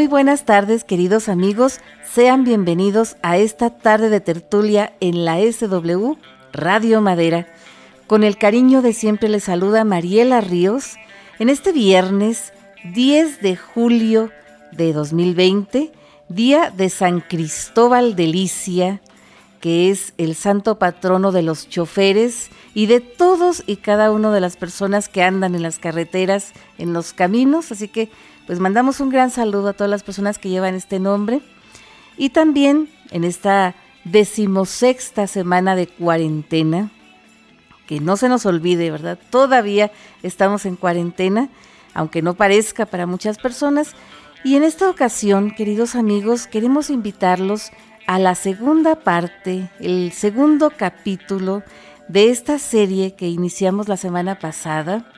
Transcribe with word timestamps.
Muy 0.00 0.06
buenas 0.06 0.46
tardes, 0.46 0.82
queridos 0.82 1.28
amigos. 1.28 1.78
Sean 2.10 2.42
bienvenidos 2.42 3.18
a 3.20 3.36
esta 3.36 3.68
tarde 3.68 4.08
de 4.08 4.20
tertulia 4.20 4.94
en 5.00 5.26
la 5.26 5.36
SW 5.40 6.14
Radio 6.54 7.02
Madera. 7.02 7.46
Con 8.06 8.24
el 8.24 8.38
cariño 8.38 8.80
de 8.80 8.94
siempre 8.94 9.28
les 9.28 9.44
saluda 9.44 9.84
Mariela 9.84 10.40
Ríos 10.40 10.94
en 11.38 11.50
este 11.50 11.72
viernes 11.72 12.54
10 12.94 13.42
de 13.42 13.56
julio 13.56 14.30
de 14.72 14.94
2020, 14.94 15.92
día 16.30 16.72
de 16.74 16.88
San 16.88 17.20
Cristóbal 17.20 18.16
de 18.16 18.26
Licia, 18.26 19.02
que 19.60 19.90
es 19.90 20.14
el 20.16 20.34
santo 20.34 20.78
patrono 20.78 21.30
de 21.30 21.42
los 21.42 21.68
choferes 21.68 22.48
y 22.72 22.86
de 22.86 23.00
todos 23.00 23.62
y 23.66 23.76
cada 23.76 24.10
uno 24.12 24.32
de 24.32 24.40
las 24.40 24.56
personas 24.56 25.10
que 25.10 25.22
andan 25.22 25.54
en 25.54 25.62
las 25.62 25.78
carreteras, 25.78 26.54
en 26.78 26.94
los 26.94 27.12
caminos. 27.12 27.70
Así 27.70 27.86
que 27.86 28.08
pues 28.50 28.58
mandamos 28.58 28.98
un 28.98 29.10
gran 29.10 29.30
saludo 29.30 29.68
a 29.68 29.72
todas 29.74 29.92
las 29.92 30.02
personas 30.02 30.40
que 30.40 30.48
llevan 30.48 30.74
este 30.74 30.98
nombre. 30.98 31.40
Y 32.16 32.30
también 32.30 32.88
en 33.12 33.22
esta 33.22 33.76
decimosexta 34.02 35.28
semana 35.28 35.76
de 35.76 35.86
cuarentena, 35.86 36.90
que 37.86 38.00
no 38.00 38.16
se 38.16 38.28
nos 38.28 38.46
olvide, 38.46 38.90
¿verdad? 38.90 39.20
Todavía 39.30 39.92
estamos 40.24 40.66
en 40.66 40.74
cuarentena, 40.74 41.48
aunque 41.94 42.22
no 42.22 42.34
parezca 42.34 42.86
para 42.86 43.06
muchas 43.06 43.38
personas. 43.38 43.94
Y 44.42 44.56
en 44.56 44.64
esta 44.64 44.90
ocasión, 44.90 45.52
queridos 45.52 45.94
amigos, 45.94 46.48
queremos 46.48 46.90
invitarlos 46.90 47.70
a 48.08 48.18
la 48.18 48.34
segunda 48.34 48.96
parte, 48.96 49.70
el 49.78 50.10
segundo 50.10 50.72
capítulo 50.76 51.62
de 52.08 52.30
esta 52.30 52.58
serie 52.58 53.14
que 53.14 53.28
iniciamos 53.28 53.86
la 53.86 53.96
semana 53.96 54.40
pasada, 54.40 55.08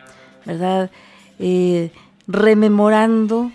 ¿verdad? 0.44 0.91
Eh, 1.39 1.92
rememorando, 2.33 3.52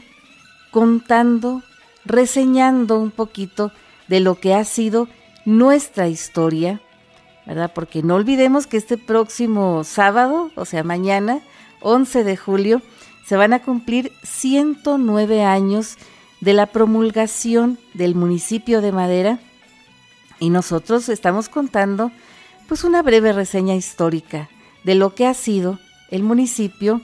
contando, 0.70 1.64
reseñando 2.06 3.00
un 3.00 3.10
poquito 3.10 3.72
de 4.08 4.20
lo 4.20 4.36
que 4.36 4.54
ha 4.54 4.64
sido 4.66 5.08
nuestra 5.46 6.08
historia, 6.08 6.80
¿verdad? 7.48 7.72
Porque 7.74 8.04
no 8.04 8.16
olvidemos 8.16 8.68
que 8.68 8.78
este 8.78 8.98
próximo 8.98 9.84
sábado, 9.84 10.52
o 10.56 10.66
sea, 10.66 10.84
mañana, 10.84 11.42
11 11.82 12.24
de 12.24 12.38
julio, 12.38 12.82
se 13.26 13.36
van 13.36 13.54
a 13.54 13.64
cumplir 13.64 14.12
109 14.24 15.44
años 15.44 15.98
de 16.40 16.54
la 16.54 16.68
promulgación 16.68 17.80
del 17.96 18.14
municipio 18.14 18.82
de 18.82 18.92
Madera 18.92 19.40
y 20.40 20.52
nosotros 20.52 21.10
estamos 21.10 21.50
contando 21.50 22.12
pues 22.68 22.84
una 22.84 23.02
breve 23.02 23.34
reseña 23.34 23.74
histórica 23.74 24.50
de 24.84 24.94
lo 24.94 25.16
que 25.16 25.26
ha 25.26 25.34
sido 25.34 25.80
el 26.12 26.22
municipio 26.22 27.02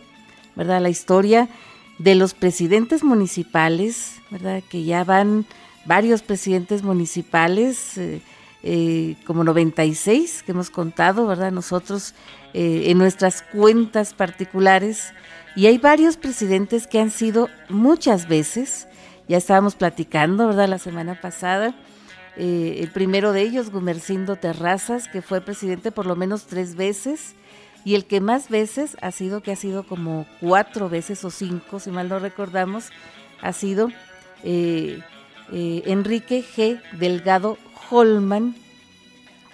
¿verdad? 0.55 0.81
La 0.81 0.89
historia 0.89 1.49
de 1.97 2.15
los 2.15 2.33
presidentes 2.33 3.03
municipales, 3.03 4.21
¿verdad? 4.29 4.63
Que 4.69 4.83
ya 4.83 5.03
van 5.03 5.45
varios 5.85 6.21
presidentes 6.21 6.83
municipales, 6.83 7.97
eh, 7.97 8.21
eh, 8.63 9.15
como 9.25 9.43
96 9.43 10.43
que 10.43 10.51
hemos 10.51 10.69
contado, 10.69 11.27
¿verdad? 11.27 11.51
Nosotros 11.51 12.13
eh, 12.53 12.85
en 12.87 12.97
nuestras 12.97 13.41
cuentas 13.41 14.13
particulares. 14.13 15.13
Y 15.55 15.67
hay 15.67 15.77
varios 15.77 16.17
presidentes 16.17 16.87
que 16.87 16.99
han 16.99 17.11
sido 17.11 17.49
muchas 17.69 18.27
veces, 18.27 18.87
ya 19.27 19.37
estábamos 19.37 19.75
platicando, 19.75 20.47
¿verdad? 20.47 20.67
La 20.67 20.79
semana 20.79 21.19
pasada. 21.19 21.75
el 22.35 22.89
primero 22.91 23.31
de 23.31 23.41
ellos, 23.41 23.69
Gumercindo 23.69 24.35
Terrazas, 24.37 25.07
que 25.07 25.21
fue 25.21 25.39
presidente 25.39 25.91
por 25.91 26.07
lo 26.07 26.15
menos 26.15 26.47
tres 26.47 26.75
veces 26.75 27.35
y 27.85 27.95
el 27.95 28.05
que 28.05 28.21
más 28.21 28.49
veces 28.49 28.97
ha 29.01 29.11
sido, 29.11 29.41
que 29.41 29.51
ha 29.51 29.55
sido 29.55 29.83
como 29.83 30.25
cuatro 30.39 30.89
veces 30.89 31.23
o 31.25 31.29
cinco, 31.29 31.79
si 31.79 31.91
mal 31.91 32.09
no 32.09 32.19
recordamos, 32.19 32.89
ha 33.41 33.53
sido 33.53 33.89
eh, 34.43 35.01
eh, 35.51 35.83
Enrique 35.85 36.43
G. 36.43 36.81
Delgado 36.97 37.57
Holman, 37.89 38.55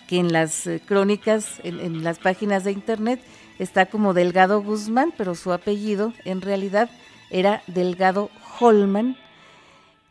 que 0.07 0.17
en 0.17 0.31
las 0.31 0.67
eh, 0.67 0.81
crónicas, 0.85 1.59
en, 1.63 1.79
en, 1.79 2.03
las 2.03 2.19
páginas 2.19 2.63
de 2.63 2.71
internet, 2.71 3.19
está 3.57 3.87
como 3.87 4.13
Delgado 4.13 4.61
Guzmán, 4.61 5.11
pero 5.17 5.33
su 5.35 5.51
apellido 5.51 6.13
en 6.25 6.41
realidad 6.41 6.89
era 7.31 7.63
Delgado 7.67 8.29
Holman, 8.59 9.17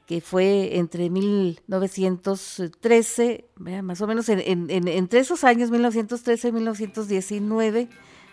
que 0.07 0.21
fue 0.23 0.79
entre 0.79 1.11
1913, 1.11 3.45
más 3.83 4.01
o 4.01 4.07
menos 4.07 4.31
entre 4.31 5.21
esos 5.21 5.45
años, 5.45 5.71
1913 5.71 6.49
y 6.49 6.53
1919, 6.53 7.89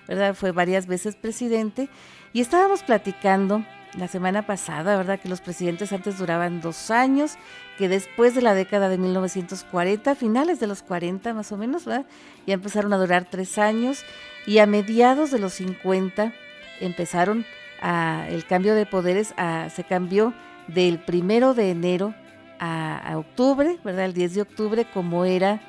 ¿verdad? 0.07 0.33
Fue 0.33 0.51
varias 0.51 0.87
veces 0.87 1.15
presidente. 1.15 1.89
Y 2.33 2.41
estábamos 2.41 2.83
platicando 2.83 3.63
la 3.97 4.07
semana 4.07 4.45
pasada, 4.45 4.97
¿verdad? 4.97 5.19
Que 5.19 5.29
los 5.29 5.41
presidentes 5.41 5.93
antes 5.93 6.17
duraban 6.17 6.61
dos 6.61 6.91
años, 6.91 7.37
que 7.77 7.87
después 7.87 8.35
de 8.35 8.41
la 8.41 8.53
década 8.53 8.89
de 8.89 8.97
1940, 8.97 10.15
finales 10.15 10.59
de 10.59 10.67
los 10.67 10.81
40 10.83 11.33
más 11.33 11.51
o 11.51 11.57
menos, 11.57 11.85
¿verdad? 11.85 12.05
Ya 12.45 12.53
empezaron 12.53 12.93
a 12.93 12.97
durar 12.97 13.27
tres 13.29 13.57
años 13.57 14.03
y 14.45 14.59
a 14.59 14.65
mediados 14.65 15.31
de 15.31 15.39
los 15.39 15.53
50 15.53 16.33
empezaron 16.81 17.45
a, 17.81 18.27
el 18.29 18.45
cambio 18.45 18.75
de 18.75 18.85
poderes, 18.85 19.33
a, 19.37 19.69
se 19.69 19.83
cambió 19.83 20.33
del 20.67 20.99
primero 20.99 21.53
de 21.53 21.71
enero 21.71 22.13
a, 22.59 23.13
octubre, 23.15 23.77
¿verdad? 23.83 24.05
El 24.05 24.13
10 24.13 24.35
de 24.35 24.41
octubre, 24.41 24.85
como 24.93 25.25
era 25.25 25.61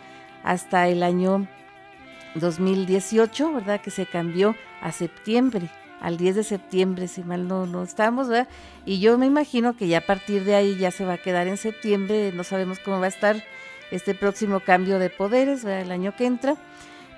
hasta 0.43 0.89
el 0.89 1.03
año 1.03 1.49
2018, 2.41 3.53
¿verdad? 3.53 3.81
Que 3.81 3.91
se 3.91 4.07
cambió 4.07 4.55
a 4.81 4.93
septiembre, 4.93 5.71
al 6.01 6.17
10 6.17 6.37
de 6.37 6.45
septiembre, 6.45 7.09
si 7.09 7.23
mal 7.23 7.49
no, 7.49 7.67
no 7.67 7.83
estamos, 7.83 8.29
¿verdad? 8.29 8.49
Y 8.85 9.01
yo 9.01 9.19
me 9.19 9.27
imagino 9.27 9.77
que 9.77 9.89
ya 9.89 9.99
a 9.99 10.07
partir 10.07 10.45
de 10.45 10.55
ahí 10.55 10.77
ya 10.77 10.91
se 10.91 11.05
va 11.05 11.15
a 11.15 11.19
quedar 11.19 11.49
en 11.49 11.57
septiembre, 11.57 12.33
no 12.35 12.45
sabemos 12.45 12.79
cómo 12.79 13.01
va 13.01 13.07
a 13.07 13.09
estar 13.09 13.43
este 13.91 14.15
próximo 14.15 14.61
cambio 14.61 14.99
de 14.99 15.11
poderes, 15.11 15.65
¿verdad? 15.65 15.83
El 15.83 15.93
año 15.93 16.15
que 16.17 16.27
entra. 16.27 16.57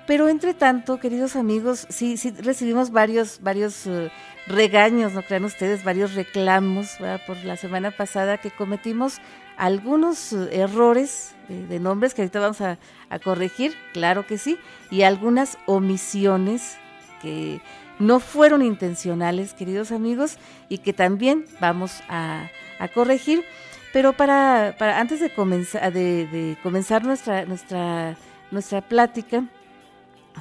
Pero 0.09 0.27
entre 0.27 0.55
tanto, 0.55 0.99
queridos 0.99 1.35
amigos, 1.35 1.85
sí, 1.89 2.17
sí 2.17 2.31
recibimos 2.31 2.89
varios, 2.89 3.41
varios 3.43 3.85
uh, 3.85 4.09
regaños, 4.47 5.13
no 5.13 5.21
crean 5.21 5.45
ustedes, 5.45 5.83
varios 5.83 6.15
reclamos 6.15 6.97
por 7.27 7.37
la 7.43 7.57
semana 7.57 7.91
pasada 7.91 8.39
que 8.39 8.49
cometimos 8.49 9.19
algunos 9.59 10.31
uh, 10.31 10.47
errores 10.51 11.35
eh, 11.49 11.65
de 11.67 11.79
nombres 11.79 12.13
que 12.13 12.21
ahorita 12.21 12.39
vamos 12.39 12.61
a, 12.61 12.79
corregir, 13.23 13.75
claro 13.91 14.25
que 14.25 14.37
sí, 14.37 14.57
y 14.89 15.01
algunas 15.01 15.57
omisiones 15.65 16.77
que 17.21 17.59
no 17.97 18.19
fueron 18.19 18.61
intencionales, 18.61 19.53
queridos 19.53 19.91
amigos, 19.91 20.37
y 20.69 20.77
que 20.77 20.93
también 20.93 21.45
vamos 21.59 22.01
a, 22.07 22.49
corregir. 22.93 23.43
Pero 23.91 24.13
para, 24.13 24.75
antes 24.99 25.19
de 25.19 25.33
comenzar, 25.33 25.91
de, 25.91 26.27
de 26.27 26.55
comenzar 26.61 27.03
nuestra, 27.03 27.45
nuestra, 27.45 28.15
nuestra 28.51 28.81
plática, 28.81 29.43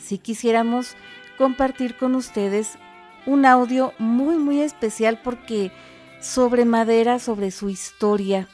si 0.01 0.19
quisiéramos 0.19 0.95
compartir 1.39 1.97
con 1.97 2.15
ustedes 2.15 2.79
un 3.25 3.47
audio 3.47 3.95
muy, 3.99 4.37
muy 4.37 4.61
especial 4.61 5.21
porque 5.25 5.73
sobre 6.21 6.67
Madera, 6.67 7.19
sobre 7.19 7.51
su 7.51 7.71
historia, 7.71 8.47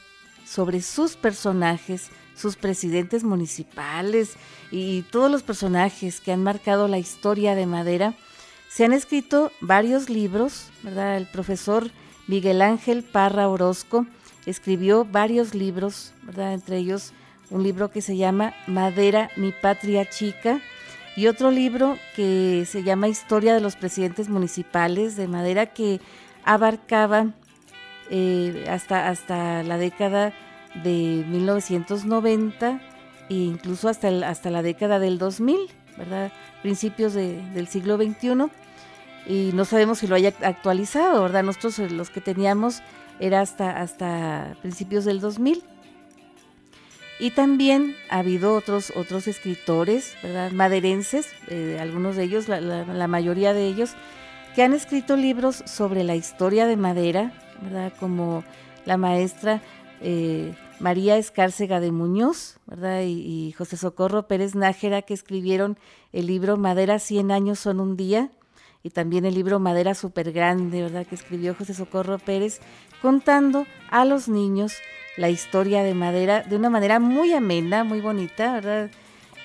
sobre 0.45 0.81
sus 0.81 1.15
personajes, 1.15 2.09
sus 2.35 2.55
presidentes 2.55 3.23
municipales 3.23 4.35
y 4.71 5.03
todos 5.03 5.31
los 5.31 5.43
personajes 5.43 6.21
que 6.21 6.31
han 6.31 6.43
marcado 6.43 6.87
la 6.87 6.99
historia 6.99 7.55
de 7.55 7.65
Madera, 7.65 8.13
se 8.69 8.85
han 8.85 8.93
escrito 8.93 9.51
varios 9.61 10.09
libros, 10.09 10.67
¿verdad? 10.83 11.17
El 11.17 11.27
profesor 11.27 11.89
Miguel 12.27 12.61
Ángel 12.61 13.03
Parra 13.03 13.47
Orozco 13.47 14.05
escribió 14.45 15.05
varios 15.05 15.55
libros, 15.55 16.13
¿verdad? 16.23 16.53
Entre 16.53 16.77
ellos 16.77 17.13
un 17.49 17.63
libro 17.63 17.89
que 17.89 18.01
se 18.01 18.17
llama 18.17 18.53
Madera, 18.67 19.29
mi 19.37 19.51
patria 19.51 20.09
chica, 20.09 20.61
y 21.15 21.27
otro 21.27 21.51
libro 21.51 21.97
que 22.15 22.65
se 22.69 22.83
llama 22.83 23.07
Historia 23.07 23.53
de 23.53 23.61
los 23.61 23.77
presidentes 23.77 24.27
municipales 24.27 25.15
de 25.15 25.27
Madera 25.27 25.67
que 25.67 26.01
abarcaba 26.43 27.27
eh, 28.09 28.65
hasta, 28.69 29.09
hasta 29.09 29.63
la 29.63 29.77
década 29.77 30.33
de 30.83 31.23
1990 31.27 32.81
e 33.29 33.33
incluso 33.33 33.89
hasta, 33.89 34.07
hasta 34.27 34.49
la 34.49 34.61
década 34.61 34.99
del 34.99 35.17
2000, 35.17 35.57
¿verdad? 35.97 36.31
Principios 36.61 37.13
del 37.13 37.67
siglo 37.67 37.97
XXI. 37.97 38.49
Y 39.27 39.51
no 39.53 39.65
sabemos 39.65 39.99
si 39.99 40.07
lo 40.07 40.15
haya 40.15 40.33
actualizado, 40.43 41.23
¿verdad? 41.23 41.43
Nosotros 41.43 41.79
eh, 41.79 41.89
los 41.89 42.09
que 42.09 42.21
teníamos 42.21 42.81
era 43.19 43.41
hasta, 43.41 43.81
hasta 43.81 44.55
principios 44.61 45.05
del 45.05 45.19
2000. 45.19 45.63
Y 47.17 47.31
también 47.31 47.95
ha 48.09 48.19
habido 48.19 48.53
otros, 48.53 48.91
otros 48.95 49.27
escritores, 49.27 50.17
¿verdad? 50.21 50.51
Maderenses, 50.51 51.29
eh, 51.47 51.77
algunos 51.79 52.17
de 52.17 52.23
ellos, 52.23 52.49
la, 52.49 53.07
mayoría 53.07 53.53
de 53.53 53.67
ellos, 53.67 53.91
que 54.55 54.63
han 54.63 54.73
escrito 54.73 55.17
libros 55.17 55.63
sobre 55.65 56.05
la 56.05 56.15
historia 56.15 56.65
de 56.65 56.77
Madera, 56.77 57.33
¿verdad? 57.61 57.91
Como 57.99 58.45
la 58.85 58.95
maestra 58.95 59.61
eh, 59.99 60.53
María 60.79 61.17
Escárcega 61.17 61.81
de 61.81 61.91
Muñoz, 61.91 62.57
¿verdad? 62.65 63.01
Y, 63.03 63.51
José 63.51 63.75
Socorro 63.75 64.27
Pérez 64.27 64.55
Nájera, 64.55 65.01
que 65.01 65.13
escribieron 65.13 65.77
el 66.13 66.27
libro 66.27 66.55
Madera 66.55 66.99
100 66.99 67.31
años 67.31 67.59
son 67.59 67.81
un 67.81 67.97
día, 67.97 68.31
y 68.81 68.91
también 68.91 69.25
el 69.25 69.33
libro 69.33 69.59
Madera 69.59 69.93
Super 69.93 70.31
Grande, 70.31 70.83
¿verdad? 70.83 71.05
Que 71.05 71.15
escribió 71.15 71.53
José 71.53 71.73
Socorro 71.73 72.17
Pérez, 72.17 72.61
contando 73.01 73.65
a 73.91 74.05
los 74.05 74.29
niños 74.29 74.77
la 75.17 75.29
historia 75.29 75.83
de 75.83 75.93
Madera 75.93 76.43
de 76.43 76.55
una 76.55 76.69
manera 76.69 76.99
muy 76.99 77.33
amena, 77.33 77.83
muy 77.83 77.99
bonita, 77.99 78.53
¿verdad? 78.53 78.89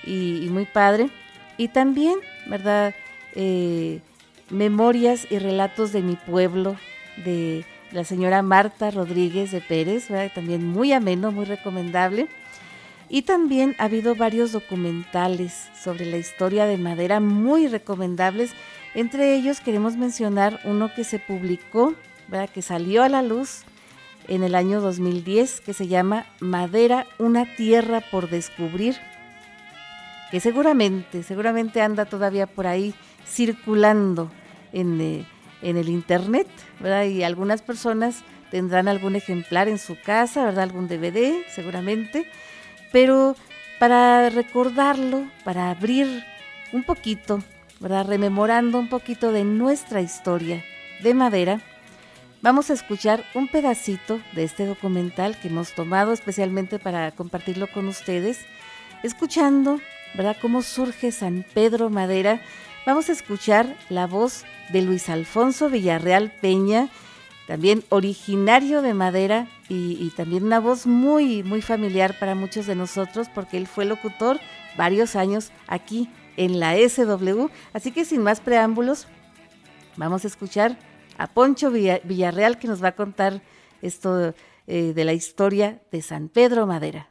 Y, 0.05 0.47
muy 0.51 0.65
padre. 0.65 1.09
Y 1.57 1.67
también, 1.67 2.15
¿verdad? 2.47 2.93
Eh, 3.35 4.01
memorias 4.51 5.25
y 5.29 5.39
relatos 5.39 5.91
de 5.91 6.01
mi 6.01 6.15
pueblo, 6.15 6.75
de 7.23 7.65
la 7.91 8.03
señora 8.03 8.41
Marta 8.41 8.91
Rodríguez 8.91 9.51
de 9.51 9.61
Pérez, 9.61 10.07
también 10.33 10.65
muy 10.65 10.93
ameno, 10.93 11.31
muy 11.31 11.45
recomendable. 11.45 12.27
Y 13.09 13.23
también 13.23 13.75
ha 13.77 13.85
habido 13.85 14.15
varios 14.15 14.53
documentales 14.53 15.69
sobre 15.77 16.05
la 16.05 16.17
historia 16.17 16.65
de 16.65 16.77
madera 16.77 17.19
muy 17.19 17.67
recomendables. 17.67 18.51
Entre 18.95 19.35
ellos 19.35 19.59
queremos 19.59 19.97
mencionar 19.97 20.61
uno 20.63 20.93
que 20.93 21.03
se 21.03 21.19
publicó, 21.19 21.93
que 22.53 22.61
salió 22.61 23.03
a 23.03 23.09
la 23.09 23.21
luz 23.21 23.63
en 24.29 24.43
el 24.43 24.55
año 24.55 24.79
2010, 24.79 25.59
que 25.59 25.73
se 25.73 25.87
llama 25.87 26.25
Madera, 26.39 27.05
una 27.17 27.45
tierra 27.55 27.99
por 27.99 28.29
descubrir, 28.29 28.95
que 30.29 30.39
seguramente, 30.39 31.23
seguramente 31.23 31.81
anda 31.81 32.05
todavía 32.05 32.47
por 32.47 32.65
ahí 32.67 32.95
circulando 33.25 34.31
en, 34.73 34.99
eh, 35.01 35.25
en 35.61 35.77
el 35.77 35.89
internet, 35.89 36.47
¿verdad? 36.79 37.05
Y 37.05 37.23
algunas 37.23 37.61
personas 37.61 38.23
tendrán 38.51 38.87
algún 38.87 39.15
ejemplar 39.15 39.67
en 39.67 39.79
su 39.79 39.97
casa, 39.99 40.43
¿verdad? 40.43 40.63
Algún 40.63 40.87
DVD, 40.87 41.43
seguramente. 41.53 42.25
Pero 42.91 43.35
para 43.79 44.29
recordarlo, 44.29 45.25
para 45.43 45.71
abrir 45.71 46.23
un 46.71 46.83
poquito, 46.83 47.41
¿verdad? 47.79 48.05
Rememorando 48.05 48.77
un 48.77 48.89
poquito 48.89 49.31
de 49.31 49.43
nuestra 49.43 50.01
historia 50.01 50.63
de 51.01 51.13
madera, 51.13 51.61
vamos 52.41 52.69
a 52.69 52.73
escuchar 52.73 53.23
un 53.33 53.47
pedacito 53.47 54.21
de 54.33 54.43
este 54.43 54.65
documental 54.65 55.37
que 55.39 55.47
hemos 55.47 55.73
tomado 55.73 56.11
especialmente 56.11 56.77
para 56.77 57.11
compartirlo 57.11 57.71
con 57.71 57.87
ustedes, 57.87 58.45
escuchando, 59.01 59.79
¿verdad? 60.13 60.37
Cómo 60.41 60.61
surge 60.61 61.11
San 61.11 61.45
Pedro 61.53 61.89
Madera. 61.89 62.41
Vamos 62.83 63.09
a 63.09 63.11
escuchar 63.11 63.75
la 63.89 64.07
voz 64.07 64.43
de 64.73 64.81
Luis 64.81 65.07
Alfonso 65.09 65.69
Villarreal 65.69 66.31
Peña, 66.41 66.89
también 67.45 67.83
originario 67.89 68.81
de 68.81 68.95
Madera 68.95 69.47
y, 69.69 70.09
también 70.17 70.43
una 70.43 70.59
voz 70.59 70.87
muy, 70.87 71.43
muy 71.43 71.61
familiar 71.61 72.17
para 72.17 72.33
muchos 72.33 72.65
de 72.65 72.75
nosotros 72.75 73.27
porque 73.33 73.57
él 73.57 73.67
fue 73.67 73.85
locutor 73.85 74.39
varios 74.77 75.15
años 75.15 75.51
aquí 75.67 76.09
en 76.37 76.59
la 76.59 76.75
SW. 76.75 77.49
Así 77.73 77.91
que 77.91 78.03
sin 78.03 78.23
más 78.23 78.41
preámbulos, 78.41 79.07
vamos 79.95 80.23
a 80.23 80.27
escuchar 80.27 80.79
a 81.19 81.27
Poncho 81.27 81.69
Villarreal 81.69 82.57
que 82.57 82.67
nos 82.67 82.83
va 82.83 82.89
a 82.89 82.95
contar 82.95 83.43
esto 83.83 84.33
eh, 84.65 84.93
de 84.95 85.05
la 85.05 85.13
historia 85.13 85.81
de 85.91 86.01
San 86.01 86.29
Pedro 86.29 86.65
Madera. 86.65 87.10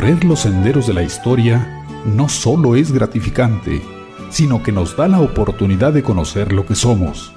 Recorrer 0.00 0.24
los 0.24 0.40
senderos 0.40 0.86
de 0.86 0.94
la 0.94 1.02
historia 1.02 1.84
no 2.06 2.30
solo 2.30 2.74
es 2.74 2.90
gratificante, 2.90 3.82
sino 4.30 4.62
que 4.62 4.72
nos 4.72 4.96
da 4.96 5.08
la 5.08 5.20
oportunidad 5.20 5.92
de 5.92 6.02
conocer 6.02 6.54
lo 6.54 6.64
que 6.64 6.74
somos 6.74 7.34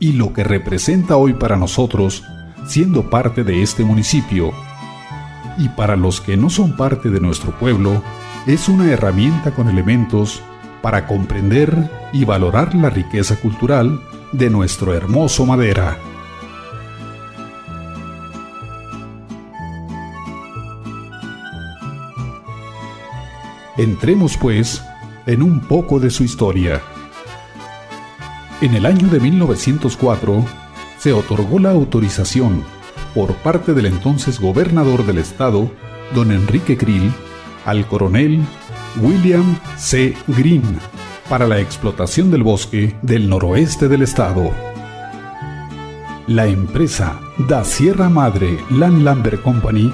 y 0.00 0.12
lo 0.12 0.34
que 0.34 0.44
representa 0.44 1.16
hoy 1.16 1.32
para 1.32 1.56
nosotros 1.56 2.22
siendo 2.66 3.08
parte 3.08 3.42
de 3.42 3.62
este 3.62 3.86
municipio. 3.86 4.52
Y 5.56 5.70
para 5.70 5.96
los 5.96 6.20
que 6.20 6.36
no 6.36 6.50
son 6.50 6.76
parte 6.76 7.08
de 7.08 7.20
nuestro 7.20 7.58
pueblo, 7.58 8.02
es 8.46 8.68
una 8.68 8.92
herramienta 8.92 9.54
con 9.54 9.70
elementos 9.70 10.42
para 10.82 11.06
comprender 11.06 11.90
y 12.12 12.26
valorar 12.26 12.74
la 12.74 12.90
riqueza 12.90 13.36
cultural 13.36 13.98
de 14.30 14.50
nuestro 14.50 14.92
hermoso 14.92 15.46
madera. 15.46 15.96
Entremos, 23.76 24.36
pues, 24.36 24.82
en 25.26 25.42
un 25.42 25.60
poco 25.60 25.98
de 25.98 26.10
su 26.10 26.22
historia. 26.22 26.80
En 28.60 28.74
el 28.74 28.86
año 28.86 29.08
de 29.08 29.18
1904 29.18 30.44
se 30.98 31.12
otorgó 31.12 31.58
la 31.58 31.70
autorización 31.70 32.62
por 33.14 33.34
parte 33.34 33.74
del 33.74 33.86
entonces 33.86 34.38
gobernador 34.38 35.04
del 35.04 35.18
estado, 35.18 35.70
don 36.14 36.30
Enrique 36.30 36.76
Krill, 36.76 37.12
al 37.64 37.86
coronel 37.86 38.42
William 39.00 39.58
C. 39.76 40.14
Green 40.28 40.78
para 41.28 41.48
la 41.48 41.58
explotación 41.58 42.30
del 42.30 42.44
bosque 42.44 42.96
del 43.02 43.28
noroeste 43.28 43.88
del 43.88 44.02
estado. 44.02 44.52
La 46.28 46.46
empresa 46.46 47.20
Da 47.48 47.64
Sierra 47.64 48.08
Madre 48.08 48.58
Land 48.70 49.02
Lumber 49.02 49.40
Company 49.42 49.92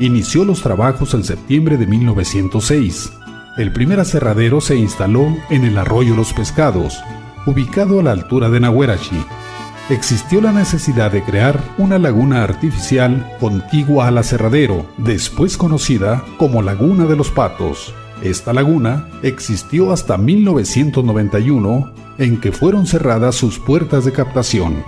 inició 0.00 0.44
los 0.44 0.62
trabajos 0.62 1.14
en 1.14 1.22
septiembre 1.22 1.76
de 1.76 1.86
1906 1.86 3.19
el 3.56 3.72
primer 3.72 4.00
aserradero 4.00 4.60
se 4.60 4.76
instaló 4.76 5.36
en 5.50 5.64
el 5.64 5.76
arroyo 5.78 6.14
Los 6.14 6.32
Pescados, 6.32 7.02
ubicado 7.46 8.00
a 8.00 8.02
la 8.02 8.12
altura 8.12 8.48
de 8.48 8.60
Nahuerachi. 8.60 9.24
Existió 9.88 10.40
la 10.40 10.52
necesidad 10.52 11.10
de 11.10 11.24
crear 11.24 11.60
una 11.76 11.98
laguna 11.98 12.44
artificial 12.44 13.26
contigua 13.40 14.06
al 14.06 14.18
aserradero, 14.18 14.86
después 14.98 15.56
conocida 15.56 16.24
como 16.38 16.62
Laguna 16.62 17.06
de 17.06 17.16
los 17.16 17.30
Patos. 17.30 17.92
Esta 18.22 18.52
laguna 18.52 19.08
existió 19.22 19.92
hasta 19.92 20.16
1991, 20.16 21.92
en 22.18 22.40
que 22.40 22.52
fueron 22.52 22.86
cerradas 22.86 23.34
sus 23.34 23.58
puertas 23.58 24.04
de 24.04 24.12
captación. 24.12 24.84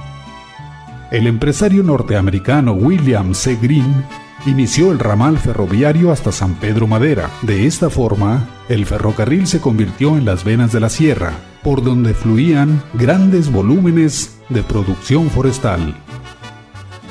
El 1.10 1.26
empresario 1.26 1.82
norteamericano 1.82 2.72
William 2.72 3.34
C. 3.34 3.56
Green 3.56 4.04
inició 4.46 4.92
el 4.92 4.98
ramal 4.98 5.38
ferroviario 5.38 6.12
hasta 6.12 6.32
San 6.32 6.54
Pedro 6.54 6.86
Madera. 6.86 7.30
De 7.42 7.66
esta 7.66 7.90
forma, 7.90 8.48
el 8.68 8.86
ferrocarril 8.86 9.46
se 9.46 9.60
convirtió 9.60 10.16
en 10.16 10.24
las 10.24 10.44
venas 10.44 10.72
de 10.72 10.80
la 10.80 10.88
sierra, 10.88 11.32
por 11.62 11.82
donde 11.82 12.14
fluían 12.14 12.82
grandes 12.94 13.50
volúmenes 13.50 14.38
de 14.48 14.62
producción 14.62 15.30
forestal. 15.30 15.94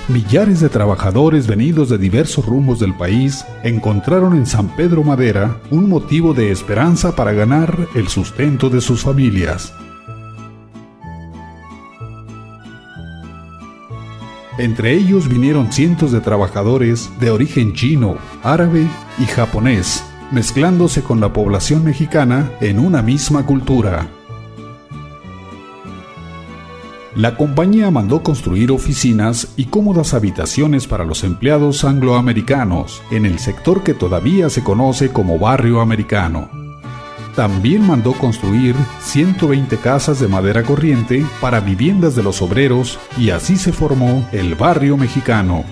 Millares 0.07 0.59
de 0.59 0.67
trabajadores 0.67 1.47
venidos 1.47 1.89
de 1.89 1.97
diversos 1.97 2.45
rumbos 2.45 2.79
del 2.79 2.93
país 2.95 3.45
encontraron 3.63 4.35
en 4.35 4.45
San 4.45 4.75
Pedro 4.75 5.03
Madera 5.03 5.61
un 5.69 5.87
motivo 5.87 6.33
de 6.33 6.51
esperanza 6.51 7.15
para 7.15 7.31
ganar 7.31 7.87
el 7.95 8.09
sustento 8.09 8.69
de 8.69 8.81
sus 8.81 9.03
familias. 9.03 9.73
Entre 14.61 14.93
ellos 14.93 15.27
vinieron 15.27 15.71
cientos 15.71 16.11
de 16.11 16.21
trabajadores 16.21 17.09
de 17.19 17.31
origen 17.31 17.73
chino, 17.73 18.17
árabe 18.43 18.85
y 19.17 19.25
japonés, 19.25 20.05
mezclándose 20.31 21.01
con 21.01 21.19
la 21.19 21.33
población 21.33 21.83
mexicana 21.83 22.51
en 22.61 22.77
una 22.77 23.01
misma 23.01 23.43
cultura. 23.43 24.07
La 27.15 27.37
compañía 27.37 27.89
mandó 27.89 28.21
construir 28.21 28.71
oficinas 28.71 29.51
y 29.57 29.65
cómodas 29.65 30.13
habitaciones 30.13 30.85
para 30.85 31.05
los 31.05 31.23
empleados 31.23 31.83
angloamericanos 31.83 33.01
en 33.09 33.25
el 33.25 33.39
sector 33.39 33.81
que 33.81 33.95
todavía 33.95 34.51
se 34.51 34.63
conoce 34.63 35.11
como 35.11 35.39
barrio 35.39 35.81
americano. 35.81 36.60
También 37.35 37.87
mandó 37.87 38.13
construir 38.13 38.75
120 38.99 39.77
casas 39.77 40.19
de 40.19 40.27
madera 40.27 40.63
corriente 40.63 41.25
para 41.39 41.61
viviendas 41.61 42.15
de 42.15 42.23
los 42.23 42.41
obreros 42.41 42.99
y 43.17 43.29
así 43.29 43.55
se 43.55 43.71
formó 43.71 44.27
el 44.33 44.55
barrio 44.55 44.97
mexicano. 44.97 45.63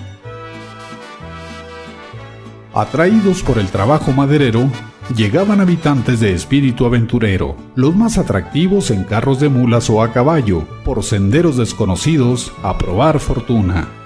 Atraídos 2.72 3.42
por 3.42 3.58
el 3.58 3.68
trabajo 3.68 4.12
maderero, 4.12 4.70
llegaban 5.14 5.60
habitantes 5.60 6.20
de 6.20 6.32
espíritu 6.32 6.86
aventurero, 6.86 7.56
los 7.74 7.94
más 7.94 8.16
atractivos 8.16 8.90
en 8.90 9.04
carros 9.04 9.40
de 9.40 9.48
mulas 9.48 9.90
o 9.90 10.02
a 10.02 10.12
caballo, 10.12 10.64
por 10.84 11.02
senderos 11.02 11.56
desconocidos 11.56 12.52
a 12.62 12.78
probar 12.78 13.18
fortuna. 13.18 13.99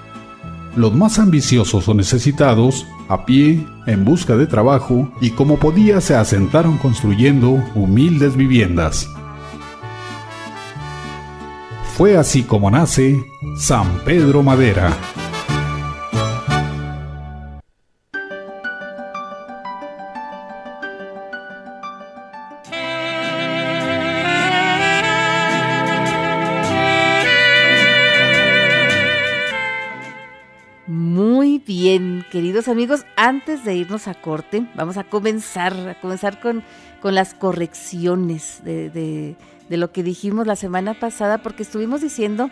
Los 0.75 0.93
más 0.93 1.19
ambiciosos 1.19 1.87
o 1.87 1.93
necesitados 1.93 2.85
a 3.07 3.25
pie, 3.25 3.65
en 3.87 4.03
busca 4.03 4.35
de 4.35 4.45
trabajo, 4.45 5.09
y 5.21 5.29
como 5.31 5.57
podía 5.57 6.01
se 6.01 6.15
asentaron 6.15 6.77
construyendo 6.77 7.63
humildes 7.75 8.35
viviendas. 8.35 9.09
Fue 11.95 12.17
así 12.17 12.43
como 12.43 12.69
nace 12.69 13.23
San 13.57 13.87
Pedro 14.03 14.43
Madera. 14.43 14.91
Queridos 32.65 32.67
amigos, 32.67 33.05
antes 33.15 33.63
de 33.63 33.75
irnos 33.75 34.07
a 34.07 34.15
corte, 34.15 34.65
vamos 34.73 34.97
a 34.97 35.03
comenzar, 35.03 35.73
a 35.87 35.99
comenzar 35.99 36.39
con, 36.39 36.63
con 36.99 37.13
las 37.13 37.35
correcciones 37.35 38.61
de, 38.63 38.89
de, 38.89 39.77
lo 39.77 39.91
que 39.91 40.01
dijimos 40.01 40.47
la 40.47 40.55
semana 40.55 40.95
pasada, 40.95 41.37
porque 41.39 41.61
estuvimos 41.61 42.01
diciendo 42.01 42.49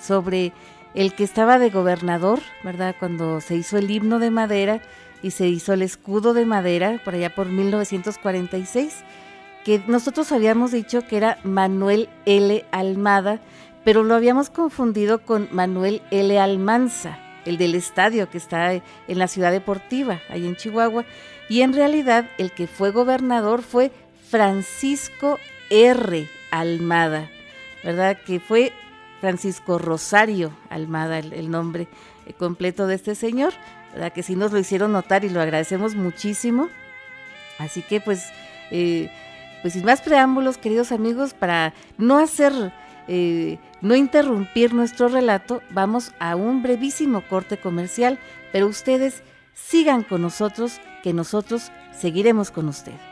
sobre 0.00 0.52
el 0.94 1.14
que 1.14 1.22
estaba 1.22 1.60
de 1.60 1.70
gobernador, 1.70 2.40
¿verdad? 2.64 2.96
Cuando 2.98 3.40
se 3.40 3.54
hizo 3.54 3.78
el 3.78 3.90
himno 3.90 4.18
de 4.18 4.30
madera 4.30 4.80
y 5.22 5.30
se 5.30 5.46
hizo 5.46 5.72
el 5.72 5.82
escudo 5.82 6.34
de 6.34 6.44
madera, 6.44 7.00
por 7.04 7.14
allá 7.14 7.32
por 7.32 7.46
1946, 7.46 9.04
que 9.64 9.82
nosotros 9.86 10.32
habíamos 10.32 10.72
dicho 10.72 11.06
que 11.06 11.16
era 11.16 11.38
Manuel 11.44 12.08
L. 12.24 12.64
Almada, 12.72 13.40
pero 13.84 14.02
lo 14.02 14.16
habíamos 14.16 14.50
confundido 14.50 15.22
con 15.22 15.48
Manuel 15.52 16.02
L. 16.10 16.40
Almanza 16.40 17.21
el 17.44 17.56
del 17.58 17.74
estadio 17.74 18.30
que 18.30 18.38
está 18.38 18.72
en 18.72 18.82
la 19.08 19.28
ciudad 19.28 19.52
deportiva, 19.52 20.20
ahí 20.28 20.46
en 20.46 20.56
Chihuahua, 20.56 21.04
y 21.48 21.62
en 21.62 21.72
realidad 21.72 22.28
el 22.38 22.52
que 22.52 22.66
fue 22.66 22.90
gobernador 22.90 23.62
fue 23.62 23.90
Francisco 24.28 25.38
R. 25.70 26.28
Almada, 26.50 27.30
¿verdad? 27.82 28.18
Que 28.24 28.40
fue 28.40 28.72
Francisco 29.20 29.78
Rosario 29.78 30.52
Almada, 30.68 31.18
el, 31.18 31.50
nombre 31.50 31.88
eh, 32.26 32.32
completo 32.32 32.86
de 32.86 32.94
este 32.94 33.14
señor, 33.14 33.52
¿verdad? 33.92 34.12
Que 34.12 34.22
sí 34.22 34.36
nos 34.36 34.52
lo 34.52 34.58
hicieron 34.58 34.92
notar 34.92 35.24
y 35.24 35.28
lo 35.28 35.40
agradecemos 35.40 35.94
muchísimo. 35.94 36.68
Así 37.58 37.82
que 37.82 38.00
pues, 38.00 38.32
eh, 38.70 39.10
pues 39.62 39.74
sin 39.74 39.84
más 39.84 40.00
preámbulos, 40.00 40.58
queridos 40.58 40.92
amigos, 40.92 41.34
para 41.34 41.72
no 41.98 42.18
hacer 42.18 42.72
eh, 43.08 43.58
no 43.80 43.94
interrumpir 43.94 44.74
nuestro 44.74 45.08
relato, 45.08 45.62
vamos 45.70 46.12
a 46.18 46.36
un 46.36 46.62
brevísimo 46.62 47.22
corte 47.28 47.56
comercial, 47.56 48.18
pero 48.52 48.66
ustedes 48.66 49.22
sigan 49.54 50.02
con 50.02 50.22
nosotros, 50.22 50.80
que 51.02 51.12
nosotros 51.12 51.70
seguiremos 51.92 52.50
con 52.50 52.68
usted. 52.68 53.11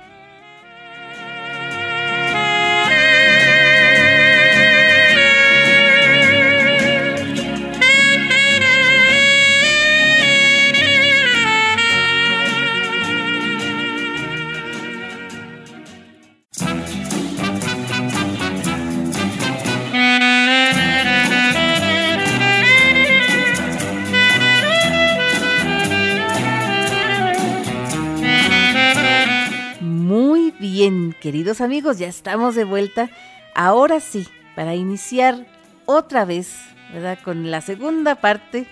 Amigos, 31.59 31.99
ya 31.99 32.07
estamos 32.07 32.55
de 32.55 32.63
vuelta. 32.63 33.11
Ahora 33.57 33.99
sí, 33.99 34.29
para 34.55 34.77
iniciar 34.77 35.47
otra 35.87 36.25
vez, 36.25 36.55
¿verdad? 36.93 37.19
Con 37.25 37.51
la 37.51 37.61
segunda 37.61 38.15
parte 38.15 38.69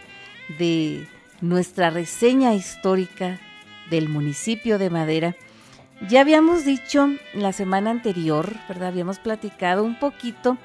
de 0.58 1.08
nuestra 1.40 1.90
reseña 1.90 2.54
histórica 2.54 3.40
del 3.90 4.08
municipio 4.08 4.78
de 4.78 4.90
Madera. 4.90 5.34
Ya 6.08 6.20
habíamos 6.20 6.64
dicho 6.64 7.08
la 7.34 7.52
semana 7.52 7.90
anterior, 7.90 8.54
¿verdad? 8.68 8.88
Habíamos 8.88 9.18
platicado 9.18 9.82
un 9.82 9.98
poquito 9.98 10.56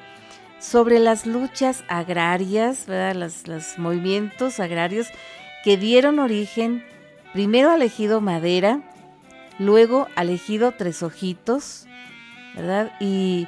sobre 0.60 1.00
las 1.00 1.26
luchas 1.26 1.84
agrarias, 1.88 2.86
¿verdad? 2.86 3.30
los 3.48 3.80
movimientos 3.80 4.60
agrarios 4.60 5.08
que 5.64 5.78
dieron 5.78 6.20
origen 6.20 6.86
primero 7.34 7.72
al 7.72 7.82
ejido 7.82 8.22
Madera, 8.22 8.82
luego 9.60 10.08
al 10.16 10.30
ejido 10.30 10.72
Tres 10.72 11.04
Ojitos, 11.04 11.86
¿verdad? 12.56 12.92
Y, 13.00 13.48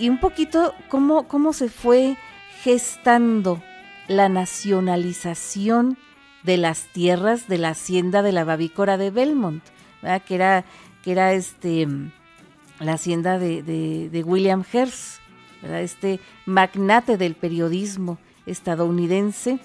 un 0.00 0.18
poquito 0.18 0.74
cómo, 0.88 1.28
cómo 1.28 1.52
se 1.52 1.68
fue 1.68 2.16
gestando 2.62 3.62
la 4.08 4.28
nacionalización 4.28 5.98
de 6.42 6.56
las 6.56 6.84
tierras 6.92 7.48
de 7.48 7.58
la 7.58 7.70
hacienda 7.70 8.22
de 8.22 8.32
la 8.32 8.44
Babícora 8.44 8.96
de 8.96 9.10
Belmont, 9.10 9.62
¿verdad? 10.00 10.22
que 10.22 10.34
era, 10.36 10.64
que 11.02 11.12
era 11.12 11.32
este, 11.32 11.86
la 12.78 12.92
hacienda 12.92 13.38
de, 13.38 14.22
William 14.24 14.64
Hearst, 14.72 15.20
¿verdad? 15.60 15.82
este 15.82 16.20
magnate 16.46 17.16
del 17.16 17.34
periodismo 17.34 18.18
estadounidense, 18.46 19.58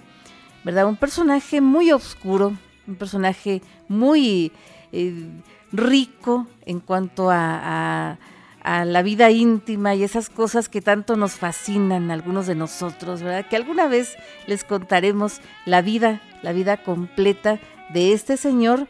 ¿verdad? 0.63 0.87
un 0.87 0.97
personaje 0.97 1.61
muy 1.61 1.91
oscuro, 1.91 2.57
un 2.87 2.95
personaje 2.95 3.61
muy 3.87 4.51
eh, 4.91 5.29
rico 5.71 6.47
en 6.65 6.79
cuanto 6.79 7.29
a, 7.31 8.17
la 8.63 9.01
vida 9.01 9.31
íntima 9.31 9.95
y 9.95 10.03
esas 10.03 10.29
cosas 10.29 10.69
que 10.69 10.81
tanto 10.81 11.15
nos 11.15 11.33
fascinan 11.33 12.11
algunos 12.11 12.45
de 12.45 12.53
nosotros, 12.53 13.23
¿verdad? 13.23 13.49
Que 13.49 13.55
alguna 13.55 13.87
vez 13.87 14.15
les 14.45 14.63
contaremos 14.63 15.41
la 15.65 15.81
vida, 15.81 16.21
la 16.43 16.53
vida 16.53 16.77
completa 16.77 17.59
de 17.91 18.13
este 18.13 18.37
señor 18.37 18.87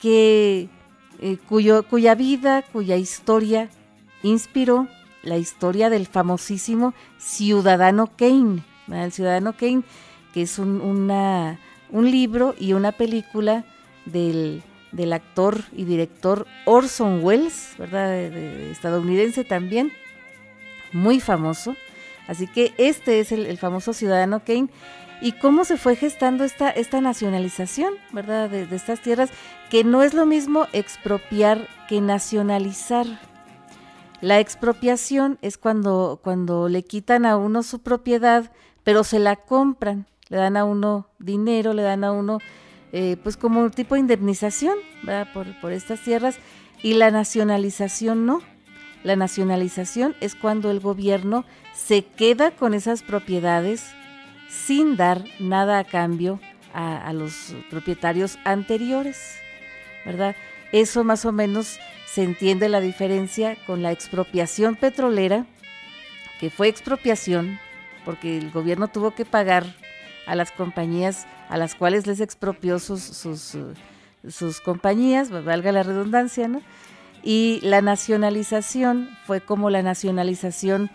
que 0.00 0.68
eh, 1.20 1.38
cuyo, 1.48 1.84
cuya 1.84 2.16
vida, 2.16 2.62
cuya 2.62 2.96
historia 2.96 3.70
inspiró 4.24 4.88
la 5.22 5.38
historia 5.38 5.88
del 5.88 6.06
famosísimo 6.06 6.92
Ciudadano 7.18 8.10
Kane, 8.16 8.64
el 8.90 9.12
Ciudadano 9.12 9.56
Kane, 9.56 9.82
que 10.34 10.42
es 10.42 10.58
un, 10.58 10.80
una, 10.80 11.60
un 11.90 12.10
libro 12.10 12.56
y 12.58 12.72
una 12.72 12.90
película 12.90 13.64
del 14.04 14.64
del 14.96 15.12
actor 15.12 15.62
y 15.72 15.84
director 15.84 16.46
Orson 16.64 17.22
Welles, 17.22 17.74
¿verdad? 17.78 18.14
estadounidense 18.14 19.44
también, 19.44 19.92
muy 20.92 21.20
famoso. 21.20 21.76
Así 22.26 22.48
que 22.48 22.74
este 22.78 23.20
es 23.20 23.30
el, 23.30 23.56
famoso 23.58 23.92
Ciudadano 23.92 24.42
Kane. 24.44 24.68
Y 25.20 25.32
cómo 25.32 25.64
se 25.64 25.78
fue 25.78 25.96
gestando 25.96 26.44
esta, 26.44 26.70
esta 26.70 27.00
nacionalización, 27.00 27.94
¿verdad? 28.12 28.50
De, 28.50 28.66
de 28.66 28.76
estas 28.76 29.00
tierras, 29.00 29.30
que 29.70 29.82
no 29.82 30.02
es 30.02 30.12
lo 30.12 30.26
mismo 30.26 30.66
expropiar 30.72 31.68
que 31.88 32.00
nacionalizar. 32.00 33.06
La 34.20 34.40
expropiación 34.40 35.38
es 35.40 35.56
cuando, 35.56 36.20
cuando 36.22 36.68
le 36.68 36.82
quitan 36.82 37.24
a 37.24 37.36
uno 37.36 37.62
su 37.62 37.80
propiedad, 37.80 38.50
pero 38.82 39.04
se 39.04 39.18
la 39.18 39.36
compran, 39.36 40.06
le 40.28 40.36
dan 40.36 40.56
a 40.56 40.64
uno 40.64 41.08
dinero, 41.18 41.72
le 41.72 41.82
dan 41.82 42.04
a 42.04 42.12
uno 42.12 42.38
eh, 42.98 43.18
pues 43.22 43.36
como 43.36 43.68
tipo 43.68 43.94
de 43.94 44.00
indemnización 44.00 44.74
Por, 45.34 45.60
por 45.60 45.72
estas 45.72 46.00
tierras 46.00 46.38
y 46.82 46.94
la 46.94 47.10
nacionalización 47.10 48.24
no. 48.24 48.40
La 49.02 49.16
nacionalización 49.16 50.16
es 50.22 50.34
cuando 50.34 50.70
el 50.70 50.80
gobierno 50.80 51.44
se 51.74 52.06
queda 52.06 52.52
con 52.52 52.72
esas 52.72 53.02
propiedades 53.02 53.84
sin 54.48 54.96
dar 54.96 55.24
nada 55.38 55.78
a 55.78 55.84
cambio 55.84 56.40
a, 56.72 57.12
los 57.12 57.54
propietarios 57.70 58.38
anteriores, 58.44 59.36
¿verdad? 60.04 60.34
Eso 60.72 61.04
más 61.04 61.24
o 61.26 61.32
menos 61.32 61.78
se 62.06 62.22
entiende 62.22 62.68
la 62.70 62.80
diferencia 62.80 63.56
con 63.66 63.82
la 63.82 63.92
expropiación 63.92 64.74
petrolera, 64.74 65.46
que 66.40 66.50
fue 66.50 66.68
expropiación 66.68 67.58
porque 68.04 68.38
el 68.38 68.50
gobierno 68.50 68.88
tuvo 68.88 69.12
que 69.12 69.24
pagar 69.24 69.66
a 70.26 70.34
las 70.34 70.52
compañías 70.52 71.26
a 71.48 71.56
las 71.56 71.74
cuales 71.74 72.06
les 72.06 72.20
expropió 72.20 72.78
sus, 72.78 73.02
sus, 73.02 74.60
compañías, 74.60 75.30
valga 75.30 75.72
la 75.72 75.82
redundancia, 75.82 76.48
¿no? 76.48 76.60
Y 77.22 77.60
la 77.62 77.80
nacionalización 77.80 79.08
fue 79.26 79.40
como 79.40 79.70
la 79.70 79.82
nacionalización 79.82 80.90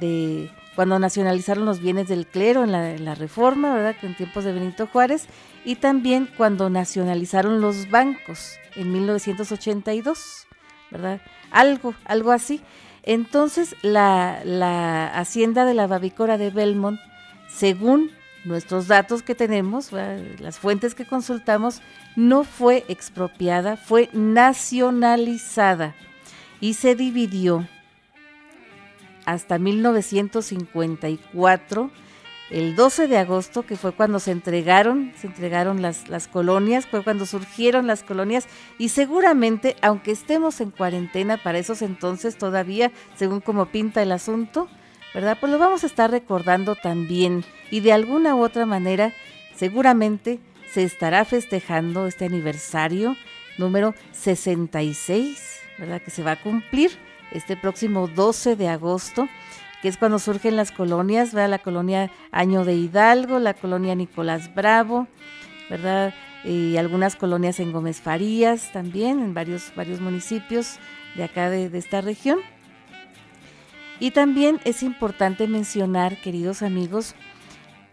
de 0.00 0.50
cuando 0.74 0.98
nacionalizaron 0.98 1.66
los 1.66 1.80
bienes 1.80 2.08
del 2.08 2.26
clero 2.26 2.64
en 2.64 2.72
la, 3.04 3.14
reforma, 3.14 3.74
¿verdad? 3.74 3.94
En 4.02 4.16
tiempos 4.16 4.44
de 4.44 4.52
Benito 4.52 4.86
Juárez, 4.86 5.26
y 5.64 5.76
también 5.76 6.28
cuando 6.36 6.68
nacionalizaron 6.68 7.60
los 7.60 7.90
bancos 7.90 8.56
en 8.74 8.92
1982, 8.92 10.46
¿verdad? 10.90 11.20
Algo, 11.50 11.94
algo 12.04 12.32
así. 12.32 12.60
Entonces, 13.04 13.76
la, 13.82 14.40
la 14.44 15.06
hacienda 15.06 15.64
de 15.64 15.74
la 15.74 15.86
Babicora 15.86 16.38
de 16.38 16.50
Belmont, 16.50 16.98
según 17.48 18.10
nuestros 18.44 18.88
datos 18.88 19.22
que 19.22 19.34
tenemos, 19.34 19.92
las 19.92 20.58
fuentes 20.58 20.94
que 20.94 21.06
consultamos, 21.06 21.80
no 22.16 22.44
fue 22.44 22.84
expropiada, 22.88 23.76
fue 23.76 24.08
nacionalizada 24.12 25.94
y 26.60 26.74
se 26.74 26.94
dividió 26.94 27.66
hasta 29.24 29.58
1954 29.58 31.90
el 32.50 32.76
12 32.76 33.08
de 33.08 33.18
agosto, 33.18 33.64
que 33.64 33.76
fue 33.76 33.92
cuando 33.92 34.20
se 34.20 34.30
entregaron, 34.30 35.12
se 35.16 35.26
entregaron 35.26 35.80
las, 35.80 36.08
las 36.08 36.28
colonias, 36.28 36.86
fue 36.86 37.02
cuando 37.02 37.26
surgieron 37.26 37.86
las 37.86 38.02
colonias 38.02 38.46
y 38.78 38.90
seguramente, 38.90 39.76
aunque 39.80 40.12
estemos 40.12 40.60
en 40.60 40.70
cuarentena 40.70 41.42
para 41.42 41.58
esos 41.58 41.80
entonces 41.82 42.36
todavía, 42.36 42.92
según 43.16 43.40
como 43.40 43.66
pinta 43.66 44.02
el 44.02 44.12
asunto, 44.12 44.68
¿verdad? 45.14 45.38
Pues 45.40 45.52
lo 45.52 45.58
vamos 45.58 45.84
a 45.84 45.86
estar 45.86 46.10
recordando 46.10 46.74
también 46.74 47.44
y 47.70 47.80
de 47.80 47.92
alguna 47.92 48.34
u 48.34 48.42
otra 48.42 48.66
manera 48.66 49.12
seguramente 49.54 50.40
se 50.70 50.82
estará 50.82 51.24
festejando 51.24 52.06
este 52.06 52.24
aniversario 52.24 53.16
número 53.56 53.94
66, 54.12 55.60
¿verdad? 55.78 56.02
Que 56.02 56.10
se 56.10 56.22
va 56.22 56.32
a 56.32 56.42
cumplir 56.42 56.90
este 57.30 57.56
próximo 57.56 58.08
12 58.08 58.56
de 58.56 58.68
agosto 58.68 59.28
que 59.84 59.88
es 59.88 59.98
cuando 59.98 60.18
surgen 60.18 60.56
las 60.56 60.72
colonias, 60.72 61.34
¿verdad? 61.34 61.50
La 61.50 61.58
colonia 61.58 62.10
Año 62.32 62.64
de 62.64 62.72
Hidalgo, 62.72 63.38
la 63.38 63.52
colonia 63.52 63.94
Nicolás 63.94 64.54
Bravo, 64.54 65.08
¿verdad? 65.68 66.14
Y 66.42 66.78
algunas 66.78 67.16
colonias 67.16 67.60
en 67.60 67.70
Gómez 67.70 68.00
Farías 68.00 68.72
también, 68.72 69.20
en 69.20 69.34
varios, 69.34 69.74
varios 69.76 70.00
municipios 70.00 70.78
de 71.16 71.24
acá 71.24 71.50
de, 71.50 71.66
esta 71.76 72.00
región. 72.00 72.38
Y 74.00 74.10
también 74.10 74.60
es 74.64 74.82
importante 74.82 75.46
mencionar, 75.46 76.20
queridos 76.20 76.62
amigos, 76.62 77.14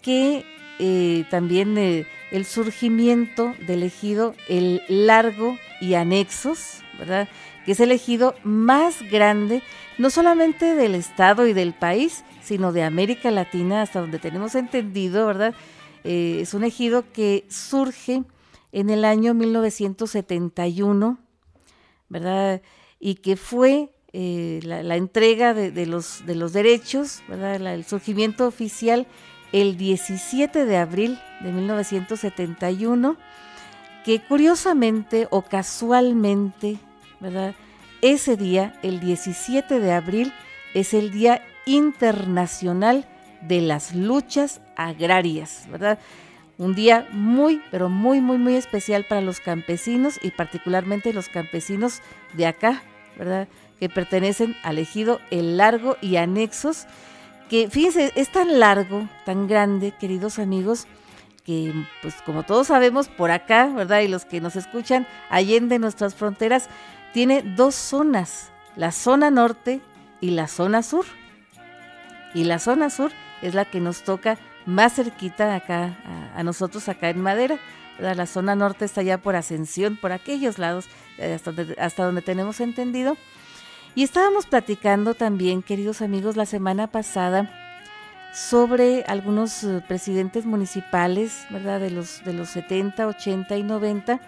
que 0.01 0.46
eh, 0.79 1.25
también 1.29 1.77
eh, 1.77 2.08
el 2.31 2.46
surgimiento 2.46 3.53
del 3.67 3.84
ejido 3.84 4.34
El 4.48 4.81
Largo 4.88 5.58
y 5.79 5.93
anexos, 5.93 6.81
¿verdad? 6.98 7.27
que 7.65 7.74
es 7.74 7.79
el 7.79 7.91
ejido 7.91 8.36
más 8.43 9.01
grande, 9.12 9.62
no 9.98 10.10
solamente 10.10 10.75
del 10.75 10.96
estado 10.96 11.46
y 11.46 11.53
del 11.53 11.74
país, 11.74 12.24
sino 12.41 12.72
de 12.72 12.84
América 12.84 13.29
Latina, 13.31 13.81
hasta 13.81 14.01
donde 14.01 14.20
tenemos 14.20 14.55
entendido, 14.55 15.27
¿verdad? 15.27 15.53
Eh, 16.03 16.39
es 16.41 16.53
un 16.53 16.63
ejido 16.63 17.12
que 17.12 17.46
surge 17.50 18.24
en 18.72 18.89
el 18.89 19.05
año 19.05 19.34
1971, 19.34 21.20
¿verdad? 22.10 22.62
Y 23.00 23.15
que 23.15 23.36
fue 23.36 23.89
eh, 24.13 24.60
la, 24.63 24.96
entrega 24.96 25.53
de, 25.53 25.86
los, 25.86 26.25
de 26.25 26.36
los 26.36 26.53
derechos, 26.53 27.24
¿verdad? 27.27 27.56
el 27.56 27.86
surgimiento 27.86 28.48
oficial 28.48 29.08
el 29.51 29.77
17 29.77 30.65
de 30.65 30.77
abril 30.77 31.20
de 31.41 31.51
1971, 31.51 33.18
que 34.06 34.22
curiosamente 34.22 35.27
o 35.30 35.41
casualmente 35.41 36.77
¿verdad? 37.22 37.56
Ese 38.01 38.36
día, 38.36 38.74
el 38.82 39.00
17 39.00 39.80
de 39.80 39.91
abril, 39.94 40.34
es 40.74 40.94
el 40.94 41.12
Día 41.12 41.44
Internacional 41.65 43.08
de 43.41 43.62
las 43.62 43.96
Luchas 43.96 44.60
Agrarias, 44.75 45.68
¿verdad? 45.72 46.00
Un 46.58 46.75
día 46.75 47.08
muy, 47.12 47.62
pero 47.72 47.89
muy, 47.89 48.20
muy, 48.20 48.38
muy 48.38 48.56
especial 48.56 49.06
para 49.08 49.22
los 49.22 49.39
campesinos 49.39 50.20
y 50.22 50.32
particularmente 50.32 51.13
los 51.13 51.30
campesinos 51.30 52.01
de 52.34 52.48
acá, 52.48 52.84
¿verdad? 53.18 53.48
Que 53.82 53.90
pertenecen 53.90 54.56
al 54.64 54.78
ejido 54.78 55.20
El 55.32 55.58
Largo 55.58 55.98
y 56.00 56.16
anexos, 56.16 56.86
que 57.50 57.68
fíjense, 57.70 58.14
es 58.16 58.32
tan 58.32 58.60
largo, 58.60 59.10
tan 59.26 59.48
grande, 59.48 59.92
queridos 59.92 60.40
amigos, 60.40 60.88
que 61.44 61.74
pues 62.02 62.16
como 62.26 62.44
todos 62.44 62.68
sabemos 62.68 63.10
por 63.10 63.32
acá, 63.32 63.66
¿verdad? 63.68 64.00
Y 64.02 64.08
los 64.08 64.24
que 64.24 64.40
nos 64.40 64.56
escuchan 64.56 65.08
allende 65.30 65.80
nuestras 65.80 66.15
fronteras, 66.15 66.70
tiene 67.12 67.41
dos 67.41 67.76
zonas, 67.76 68.52
la 68.76 68.91
zona 68.91 69.32
norte 69.32 69.82
y 70.22 70.30
la 70.30 70.48
zona 70.48 70.84
sur. 70.84 71.06
Y 72.34 72.46
la 72.46 72.60
zona 72.60 72.89
sur 72.89 73.12
es 73.41 73.54
la 73.54 73.65
que 73.65 73.82
nos 73.82 74.04
toca 74.04 74.38
más 74.65 74.94
cerquita 74.94 75.56
acá, 75.56 75.98
a, 76.36 76.44
nosotros 76.44 76.88
acá 76.88 77.10
en 77.10 77.20
Madera. 77.20 77.58
La 78.00 78.28
zona 78.28 78.56
norte 78.56 78.86
está 78.86 79.02
ya 79.02 79.17
por 79.17 79.36
Ascensión, 79.36 79.98
por 79.98 80.12
aquellos 80.12 80.58
lados, 80.58 80.86
eh, 81.17 81.34
hasta 81.34 81.52
donde, 81.52 81.76
hasta 81.82 82.06
donde 82.06 82.22
tenemos 82.22 82.62
entendido. 82.62 83.17
Y 83.93 84.04
estábamos 84.04 84.45
platicando 84.45 85.15
también, 85.15 85.62
queridos 85.62 86.01
amigos, 86.01 86.38
la 86.38 86.45
semana 86.45 86.88
pasada 86.88 87.49
sobre 88.34 89.04
algunos 89.04 89.63
eh, 89.63 89.84
presidentes 89.86 90.45
municipales, 90.45 91.45
¿verdad? 91.49 91.82
De 91.82 91.91
los, 91.91 92.23
de 92.23 92.34
los 92.34 92.49
70, 92.49 93.06
80 93.08 93.58
y 93.58 93.63
90 93.63 94.21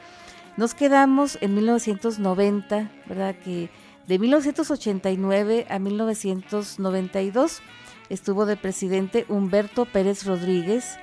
nos 0.55 0.75
quedamos 0.75 1.39
en 1.41 1.55
1990, 1.55 2.91
¿verdad? 3.07 3.35
Que 3.43 3.69
de 4.07 4.19
1989 4.19 5.65
a 5.67 5.79
1992 5.79 7.61
estuvo 8.09 8.45
de 8.45 8.55
presidente 8.55 9.25
Humberto 9.29 9.85
Pérez 9.85 10.25
Rodríguez, 10.25 10.97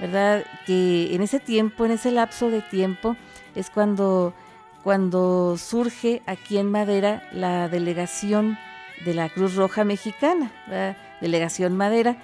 ¿verdad? 0.00 0.44
Que 0.66 1.14
en 1.14 1.22
ese 1.22 1.40
tiempo, 1.40 1.86
en 1.86 1.92
ese 1.92 2.10
lapso 2.10 2.50
de 2.50 2.60
tiempo, 2.60 3.16
es 3.54 3.70
cuando, 3.70 4.34
cuando 4.84 5.56
surge 5.56 6.22
aquí 6.26 6.58
en 6.58 6.70
Madera 6.70 7.26
la 7.32 7.68
delegación 7.68 8.58
de 9.06 9.14
la 9.14 9.30
Cruz 9.30 9.56
Roja 9.56 9.82
Mexicana, 9.82 10.52
¿verdad? 10.68 10.96
Delegación 11.22 11.74
Madera 11.74 12.18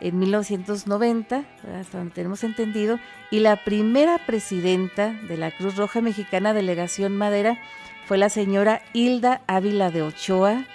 en 0.00 0.18
1990, 0.18 1.44
hasta 1.80 1.98
donde 1.98 2.14
tenemos 2.14 2.44
entendido, 2.44 2.98
y 3.30 3.40
la 3.40 3.64
primera 3.64 4.18
presidenta 4.18 5.14
de 5.26 5.38
la 5.38 5.50
Cruz 5.52 5.76
Roja 5.76 6.02
Mexicana 6.02 6.52
Delegación 6.52 7.16
Madera 7.16 7.58
fue 8.04 8.18
la 8.18 8.28
señora 8.28 8.82
Hilda 8.92 9.40
Ávila 9.46 9.90
de 9.90 10.02
Ochoa, 10.02 10.66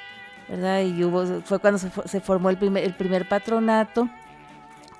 ¿verdad? 0.49 0.81
Y 0.81 1.03
hubo, 1.03 1.41
fue 1.41 1.59
cuando 1.59 1.77
se, 1.77 2.19
formó 2.19 2.49
el 2.49 2.57
primer, 2.57 2.83
el 2.83 2.95
primer 2.95 3.29
patronato, 3.29 4.09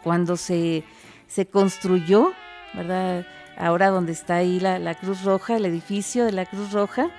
cuando 0.04 0.38
se, 0.38 0.84
se 1.26 1.48
construyó, 1.48 2.32
¿verdad? 2.76 3.26
Ahora 3.58 3.90
donde 3.90 4.12
está 4.12 4.36
ahí 4.36 4.60
la, 4.60 4.96
Cruz 4.96 5.24
Roja, 5.24 5.58
el 5.58 5.66
edificio 5.66 6.26
de 6.26 6.32
la 6.32 6.46
Cruz 6.46 6.72
Roja, 6.72 7.10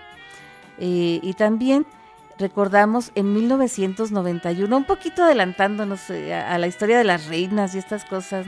eh, 0.79 1.19
y 1.23 1.33
también 1.35 1.87
recordamos 2.39 3.11
en 3.15 3.33
1991, 3.33 4.77
un 4.77 4.85
poquito 4.85 5.25
adelantándonos 5.25 6.09
eh, 6.11 6.35
a, 6.35 6.57
la 6.59 6.67
historia 6.67 6.99
de 6.99 7.05
las 7.05 7.27
reinas 7.27 7.75
y 7.75 7.79
estas 7.79 8.05
cosas, 8.05 8.47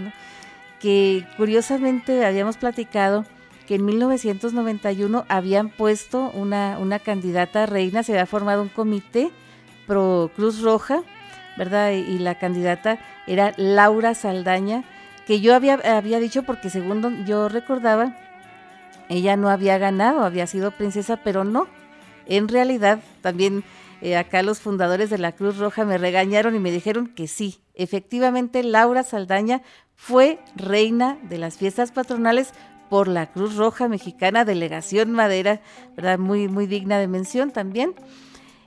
que 0.79 1.27
curiosamente 1.37 2.25
habíamos 2.25 2.57
platicado 2.57 3.25
que 3.67 3.77
en 3.77 3.85
1991 3.85 5.27
habían 5.29 5.69
puesto 5.69 6.31
una, 6.35 6.79
una 6.79 6.99
candidata 6.99 7.65
a 7.65 7.67
reina, 7.67 8.03
se 8.03 8.13
había 8.13 8.27
formado 8.27 8.63
un 8.63 8.69
comité 8.69 9.31
pro 9.87 10.31
Cruz 10.35 10.61
Roja, 10.61 11.03
¿verdad? 11.57 11.93
Y, 11.93 12.19
la 12.19 12.37
candidata 12.37 12.99
era 13.27 13.53
Laura 13.57 14.15
Saldaña, 14.15 14.85
que 15.27 15.41
yo 15.41 15.55
había, 15.55 15.75
había 15.75 16.19
dicho 16.21 16.43
porque 16.43 16.71
según 16.71 17.25
yo 17.27 17.49
recordaba, 17.49 18.17
ella 19.09 19.37
no 19.37 19.49
había 19.49 19.79
ganado, 19.79 20.25
había 20.25 20.47
sido 20.47 20.71
princesa, 20.71 21.17
pero 21.17 21.45
no. 21.45 21.67
En 22.27 22.49
realidad, 22.49 23.01
también 23.23 23.65
eh, 24.01 24.17
acá 24.17 24.43
los 24.43 24.61
fundadores 24.61 25.11
de 25.11 25.19
la 25.19 25.33
Cruz 25.33 25.59
Roja 25.59 25.85
me 25.85 25.99
regañaron 25.99 26.55
y 26.55 26.61
me 26.61 26.71
dijeron 26.71 27.09
que 27.09 27.27
sí, 27.27 27.59
efectivamente 27.75 28.63
Laura 28.63 29.03
Saldaña 29.03 29.63
fue 29.95 30.39
reina 30.57 31.19
de 31.23 31.39
las 31.39 31.59
fiestas 31.59 31.93
patronales 31.93 32.53
por 32.89 33.09
la 33.09 33.31
Cruz 33.31 33.57
Roja 33.57 33.89
Mexicana, 33.89 34.45
Delegación 34.45 35.13
Madera, 35.13 35.61
¿verdad? 35.97 36.19
Muy, 36.19 36.49
muy 36.49 36.67
digna 36.67 36.99
de 36.99 37.09
mención 37.09 37.51
también. 37.51 37.95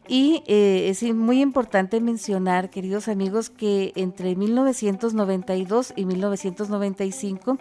Y 0.08 0.44
eh, 0.48 0.89
es 0.89 1.02
muy 1.13 1.42
importante 1.42 2.02
mencionar, 2.02 2.70
queridos 2.70 3.08
amigos, 3.08 3.50
que 3.50 3.94
entre 3.96 4.36
1992 4.36 5.94
y 5.96 6.06
1995 6.06 7.58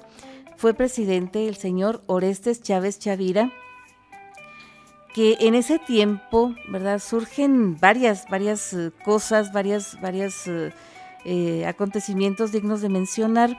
fue 0.56 0.74
presidente 0.74 1.48
el 1.48 1.56
señor 1.56 2.02
Orestes 2.06 2.62
Chávez 2.62 2.98
Chavira, 2.98 3.52
que 5.14 5.36
en 5.40 5.54
ese 5.54 5.78
tiempo, 5.78 6.54
¿verdad? 6.68 6.98
Surgen 6.98 7.78
varias, 7.78 8.26
varias 8.28 8.72
eh, 8.72 8.90
cosas, 9.04 9.52
varias, 9.52 10.00
varias 10.00 10.48
eh, 11.24 11.64
acontecimientos 11.66 12.50
dignos 12.50 12.80
de 12.80 12.88
mencionar. 12.88 13.56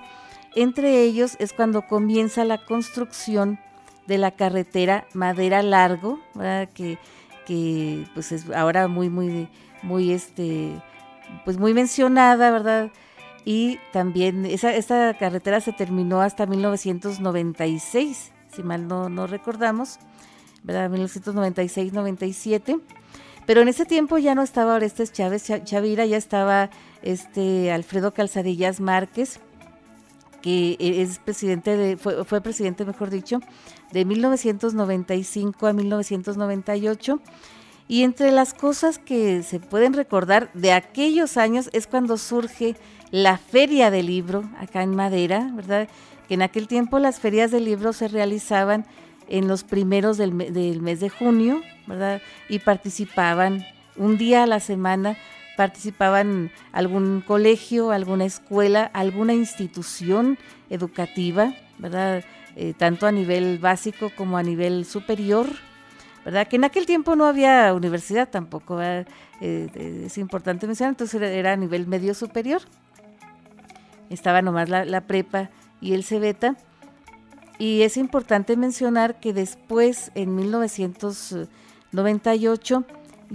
Entre 0.56 1.04
ellos 1.04 1.38
es 1.40 1.54
cuando 1.54 1.84
comienza 1.84 2.44
la 2.44 2.58
construcción 2.66 3.60
de 4.08 4.18
la 4.18 4.32
carretera 4.32 5.08
Madera 5.14 5.64
Largo, 5.64 6.20
¿verdad? 6.34 6.70
Que, 6.74 6.98
que 7.46 8.06
pues 8.14 8.32
es 8.32 8.50
ahora 8.52 8.88
muy, 8.88 9.10
muy, 9.10 9.48
muy, 9.82 10.12
este, 10.12 10.82
pues 11.46 11.58
muy 11.58 11.74
mencionada, 11.74 12.52
¿verdad? 12.52 12.92
Y 13.46 13.80
también 13.92 14.46
esa, 14.46 14.74
esta 14.74 15.18
carretera 15.18 15.60
se 15.60 15.74
terminó 15.74 16.22
hasta 16.22 16.46
1996, 16.46 18.32
si 18.56 18.64
mal 18.64 18.88
no, 18.88 19.10
no 19.10 19.28
recordamos. 19.28 20.00
¿verdad? 20.64 20.90
1996-97. 20.92 22.82
Pero 23.46 23.62
en 23.62 23.68
ese 23.68 23.86
tiempo 23.86 24.18
ya 24.18 24.36
no 24.36 24.42
estaba 24.42 24.76
Orestes 24.76 25.12
Chávez 25.12 25.52
Chavira, 25.66 26.06
ya 26.06 26.18
estaba 26.18 26.70
este 27.02 27.72
Alfredo 27.74 28.14
Calzadillas 28.14 28.80
Márquez, 28.80 29.42
que 30.44 30.76
es 30.80 31.20
presidente 31.20 31.78
de, 31.78 31.96
fue, 31.96 32.26
fue 32.26 32.42
presidente, 32.42 32.84
mejor 32.84 33.10
dicho, 33.10 33.40
de 33.94 34.04
1995 34.04 35.68
a 35.68 35.74
1998. 35.74 37.22
Y 37.88 38.04
entre 38.04 38.32
las 38.32 38.54
cosas 38.54 39.00
que 39.00 39.42
se 39.42 39.62
pueden 39.62 39.94
recordar 39.94 40.52
de 40.54 40.74
aquellos 40.74 41.38
años 41.38 41.70
es 41.72 41.88
cuando 41.88 42.18
surge 42.18 42.76
la 43.10 43.38
Feria 43.38 43.90
del 43.90 44.08
Libro 44.08 44.44
acá 44.60 44.84
en 44.84 44.96
Madera, 44.96 45.50
¿verdad? 45.54 45.88
Que 46.28 46.34
en 46.34 46.42
aquel 46.42 46.68
tiempo 46.68 47.00
las 47.00 47.20
ferias 47.20 47.50
del 47.52 47.66
libro 47.66 47.94
se 47.94 48.10
realizaban 48.10 48.86
en 49.30 49.48
los 49.48 49.64
primeros 49.64 50.18
del, 50.18 50.38
del 50.54 50.82
mes 50.82 51.00
de 51.00 51.10
junio, 51.10 51.62
¿verdad? 51.88 52.22
Y 52.50 52.60
participaban 52.60 53.66
un 53.96 54.18
día 54.18 54.44
a 54.44 54.48
la 54.48 54.60
semana 54.60 55.16
participaban 55.56 56.52
algún 56.72 57.22
colegio, 57.22 57.92
alguna 57.92 58.26
escuela, 58.26 58.90
alguna 58.94 59.34
institución 59.34 60.38
educativa, 60.70 61.54
¿verdad? 61.78 62.24
Eh, 62.56 62.74
tanto 62.78 63.08
a 63.08 63.12
nivel 63.12 63.58
básico 63.60 64.12
como 64.16 64.38
a 64.38 64.44
nivel 64.44 64.86
superior, 64.86 65.48
¿verdad? 66.24 66.48
Que 66.48 66.58
en 66.58 66.64
aquel 66.64 66.86
tiempo 66.86 67.16
no 67.16 67.26
había 67.26 67.74
universidad 67.74 68.30
tampoco, 68.30 68.80
eh, 68.82 69.06
es 69.42 70.18
importante 70.18 70.68
mencionar, 70.68 70.92
entonces 70.92 71.22
era, 71.22 71.54
a 71.54 71.58
nivel 71.58 71.88
medio 71.88 72.14
superior. 72.14 72.62
Estaba 74.10 74.42
nomás 74.42 74.70
la, 74.70 74.86
la 74.86 75.02
prepa 75.02 75.50
y 75.82 75.94
el 75.94 76.04
CEBETA. 76.04 76.56
Y 77.60 77.84
es 77.84 77.98
importante 77.98 78.58
mencionar 78.58 79.20
que 79.20 79.34
después, 79.34 80.12
en 80.16 80.36
1998, 80.36 82.84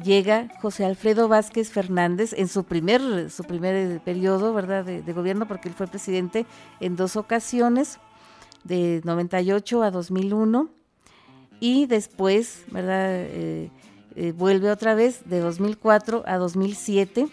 llega 0.03 0.49
José 0.61 0.85
Alfredo 0.85 1.29
Vázquez 1.29 1.71
Fernández 1.71 2.33
en 2.33 2.49
su 2.49 2.65
primer, 2.65 3.31
su 3.31 3.45
primer 3.45 4.01
periodo 4.01 4.53
¿verdad? 4.55 4.85
De, 4.85 5.13
gobierno, 5.13 5.47
porque 5.47 5.69
él 5.69 5.75
fue 5.75 5.87
presidente 5.87 6.47
en 6.81 6.97
dos 6.97 7.17
ocasiones, 7.17 7.99
de 8.65 9.01
98 9.05 9.83
a 9.83 9.91
2001, 9.91 10.69
y 11.61 11.87
después 11.87 12.65
¿verdad? 12.71 13.09
Eh, 13.11 13.71
eh, 14.17 14.33
vuelve 14.33 14.71
otra 14.71 14.95
vez 14.95 15.23
de 15.29 15.41
2004 15.41 16.25
a 16.27 16.37
2007. 16.37 17.29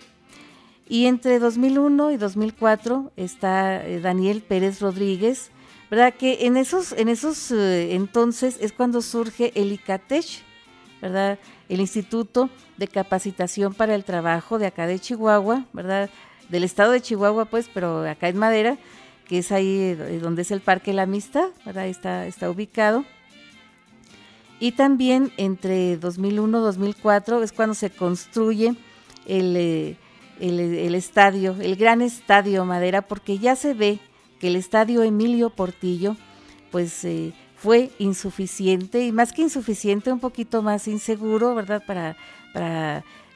Y 0.87 1.07
entre 1.07 1.39
2001 1.39 2.11
y 2.11 2.17
2004 2.17 3.11
está 3.15 3.83
eh, 3.83 3.99
Daniel 4.01 4.43
Pérez 4.43 4.81
Rodríguez, 4.81 5.49
¿verdad? 5.89 6.13
Que 6.13 6.45
en 6.45 6.57
esos, 6.57 6.91
en 6.91 7.09
esos 7.09 7.49
entonces 7.49 8.57
es 8.61 8.71
cuando 8.71 9.01
surge 9.01 9.51
el 9.55 9.71
ICATECH, 9.71 10.43
¿verdad? 11.01 11.39
El 11.69 11.79
Instituto 11.79 12.49
de 12.77 12.87
Capacitación 12.87 13.73
para 13.73 13.95
el 13.95 14.03
Trabajo 14.03 14.59
de 14.59 14.67
acá 14.67 14.87
de 14.87 14.99
Chihuahua, 14.99 15.65
¿verdad? 15.73 16.09
Del 16.49 16.63
estado 16.63 16.91
de 16.91 17.01
Chihuahua, 17.01 17.45
pues, 17.45 17.69
pero 17.73 18.07
acá 18.07 18.29
en 18.29 18.37
Madera, 18.37 18.77
que 19.27 19.39
es 19.39 19.51
ahí 19.51 19.79
eh, 19.79 20.19
donde 20.21 20.43
es 20.43 20.51
el 20.51 20.61
Parque 20.61 20.93
La 20.93 21.03
Amistad, 21.03 21.47
¿verdad? 21.65 21.87
Está, 21.87 22.49
ubicado. 22.49 23.05
Y 24.59 24.73
también 24.73 25.31
entre 25.37 25.97
2001 25.97 26.57
y 26.57 26.61
2004 26.61 27.43
es 27.43 27.51
cuando 27.51 27.73
se 27.73 27.89
construye 27.89 28.75
eh, 29.25 29.95
el, 30.39 30.59
el, 30.59 30.95
estadio, 30.95 31.55
el 31.59 31.75
gran 31.75 32.01
estadio 32.01 32.63
Madera, 32.63 33.01
porque 33.01 33.37
ya 33.37 33.55
se 33.55 33.73
ve 33.73 33.99
que 34.39 34.47
el 34.47 34.55
estadio 34.55 35.03
Emilio 35.03 35.49
Portillo, 35.49 36.15
pues 36.71 37.03
eh, 37.05 37.33
fue 37.65 37.89
insuficiente 37.97 39.03
y 39.03 39.11
más 39.11 39.33
que 39.33 39.41
insuficiente, 39.41 40.13
un 40.13 40.19
poquito 40.19 40.61
más 40.61 40.87
inseguro, 40.87 41.55
¿verdad? 41.55 41.81
Para, 41.83 42.15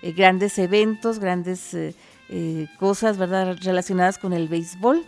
eh, 0.04 0.12
grandes 0.16 0.60
eventos, 0.60 1.18
grandes 1.18 1.74
eh, 1.74 1.96
eh, 2.30 2.68
cosas, 2.78 3.18
¿verdad? 3.18 3.58
Relacionadas 3.60 4.20
con 4.20 4.34
el 4.34 4.48
béisbol, 4.48 5.04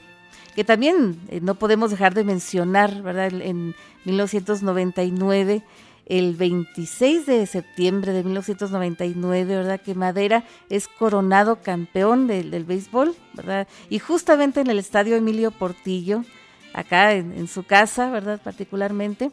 que 0.56 0.64
también 0.64 1.20
no 1.44 1.54
podemos 1.54 1.92
dejar 1.92 2.16
de 2.16 2.24
mencionar, 2.24 3.04
¿verdad? 3.04 3.32
En 3.32 3.76
1999 4.06 5.62
el 6.08 6.36
26 6.36 7.28
de 7.28 7.46
septiembre 7.46 8.14
de 8.14 8.24
1999, 8.24 9.56
¿verdad? 9.56 9.80
Que 9.80 9.94
Madera 9.94 10.46
es 10.68 10.88
coronado 10.88 11.62
campeón 11.62 12.26
del, 12.26 12.50
del, 12.50 12.64
béisbol, 12.64 13.16
¿verdad? 13.36 13.68
Y 13.92 14.00
justamente 14.00 14.62
en 14.62 14.72
el 14.72 14.80
estadio 14.80 15.16
Emilio 15.16 15.52
Portillo, 15.52 16.24
acá 16.74 17.14
en, 17.14 17.48
su 17.48 17.64
casa, 17.64 18.10
¿verdad? 18.10 18.40
Particularmente. 18.44 19.32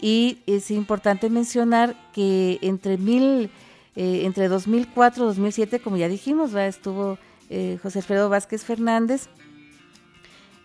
Y 0.00 0.38
es 0.46 0.70
importante 0.70 1.28
mencionar 1.28 1.94
que 2.12 2.58
entre, 2.62 2.96
mil, 2.96 3.50
eh, 3.96 4.22
entre 4.24 4.48
2004 4.48 5.24
y 5.24 5.26
2007, 5.26 5.80
como 5.80 5.96
ya 5.96 6.08
dijimos, 6.08 6.54
estuvo 6.54 7.18
eh, 7.50 7.78
José 7.82 7.98
Alfredo 8.00 8.28
Vázquez 8.28 8.64
Fernández. 8.64 9.28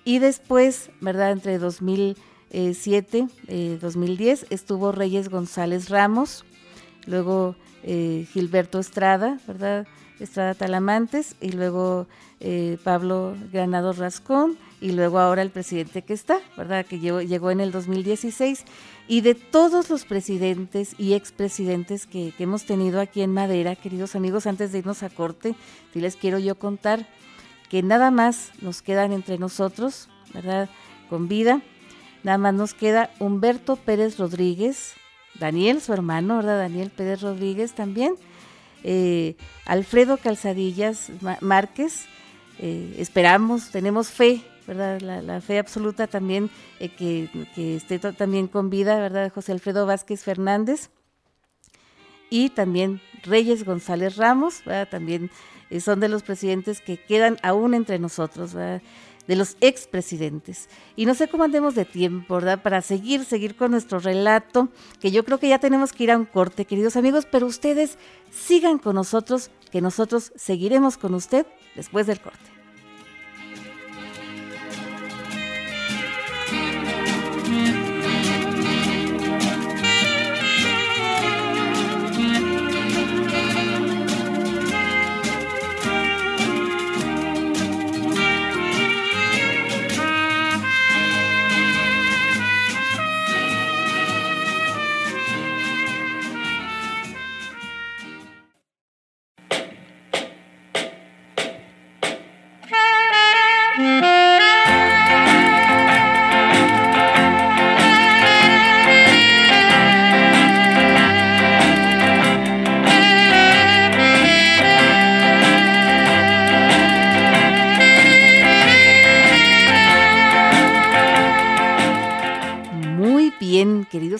Y 0.06 0.20
después, 0.20 0.92
¿verdad? 1.02 1.32
Entre 1.32 1.58
2007 1.58 3.28
y 3.48 3.76
2010 3.76 4.46
estuvo 4.52 4.92
Reyes 4.92 5.30
González 5.30 5.90
Ramos, 5.90 6.46
luego 7.08 7.56
eh, 7.84 8.28
Gilberto 8.32 8.80
Estrada, 8.80 9.40
¿verdad? 9.48 9.88
Estrada 10.20 10.54
Talamantes, 10.54 11.36
y 11.42 11.52
luego 11.52 12.08
Pablo 12.84 13.36
Granado 13.52 13.92
Rascón, 13.92 14.58
y 14.82 14.92
luego 14.92 15.20
ahora 15.20 15.42
el 15.42 15.50
presidente 15.50 16.02
que 16.02 16.14
está, 16.14 16.40
¿verdad? 16.58 16.86
Que 16.86 17.00
llegó, 17.00 17.22
llegó 17.22 17.52
en 17.52 17.60
el 17.60 17.72
2016. 17.72 18.66
Y 19.08 19.22
de 19.22 19.36
todos 19.36 19.90
los 19.90 20.06
presidentes 20.06 20.96
y 20.98 21.14
expresidentes 21.14 22.06
que, 22.06 22.34
que 22.38 22.44
hemos 22.44 22.66
tenido 22.66 23.00
aquí 23.00 23.22
en 23.22 23.34
Madera, 23.34 23.76
queridos 23.76 24.16
amigos, 24.16 24.48
antes 24.48 24.72
de 24.72 24.80
irnos 24.80 25.04
a 25.04 25.10
corte, 25.10 25.56
sí 25.94 26.02
les 26.02 26.16
quiero 26.16 26.40
yo 26.40 26.56
contar 26.56 27.08
que 27.70 27.84
nada 27.84 28.12
más 28.12 28.52
nos 28.62 28.82
quedan 28.82 29.12
entre 29.12 29.38
nosotros, 29.38 30.10
¿verdad? 30.34 30.70
Con 31.10 31.28
vida. 31.28 31.62
Nada 32.24 32.38
más 32.38 32.54
nos 32.54 32.74
queda 32.74 33.12
Humberto 33.20 33.76
Pérez 33.76 34.18
Rodríguez, 34.18 34.94
Daniel, 35.40 35.82
su 35.82 35.94
hermano, 35.94 36.38
¿verdad? 36.38 36.58
Daniel 36.60 36.90
Pérez 36.90 37.22
Rodríguez 37.22 37.74
también. 37.74 38.16
Eh, 38.84 39.36
Alfredo 39.66 40.18
Calzadillas 40.18 41.12
Márquez. 41.42 42.06
Eh, 42.60 42.96
esperamos, 42.98 43.70
tenemos 43.70 44.10
fe 44.10 44.42
¿verdad? 44.66 45.02
La, 45.02 45.42
fe 45.42 45.60
absoluta 45.60 46.08
también, 46.08 46.50
eh, 46.80 46.90
que, 46.90 47.76
esté 47.76 48.00
también 48.00 48.48
con 48.48 48.70
vida, 48.70 49.00
¿verdad? 49.00 49.32
José 49.34 49.52
Alfredo 49.52 49.86
Vázquez 49.86 50.24
Fernández 50.24 50.90
y 52.30 52.50
también 52.50 53.02
Reyes 53.24 53.64
González 53.64 54.18
Ramos, 54.18 54.64
¿verdad? 54.66 54.90
También 54.90 55.32
eh, 55.70 55.80
son 55.80 56.00
de 56.00 56.10
los 56.10 56.24
presidentes 56.24 56.82
que 56.82 56.98
quedan 56.98 57.38
aún 57.44 57.74
entre 57.74 58.00
nosotros, 58.00 58.54
¿verdad? 58.54 58.82
de 59.28 59.36
los 59.36 59.58
expresidentes. 59.62 60.70
Y 60.96 61.06
no 61.06 61.16
sé 61.16 61.28
cómo 61.28 61.44
andemos 61.44 61.76
de 61.76 61.86
tiempo, 61.86 62.36
¿verdad? 62.36 62.62
Para 62.62 62.82
seguir, 62.82 63.26
seguir 63.26 63.56
con 63.56 63.72
nuestro 63.72 64.00
relato, 64.00 64.70
que 65.00 65.12
yo 65.12 65.26
creo 65.26 65.40
que 65.40 65.50
ya 65.50 65.60
tenemos 65.60 65.94
que 65.94 66.04
ir 66.04 66.12
a 66.12 66.18
un 66.18 66.26
corte, 66.26 66.66
queridos 66.66 66.96
amigos, 66.96 67.28
pero 67.30 67.48
ustedes 67.48 67.98
sigan 68.32 68.78
con 68.78 68.96
nosotros, 68.96 69.50
que 69.72 69.82
nosotros 69.82 70.32
seguiremos 70.36 70.98
con 70.98 71.14
usted 71.14 71.46
después 71.76 72.08
del 72.08 72.22
corte. 72.22 72.55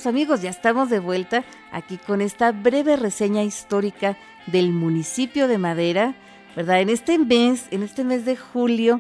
Amigos, 0.06 0.42
ya 0.42 0.50
estamos 0.50 0.90
de 0.90 1.00
vuelta 1.00 1.44
aquí 1.72 1.98
con 1.98 2.22
esta 2.22 2.52
breve 2.52 2.96
reseña 2.96 3.44
histórica 3.44 4.18
del 4.48 4.72
municipio 4.72 5.48
de 5.48 5.58
Madera, 5.58 6.16
¿verdad? 6.56 6.82
En 6.82 6.90
este 6.90 7.18
mes, 7.18 7.68
en 7.72 7.84
este 7.84 8.04
mes 8.04 8.26
de 8.26 8.36
julio, 8.36 9.00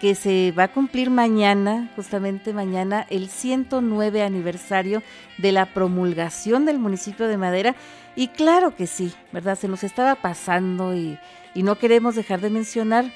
que 0.00 0.14
se 0.14 0.52
va 0.56 0.64
a 0.64 0.72
cumplir 0.72 1.10
mañana, 1.10 1.90
justamente 1.96 2.52
mañana, 2.52 3.06
el 3.10 3.28
109 3.28 4.22
aniversario 4.22 5.02
de 5.38 5.52
la 5.52 5.66
promulgación 5.66 6.64
del 6.64 6.78
municipio 6.78 7.28
de 7.28 7.36
Madera. 7.36 7.74
Y 8.14 8.28
claro 8.28 8.74
que 8.76 8.86
sí, 8.86 9.12
¿verdad? 9.32 9.58
Se 9.58 9.68
nos 9.68 9.84
estaba 9.84 10.16
pasando 10.16 10.94
y, 10.94 11.18
no 11.54 11.78
queremos 11.78 12.14
dejar 12.14 12.40
de 12.40 12.50
mencionar, 12.50 13.06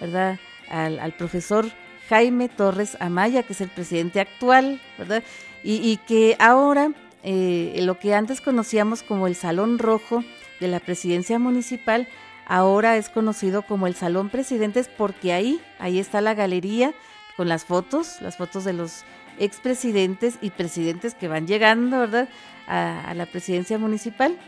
¿verdad? 0.00 0.38
Al, 0.70 0.98
al 0.98 1.12
profesor 1.12 1.66
Jaime 2.08 2.48
Torres 2.48 2.96
Amaya, 3.00 3.42
que 3.42 3.52
es 3.52 3.60
el 3.60 3.68
presidente 3.68 4.20
actual, 4.20 4.80
¿verdad? 4.98 5.22
Y, 5.64 5.98
que 6.08 6.36
ahora 6.40 6.90
eh, 7.22 7.78
lo 7.82 7.98
que 7.98 8.14
antes 8.14 8.40
conocíamos 8.40 9.02
como 9.02 9.28
el 9.28 9.36
Salón 9.36 9.78
Rojo 9.78 10.24
de 10.58 10.68
la 10.68 10.80
Presidencia 10.80 11.38
Municipal, 11.38 12.08
ahora 12.46 12.96
es 12.96 13.08
conocido 13.08 13.62
como 13.62 13.86
el 13.86 13.94
Salón 13.94 14.28
Presidentes 14.28 14.88
porque 14.88 15.32
ahí, 15.32 15.60
ahí 15.78 15.98
está 15.98 16.20
la 16.20 16.34
galería 16.34 16.92
con 17.36 17.48
las 17.48 17.64
fotos, 17.64 18.20
las 18.20 18.36
fotos 18.36 18.64
de 18.64 18.72
los 18.72 19.04
expresidentes 19.38 20.38
y 20.40 20.50
presidentes 20.50 21.14
que 21.14 21.28
van 21.28 21.46
llegando, 21.46 21.98
¿verdad? 21.98 22.28
A, 22.66 23.12
la 23.14 23.26
presidencia 23.26 23.78
municipal 23.78 24.38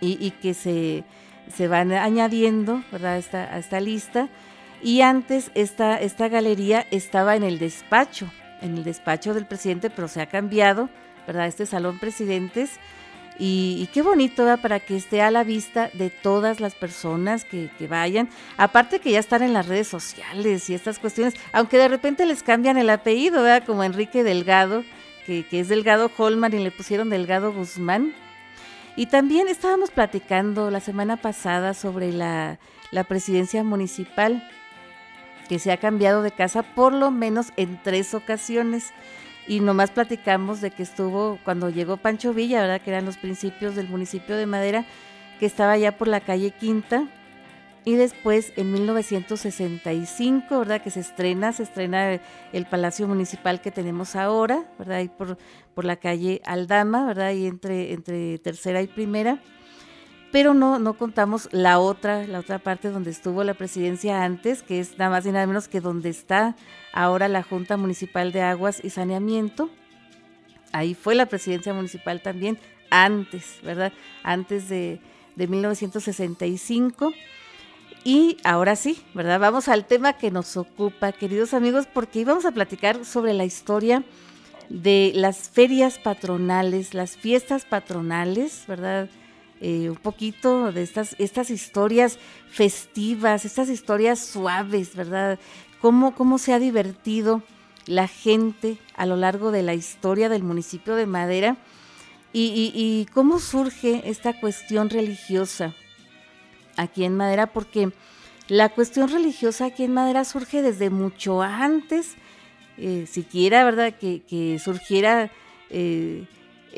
y, 0.00 0.30
que 0.30 0.54
se, 0.54 1.04
se, 1.52 1.68
van 1.68 1.92
añadiendo, 1.92 2.82
¿verdad? 2.92 3.14
A 3.14 3.18
esta, 3.18 3.54
a 3.54 3.58
esta 3.58 3.80
lista. 3.80 4.28
Y 4.82 5.00
antes 5.00 5.50
esta, 5.54 6.00
esta 6.00 6.28
galería 6.28 6.86
estaba 6.90 7.34
en 7.34 7.42
el 7.42 7.58
despacho, 7.58 8.30
en 8.60 8.76
el 8.76 8.84
despacho 8.84 9.34
del 9.34 9.46
presidente, 9.46 9.90
pero 9.90 10.08
se 10.08 10.20
ha 10.20 10.26
cambiado, 10.26 10.88
¿verdad? 11.26 11.46
Este 11.46 11.66
salón 11.66 11.98
presidentes 11.98 12.78
y, 13.38 13.88
qué 13.92 14.02
bonito 14.02 14.44
para 14.60 14.80
que 14.80 14.96
esté 14.96 15.22
a 15.22 15.30
la 15.30 15.44
vista 15.44 15.90
de 15.94 16.10
todas 16.10 16.58
las 16.58 16.74
personas 16.74 17.44
que, 17.44 17.70
vayan. 17.88 18.28
Aparte 18.56 18.98
que 18.98 19.12
ya 19.12 19.20
están 19.20 19.42
en 19.42 19.52
las 19.52 19.66
redes 19.68 19.86
sociales 19.86 20.68
y 20.68 20.74
estas 20.74 20.98
cuestiones, 20.98 21.34
aunque 21.52 21.78
de 21.78 21.86
repente 21.86 22.26
les 22.26 22.42
cambian 22.42 22.78
el 22.78 22.90
apellido, 22.90 23.42
¿verdad? 23.42 23.64
como 23.64 23.84
Enrique 23.84 24.24
Delgado, 24.24 24.82
que, 25.24 25.46
es 25.52 25.68
Delgado 25.68 26.10
Holman 26.16 26.52
y 26.52 26.58
le 26.58 26.72
pusieron 26.72 27.10
Delgado 27.10 27.52
Guzmán. 27.52 28.12
Y 28.96 29.06
también 29.06 29.46
estábamos 29.46 29.92
platicando 29.92 30.72
la 30.72 30.80
semana 30.80 31.16
pasada 31.16 31.74
sobre 31.74 32.12
la 32.12 32.58
presidencia 33.06 33.62
municipal, 33.62 34.42
que 35.48 35.58
se 35.58 35.72
ha 35.72 35.78
cambiado 35.78 36.22
de 36.22 36.30
casa 36.30 36.62
por 36.62 36.92
lo 36.92 37.10
menos 37.10 37.52
en 37.56 37.80
tres 37.82 38.14
ocasiones 38.14 38.92
y 39.46 39.60
nomás 39.60 39.90
platicamos 39.90 40.60
de 40.60 40.70
que 40.70 40.82
estuvo 40.82 41.38
cuando 41.42 41.70
llegó 41.70 41.96
Pancho 41.96 42.34
Villa, 42.34 42.60
¿verdad? 42.60 42.82
Que 42.82 42.90
eran 42.90 43.06
los 43.06 43.16
principios 43.16 43.74
del 43.74 43.88
municipio 43.88 44.36
de 44.36 44.44
Madera, 44.46 44.84
que 45.40 45.46
estaba 45.46 45.78
ya 45.78 45.96
por 45.96 46.06
la 46.06 46.20
calle 46.20 46.50
Quinta. 46.50 47.08
Y 47.84 47.94
después, 47.94 48.52
en 48.56 48.70
1965, 48.72 50.58
¿verdad? 50.58 50.82
Que 50.82 50.90
se 50.90 51.00
estrena, 51.00 51.54
se 51.54 51.62
estrena 51.62 52.20
el 52.52 52.66
Palacio 52.66 53.08
Municipal 53.08 53.62
que 53.62 53.70
tenemos 53.70 54.16
ahora, 54.16 54.64
¿verdad? 54.78 54.98
Ahí 54.98 55.08
por, 55.08 55.38
por 55.74 55.86
la 55.86 55.96
calle 55.96 56.42
Aldama, 56.44 57.06
¿verdad? 57.06 57.28
Ahí 57.28 57.46
entre, 57.46 57.94
entre 57.94 58.38
tercera 58.40 58.82
y 58.82 58.86
primera 58.86 59.40
pero 60.30 60.54
no, 60.54 60.78
no 60.78 60.94
contamos 60.94 61.48
la 61.52 61.78
otra, 61.78 62.26
la 62.26 62.40
otra 62.40 62.58
parte 62.58 62.90
donde 62.90 63.10
estuvo 63.10 63.44
la 63.44 63.54
presidencia 63.54 64.24
antes, 64.24 64.62
que 64.62 64.80
es 64.80 64.98
nada 64.98 65.10
más 65.10 65.26
y 65.26 65.32
nada 65.32 65.46
menos 65.46 65.68
que 65.68 65.80
donde 65.80 66.10
está 66.10 66.54
ahora 66.92 67.28
la 67.28 67.42
Junta 67.42 67.76
Municipal 67.76 68.32
de 68.32 68.42
Aguas 68.42 68.80
y 68.82 68.90
Saneamiento. 68.90 69.70
Ahí 70.72 70.94
fue 70.94 71.14
la 71.14 71.26
presidencia 71.26 71.72
municipal 71.72 72.20
también, 72.20 72.58
antes, 72.90 73.58
¿verdad? 73.62 73.92
Antes 74.22 74.68
de, 74.68 75.00
de 75.36 75.46
1965. 75.46 77.12
Y 78.04 78.36
ahora 78.44 78.76
sí, 78.76 79.02
¿verdad? 79.14 79.40
Vamos 79.40 79.68
al 79.68 79.86
tema 79.86 80.12
que 80.12 80.30
nos 80.30 80.56
ocupa, 80.56 81.12
queridos 81.12 81.54
amigos, 81.54 81.86
porque 81.92 82.20
íbamos 82.20 82.44
a 82.44 82.52
platicar 82.52 83.04
sobre 83.04 83.32
la 83.32 83.44
historia 83.44 84.04
de 84.68 85.12
las 85.14 85.48
ferias 85.48 85.98
patronales, 85.98 86.92
las 86.92 87.16
fiestas 87.16 87.64
patronales, 87.64 88.64
¿verdad? 88.68 89.08
Eh, 89.60 89.90
un 89.90 89.96
poquito 89.96 90.70
de 90.70 90.82
estas, 90.82 91.16
estas 91.18 91.50
historias 91.50 92.18
festivas, 92.48 93.44
estas 93.44 93.68
historias 93.68 94.20
suaves, 94.20 94.94
¿verdad? 94.94 95.38
Cómo, 95.80 96.14
cómo 96.14 96.38
se 96.38 96.52
ha 96.52 96.60
divertido 96.60 97.42
la 97.86 98.06
gente 98.06 98.76
a 98.94 99.06
lo 99.06 99.16
largo 99.16 99.50
de 99.50 99.62
la 99.62 99.74
historia 99.74 100.28
del 100.28 100.44
municipio 100.44 100.94
de 100.94 101.06
Madera 101.06 101.56
y, 102.32 103.06
cómo 103.14 103.40
surge 103.40 104.02
esta 104.04 104.38
cuestión 104.38 104.90
religiosa 104.90 105.74
aquí 106.76 107.04
en 107.04 107.16
Madera, 107.16 107.48
porque 107.48 107.90
la 108.48 108.68
cuestión 108.68 109.08
religiosa 109.08 109.66
aquí 109.66 109.84
en 109.84 109.94
Madera 109.94 110.24
surge 110.24 110.62
desde 110.62 110.90
mucho 110.90 111.42
antes, 111.42 112.14
eh, 112.76 113.06
siquiera, 113.10 113.64
¿verdad? 113.64 113.94
Que, 113.98 114.60
surgiera 114.62 115.32
eh, 115.70 116.26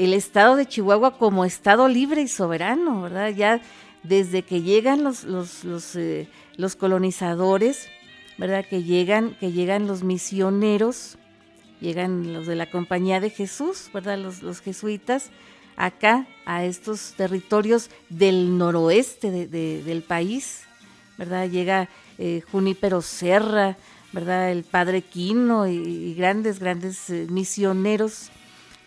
el 0.00 0.14
estado 0.14 0.56
de 0.56 0.64
Chihuahua 0.64 1.18
como 1.18 1.44
estado 1.44 1.86
libre 1.86 2.22
y 2.22 2.28
soberano, 2.28 3.02
¿verdad? 3.02 3.28
Ya 3.28 3.60
desde 4.02 4.42
que 4.42 4.62
llegan 4.62 5.04
los, 5.04 5.24
los, 5.24 5.94
eh, 5.94 6.26
los 6.56 6.74
colonizadores, 6.74 7.86
¿verdad? 8.38 8.64
Que 8.64 8.82
llegan, 8.82 9.36
que 9.38 9.52
llegan 9.52 9.86
los 9.86 10.02
misioneros, 10.02 11.18
llegan 11.82 12.32
los 12.32 12.46
de 12.46 12.56
la 12.56 12.70
compañía 12.70 13.20
de 13.20 13.28
Jesús, 13.28 13.90
¿verdad? 13.92 14.16
Los, 14.16 14.42
los 14.42 14.60
jesuitas, 14.60 15.30
acá 15.76 16.26
a 16.46 16.64
estos 16.64 17.12
territorios 17.14 17.90
del 18.08 18.56
noroeste 18.56 19.30
del 19.48 20.02
país, 20.02 20.62
¿verdad? 21.18 21.46
Llega 21.50 21.90
eh, 22.16 22.42
Junípero 22.50 23.02
Serra, 23.02 23.76
¿verdad? 24.14 24.50
El 24.50 24.64
Padre 24.64 25.02
Quino 25.02 25.68
y, 25.68 26.14
grandes, 26.14 26.58
grandes 26.58 27.10
eh, 27.10 27.26
misioneros 27.28 28.30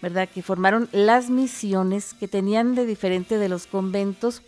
¿verdad? 0.03 0.27
Que 0.27 0.41
formaron 0.41 0.89
las 0.91 1.29
misiones 1.29 2.13
que 2.13 2.27
tenían 2.27 2.75
de 2.75 2.85
diferente 2.85 3.37
de 3.37 3.47
los 3.47 3.67
conventos, 3.67 4.41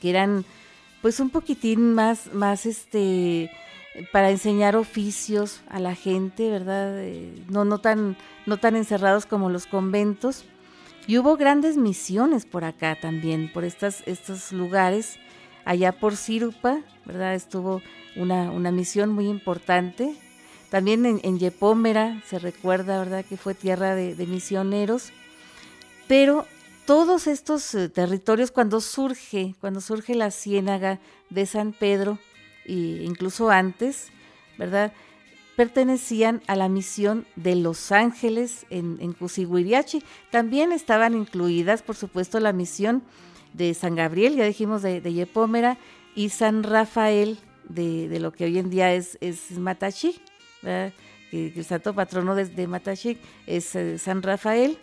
que 0.00 0.08
eran 0.08 0.44
pues 1.02 1.18
un 1.18 1.30
poquitín 1.30 1.94
más, 1.94 2.32
más 2.32 2.64
este, 2.64 3.50
para 4.12 4.30
enseñar 4.30 4.76
oficios 4.76 5.62
a 5.68 5.80
la 5.80 5.96
gente, 5.96 6.48
¿verdad? 6.48 6.96
Eh, 6.96 7.42
no, 7.48 7.64
no, 7.64 7.78
tan, 7.78 8.16
no 8.46 8.56
tan 8.56 8.76
encerrados 8.76 9.26
como 9.26 9.50
los 9.50 9.66
conventos. 9.66 10.44
Y 11.08 11.18
hubo 11.18 11.36
grandes 11.36 11.76
misiones 11.76 12.46
por 12.46 12.62
acá 12.62 12.96
también, 13.00 13.50
por 13.52 13.64
estas, 13.64 14.04
estos 14.06 14.52
lugares. 14.52 15.18
Allá 15.64 15.90
por 15.90 16.16
Sirupa, 16.16 16.82
¿verdad? 17.04 17.34
Estuvo 17.34 17.82
una, 18.14 18.52
una 18.52 18.70
misión 18.70 19.10
muy 19.10 19.26
importante 19.26 20.14
también 20.70 21.20
en, 21.22 21.38
Yepómera 21.38 22.22
se 22.26 22.38
recuerda, 22.38 22.98
¿verdad?, 22.98 23.24
que 23.24 23.36
fue 23.36 23.54
tierra 23.54 23.94
de, 23.94 24.26
misioneros. 24.26 25.12
Pero 26.08 26.46
todos 26.86 27.26
estos 27.26 27.74
eh, 27.74 27.88
territorios, 27.88 28.50
cuando 28.50 28.80
surge, 28.80 29.54
cuando 29.60 29.80
surge 29.80 30.14
la 30.14 30.30
ciénaga 30.30 31.00
de 31.30 31.46
San 31.46 31.72
Pedro, 31.72 32.18
e 32.64 33.02
incluso 33.04 33.50
antes, 33.50 34.08
¿verdad?, 34.58 34.92
pertenecían 35.56 36.42
a 36.46 36.54
la 36.54 36.68
misión 36.68 37.26
de 37.34 37.56
Los 37.56 37.90
Ángeles 37.90 38.66
en, 38.68 38.98
en 39.00 39.16
También 40.30 40.70
estaban 40.70 41.14
incluidas, 41.14 41.82
por 41.82 41.96
supuesto, 41.96 42.38
la 42.40 42.52
misión 42.52 43.02
de 43.54 43.72
San 43.72 43.94
Gabriel, 43.94 44.36
ya 44.36 44.44
dijimos, 44.44 44.82
de, 44.82 45.00
Yepómera, 45.00 45.78
y 46.14 46.28
San 46.28 46.62
Rafael, 46.62 47.38
de, 47.68 48.18
lo 48.20 48.32
que 48.32 48.44
hoy 48.44 48.58
en 48.58 48.68
día 48.68 48.92
es, 48.92 49.16
es 49.22 49.58
Que, 50.62 50.92
el 51.30 51.64
santo 51.64 51.94
patrono 51.94 52.34
de, 52.34 52.46
de 52.46 53.18
es 53.46 53.74
eh, 53.74 53.98
San 53.98 54.22
Rafael. 54.22 54.78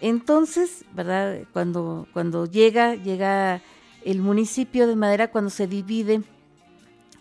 Entonces, 0.00 0.84
¿verdad? 0.92 1.38
Cuando, 1.52 2.06
cuando 2.12 2.46
llega, 2.46 2.94
llega 2.94 3.62
el 4.04 4.20
municipio 4.20 4.86
de 4.86 4.96
Madera, 4.96 5.30
cuando 5.30 5.50
se 5.50 5.66
divide, 5.66 6.22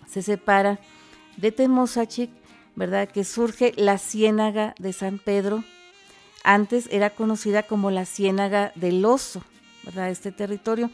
se 0.08 0.22
separa 0.22 0.80
de 1.38 1.52
Temosachic, 1.52 2.30
¿verdad? 2.76 3.08
Que 3.10 3.24
surge 3.24 3.74
la 3.76 3.98
ciénaga 3.98 4.76
de 4.80 4.94
San 4.94 5.20
Pedro. 5.20 5.64
Antes 6.44 6.88
era 6.92 7.12
conocida 7.12 7.64
como 7.64 7.90
la 7.90 8.06
ciénaga 8.06 8.74
del 8.76 9.06
oso, 9.06 9.44
¿verdad? 9.84 10.10
Este 10.10 10.32
territorio. 10.32 10.90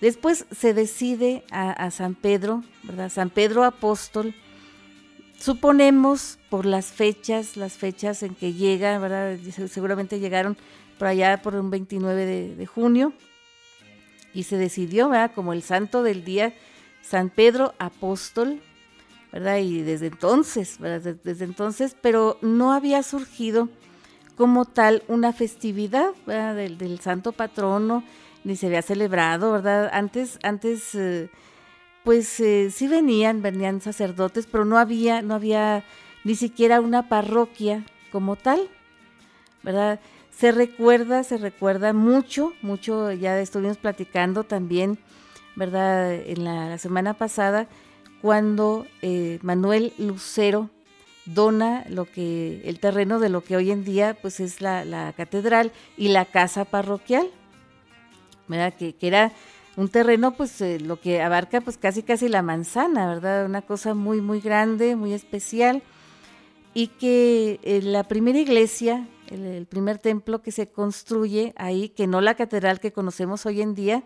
Después 0.00 0.46
se 0.50 0.74
decide 0.74 1.44
a, 1.50 1.72
a 1.72 1.90
San 1.90 2.14
Pedro, 2.14 2.62
¿verdad? 2.84 3.10
San 3.10 3.30
Pedro 3.30 3.64
Apóstol, 3.64 4.34
Suponemos 5.38 6.38
por 6.50 6.66
las 6.66 6.86
fechas, 6.86 7.56
las 7.56 7.74
fechas 7.74 8.24
en 8.24 8.34
que 8.34 8.54
llega, 8.54 8.98
¿verdad? 8.98 9.38
Seguramente 9.68 10.18
llegaron 10.18 10.56
por 10.98 11.06
allá 11.06 11.40
por 11.40 11.54
un 11.54 11.70
29 11.70 12.26
de, 12.56 12.66
junio 12.66 13.12
y 14.34 14.42
se 14.42 14.56
decidió, 14.56 15.08
¿verdad? 15.08 15.30
Como 15.32 15.52
el 15.52 15.62
santo 15.62 16.02
del 16.02 16.24
día, 16.24 16.54
San 17.02 17.30
Pedro 17.30 17.72
Apóstol, 17.78 18.60
¿verdad? 19.30 19.58
Y 19.58 19.82
desde 19.82 20.08
entonces, 20.08 20.76
¿verdad? 20.80 21.14
Desde 21.22 21.44
entonces, 21.44 21.96
pero 22.02 22.38
no 22.42 22.72
había 22.72 23.04
surgido 23.04 23.68
como 24.36 24.64
tal 24.64 25.04
una 25.06 25.32
festividad 25.32 26.10
¿verdad? 26.26 26.56
Del, 26.56 26.98
santo 26.98 27.30
patrono, 27.30 28.02
ni 28.42 28.56
se 28.56 28.66
había 28.66 28.82
celebrado, 28.82 29.52
¿verdad? 29.52 29.88
Antes, 29.92 30.40
antes... 30.42 30.96
Eh, 30.96 31.30
pues 32.08 32.40
eh, 32.40 32.70
sí 32.70 32.88
venían, 32.88 33.42
venían 33.42 33.82
sacerdotes, 33.82 34.46
pero 34.46 34.64
no 34.64 34.78
había, 34.78 35.20
no 35.20 35.34
había 35.34 35.84
ni 36.24 36.36
siquiera 36.36 36.80
una 36.80 37.06
parroquia 37.06 37.84
como 38.10 38.34
tal, 38.34 38.66
¿verdad? 39.62 40.00
Se 40.30 40.50
recuerda, 40.50 41.22
se 41.22 41.36
recuerda 41.36 41.92
mucho, 41.92 42.54
mucho, 42.62 43.12
ya 43.12 43.38
estuvimos 43.38 43.76
platicando 43.76 44.44
también, 44.44 44.98
¿verdad? 45.54 46.14
En 46.14 46.44
la, 46.44 46.78
semana 46.78 47.12
pasada, 47.12 47.68
cuando 48.22 48.86
eh, 49.02 49.38
Manuel 49.42 49.92
Lucero, 49.98 50.70
dona 51.26 51.84
lo 51.90 52.06
que 52.06 52.62
el 52.64 52.80
terreno 52.80 53.18
de 53.18 53.28
lo 53.28 53.44
que 53.44 53.54
hoy 53.54 53.70
en 53.70 53.84
día 53.84 54.16
pues 54.22 54.40
es 54.40 54.62
la, 54.62 55.12
catedral 55.14 55.72
y 55.98 56.08
la 56.08 56.24
casa 56.24 56.64
parroquial, 56.64 57.28
¿verdad? 58.46 58.72
Que, 58.72 58.96
era 59.02 59.30
un 59.78 59.88
terreno 59.88 60.32
pues 60.32 60.60
eh, 60.60 60.80
lo 60.80 61.00
que 61.00 61.22
abarca 61.22 61.60
pues 61.60 61.78
casi 61.78 62.02
casi 62.02 62.28
la 62.28 62.42
manzana, 62.42 63.06
¿verdad? 63.06 63.46
Una 63.46 63.62
cosa 63.62 63.94
muy 63.94 64.20
muy 64.20 64.40
grande, 64.40 64.96
muy 64.96 65.12
especial 65.12 65.84
y 66.74 66.88
que 66.88 67.60
eh, 67.62 67.80
la 67.82 68.02
primera 68.02 68.40
iglesia, 68.40 69.06
el, 69.28 69.66
primer 69.66 69.98
templo 69.98 70.42
que 70.42 70.50
se 70.50 70.66
construye 70.66 71.54
ahí, 71.56 71.90
que 71.90 72.08
no 72.08 72.20
la 72.20 72.34
catedral 72.34 72.80
que 72.80 72.92
conocemos 72.92 73.46
hoy 73.46 73.62
en 73.62 73.76
día, 73.76 74.02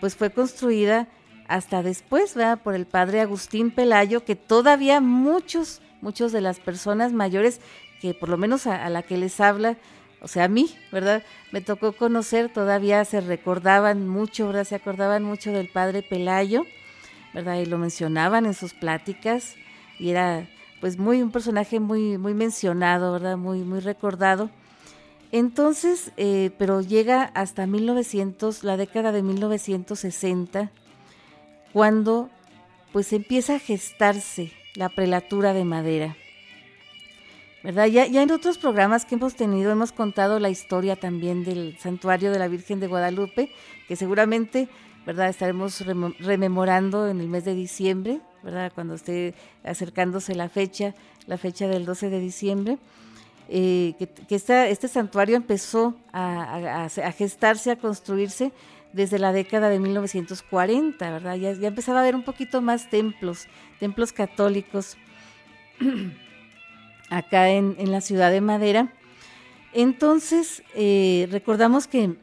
pues 0.00 0.14
fue 0.14 0.30
construida 0.30 1.08
hasta 1.48 1.82
después, 1.82 2.36
¿verdad? 2.36 2.62
Por 2.62 2.76
el 2.76 2.86
padre 2.86 3.20
Agustín 3.20 3.72
Pelayo, 3.72 4.24
que 4.24 4.36
todavía 4.36 5.00
muchos 5.00 5.82
muchos 6.00 6.30
de 6.30 6.40
las 6.40 6.60
personas 6.60 7.12
mayores 7.12 7.60
que 8.00 8.14
por 8.14 8.28
lo 8.28 8.36
menos 8.36 8.68
a, 8.68 8.88
la 8.88 9.02
que 9.02 9.16
les 9.16 9.40
habla, 9.40 9.76
o 10.20 10.28
sea, 10.28 10.44
a 10.44 10.48
mí, 10.48 10.74
¿verdad? 10.90 11.22
Me 11.52 11.60
tocó 11.60 11.92
conocer, 11.92 12.48
todavía 12.52 13.04
se 13.04 13.20
recordaban 13.20 14.08
mucho, 14.08 14.46
¿verdad? 14.48 14.64
Se 14.64 14.74
acordaban 14.74 15.22
mucho 15.22 15.52
del 15.52 15.68
padre 15.68 16.02
Pelayo, 16.02 16.66
¿verdad? 17.34 17.56
Y 17.58 17.66
lo 17.66 17.78
mencionaban 17.78 18.46
en 18.46 18.54
sus 18.54 18.74
pláticas 18.74 19.54
y 19.98 20.10
era 20.10 20.48
pues 20.80 20.98
muy 20.98 21.22
un 21.22 21.30
personaje 21.30 21.80
muy 21.80 22.18
muy 22.18 22.34
mencionado, 22.34 23.12
¿verdad? 23.12 23.36
Muy 23.36 23.60
muy 23.60 23.80
recordado. 23.80 24.50
Entonces, 25.30 26.12
eh, 26.16 26.50
pero 26.58 26.80
llega 26.80 27.24
hasta 27.34 27.66
1900, 27.66 28.64
la 28.64 28.76
década 28.76 29.12
de 29.12 29.22
1960, 29.22 30.70
cuando 31.72 32.30
pues 32.92 33.12
empieza 33.12 33.56
a 33.56 33.58
gestarse 33.58 34.52
la 34.74 34.88
prelatura 34.88 35.52
de 35.52 35.64
madera. 35.64 36.16
¿Verdad? 37.62 37.86
Ya, 37.86 38.06
ya 38.06 38.22
en 38.22 38.30
otros 38.30 38.56
programas 38.56 39.04
que 39.04 39.16
hemos 39.16 39.34
tenido 39.34 39.72
hemos 39.72 39.90
contado 39.90 40.38
la 40.38 40.48
historia 40.48 40.94
también 40.94 41.44
del 41.44 41.76
santuario 41.78 42.30
de 42.30 42.38
la 42.38 42.46
Virgen 42.46 42.78
de 42.78 42.86
Guadalupe, 42.86 43.50
que 43.88 43.96
seguramente, 43.96 44.68
¿verdad? 45.04 45.28
Estaremos 45.28 45.84
rememorando 46.20 47.08
en 47.08 47.20
el 47.20 47.28
mes 47.28 47.44
de 47.44 47.54
diciembre, 47.54 48.20
¿verdad? 48.44 48.70
Cuando 48.74 48.94
esté 48.94 49.34
acercándose 49.64 50.36
la 50.36 50.48
fecha, 50.48 50.94
la 51.26 51.36
fecha 51.36 51.66
del 51.66 51.84
12 51.84 52.10
de 52.10 52.20
diciembre. 52.20 52.78
Eh, 53.48 53.94
que, 53.98 54.36
este 54.36 54.88
santuario 54.88 55.34
empezó 55.34 55.96
a, 56.12 56.84
a, 56.84 57.12
gestarse, 57.12 57.72
a 57.72 57.76
construirse 57.76 58.52
desde 58.92 59.18
la 59.18 59.32
década 59.32 59.68
de 59.68 59.80
1940, 59.80 61.10
¿verdad? 61.10 61.34
Ya, 61.34 61.52
ya 61.52 61.68
empezaba 61.68 61.98
a 61.98 62.02
haber 62.02 62.14
un 62.14 62.22
poquito 62.22 62.62
más 62.62 62.88
templos, 62.88 63.48
templos 63.80 64.12
católicos 64.12 64.96
acá 67.10 67.50
en, 67.50 67.90
la 67.90 68.00
ciudad 68.00 68.30
de 68.30 68.40
Madera. 68.40 68.92
Entonces, 69.72 70.62
eh, 70.74 71.28
recordamos 71.30 71.86
que, 71.86 72.14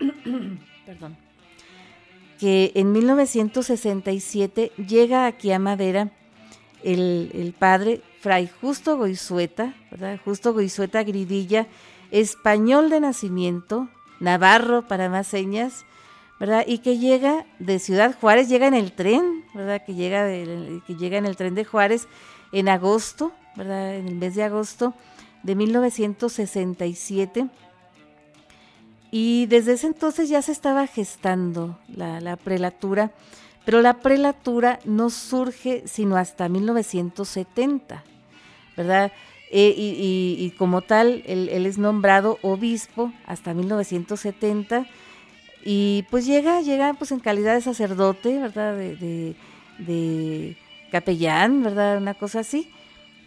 perdón, 0.86 1.16
que 2.38 2.72
en 2.74 2.92
1967 2.92 4.72
llega 4.76 5.26
aquí 5.26 5.52
a 5.52 5.58
Madera 5.58 6.10
el, 6.82 7.30
el 7.34 7.52
padre 7.52 8.00
Fray 8.20 8.50
Justo 8.60 8.96
Goizueta, 8.96 9.74
¿verdad? 9.90 10.18
Justo 10.24 10.52
Goizueta 10.52 11.02
Gridilla, 11.02 11.66
español 12.10 12.90
de 12.90 13.00
nacimiento, 13.00 13.88
navarro 14.20 14.88
para 14.88 15.08
más 15.08 15.26
señas, 15.26 15.84
¿verdad? 16.40 16.64
Y 16.66 16.78
que 16.78 16.98
llega 16.98 17.46
de 17.58 17.78
Ciudad 17.78 18.16
Juárez, 18.18 18.48
llega 18.48 18.66
en 18.66 18.74
el 18.74 18.92
tren, 18.92 19.44
¿verdad? 19.54 19.84
Que 19.84 19.94
llega, 19.94 20.26
que 20.26 20.96
llega 20.96 21.18
en 21.18 21.26
el 21.26 21.36
tren 21.36 21.54
de 21.54 21.64
Juárez 21.64 22.08
en 22.52 22.68
agosto, 22.68 23.32
¿verdad? 23.56 23.96
En 23.96 24.08
el 24.08 24.14
mes 24.14 24.34
de 24.34 24.44
agosto 24.44 24.94
de 25.42 25.54
1967. 25.54 27.48
Y 29.10 29.46
desde 29.46 29.74
ese 29.74 29.86
entonces 29.86 30.28
ya 30.28 30.42
se 30.42 30.50
estaba 30.50 30.88
gestando 30.88 31.78
la, 31.86 32.36
prelatura, 32.36 33.12
pero 33.64 33.80
la 33.80 34.00
prelatura 34.00 34.80
no 34.84 35.08
surge 35.08 35.84
sino 35.86 36.16
hasta 36.16 36.48
1970, 36.48 38.02
¿verdad? 38.76 39.12
Eh, 39.52 39.72
y, 39.76 40.50
como 40.58 40.82
tal, 40.82 41.22
él, 41.26 41.48
es 41.48 41.78
nombrado 41.78 42.40
obispo 42.42 43.12
hasta 43.24 43.54
1970 43.54 44.86
y 45.64 46.04
pues 46.10 46.26
llega, 46.26 46.60
llega 46.60 46.92
pues 46.94 47.12
en 47.12 47.20
calidad 47.20 47.54
de 47.54 47.60
sacerdote, 47.60 48.40
¿verdad? 48.40 48.76
De, 48.76 49.36
de, 49.78 50.56
capellán, 50.90 51.62
¿verdad? 51.62 51.98
Una 51.98 52.14
cosa 52.14 52.40
así. 52.40 52.68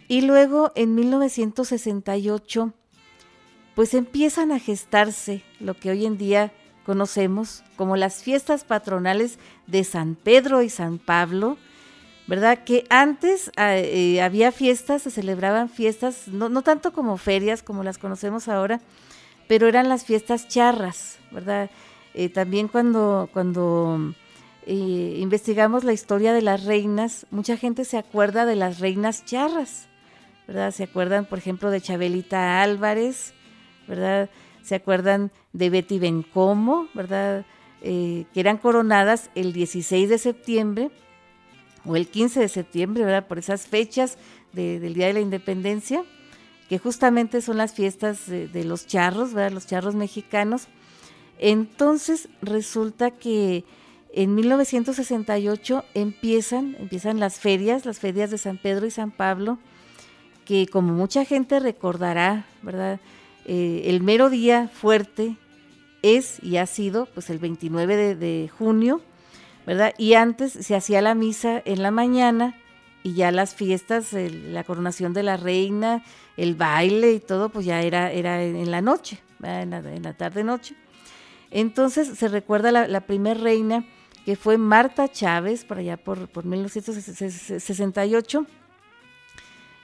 Y 0.08 0.22
luego 0.22 0.72
en 0.74 0.94
1968 0.94 2.72
pues 3.78 3.94
empiezan 3.94 4.50
a 4.50 4.58
gestarse 4.58 5.44
lo 5.60 5.74
que 5.74 5.90
hoy 5.90 6.04
en 6.04 6.18
día 6.18 6.52
conocemos 6.84 7.62
como 7.76 7.96
las 7.96 8.24
fiestas 8.24 8.64
patronales 8.64 9.38
de 9.68 9.84
San 9.84 10.16
Pedro 10.16 10.62
y 10.62 10.68
San 10.68 10.98
Pablo, 10.98 11.58
¿verdad? 12.26 12.64
Que 12.64 12.86
antes 12.90 13.52
ah, 13.56 13.76
eh, 13.76 14.20
había 14.20 14.50
fiestas, 14.50 15.02
se 15.02 15.12
celebraban 15.12 15.68
fiestas, 15.68 16.26
no, 16.26 16.62
tanto 16.62 16.92
como 16.92 17.18
ferias 17.18 17.62
como 17.62 17.84
las 17.84 17.98
conocemos 17.98 18.48
ahora, 18.48 18.80
pero 19.46 19.68
eran 19.68 19.88
las 19.88 20.04
fiestas 20.04 20.48
charras, 20.48 21.18
¿verdad? 21.30 21.70
Eh, 22.14 22.30
también 22.30 22.66
cuando, 22.66 23.28
cuando 23.32 24.12
eh, 24.66 25.18
investigamos 25.20 25.84
la 25.84 25.92
historia 25.92 26.32
de 26.32 26.42
las 26.42 26.64
reinas, 26.64 27.26
mucha 27.30 27.56
gente 27.56 27.84
se 27.84 27.96
acuerda 27.96 28.44
de 28.44 28.56
las 28.56 28.80
reinas 28.80 29.24
charras, 29.24 29.86
¿verdad? 30.48 30.72
Se 30.72 30.84
acuerdan, 30.84 31.26
por 31.26 31.38
ejemplo, 31.38 31.70
de 31.70 31.82
Chabelita 31.82 32.62
Álvarez, 32.62 33.34
¿verdad? 33.86 34.30
Se 34.62 34.74
acuerdan 34.74 35.30
de 35.52 35.68
Betty 35.68 35.98
Bencomo, 35.98 36.88
¿verdad? 36.94 37.44
Eh, 37.82 38.24
que 38.32 38.40
eran 38.40 38.56
coronadas 38.56 39.30
el 39.34 39.52
16 39.52 40.08
de 40.08 40.18
septiembre 40.18 40.90
o 41.84 41.96
el 41.96 42.08
15 42.08 42.40
de 42.40 42.48
septiembre, 42.48 43.04
¿verdad? 43.04 43.28
Por 43.28 43.38
esas 43.38 43.66
fechas 43.66 44.16
del 44.54 44.94
Día 44.94 45.08
de 45.08 45.12
la 45.12 45.20
Independencia, 45.20 46.02
que 46.70 46.78
justamente 46.78 47.42
son 47.42 47.58
las 47.58 47.74
fiestas 47.74 48.26
de, 48.26 48.48
de 48.48 48.64
los 48.64 48.86
charros, 48.86 49.34
¿verdad? 49.34 49.52
Los 49.52 49.66
charros 49.66 49.94
mexicanos. 49.94 50.68
Entonces 51.38 52.30
resulta 52.40 53.10
que 53.10 53.64
en 54.14 54.34
1968 54.34 55.84
empiezan, 55.92 56.74
empiezan 56.78 57.20
las 57.20 57.38
ferias, 57.38 57.84
las 57.84 57.98
ferias 57.98 58.30
de 58.30 58.38
San 58.38 58.56
Pedro 58.56 58.86
y 58.86 58.90
San 58.90 59.10
Pablo, 59.10 59.58
que 60.48 60.66
como 60.66 60.94
mucha 60.94 61.26
gente 61.26 61.60
recordará, 61.60 62.46
¿verdad? 62.62 63.00
Eh, 63.44 63.82
el 63.84 64.02
mero 64.02 64.30
día 64.30 64.70
fuerte 64.72 65.36
es 66.00 66.42
y 66.42 66.56
ha 66.56 66.64
sido 66.64 67.04
pues 67.04 67.28
el 67.28 67.38
29 67.38 68.14
de, 68.14 68.50
junio, 68.56 69.02
¿verdad? 69.66 69.92
Y 69.98 70.14
antes 70.14 70.54
se 70.54 70.74
hacía 70.74 71.02
la 71.02 71.14
misa 71.14 71.60
en 71.66 71.82
la 71.82 71.90
mañana 71.90 72.56
y 73.02 73.12
ya 73.12 73.30
las 73.30 73.54
fiestas, 73.54 74.14
la 74.14 74.64
coronación 74.64 75.12
de 75.12 75.22
la 75.22 75.36
reina, 75.36 76.02
el 76.38 76.54
baile 76.54 77.12
y 77.12 77.20
todo, 77.20 77.50
pues 77.50 77.66
ya 77.66 77.82
era, 77.82 78.10
era 78.10 78.42
en 78.42 78.70
la 78.70 78.80
noche, 78.80 79.20
en 79.42 79.68
la, 79.68 79.78
en 79.80 80.02
la 80.02 80.14
tarde-noche. 80.14 80.74
Entonces 81.50 82.08
se 82.16 82.26
recuerda 82.26 82.72
la, 82.72 82.88
la 82.88 83.02
primer 83.02 83.42
reina 83.42 83.84
que 84.24 84.34
fue 84.34 84.56
Marta 84.56 85.08
Chávez, 85.08 85.66
por 85.66 85.76
allá 85.76 85.98
por, 85.98 86.26
por 86.28 86.46
1968, 86.46 88.46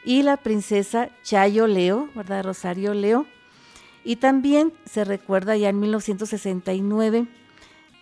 y 0.04 0.22
la 0.22 0.36
princesa 0.36 1.10
Chayo 1.22 1.66
Leo, 1.66 2.08
¿verdad? 2.14 2.44
Rosario 2.44 2.94
Leo. 2.94 3.26
Y 4.04 4.16
también 4.16 4.72
se 4.84 5.04
recuerda 5.04 5.56
ya 5.56 5.70
en 5.70 5.80
1969 5.80 7.26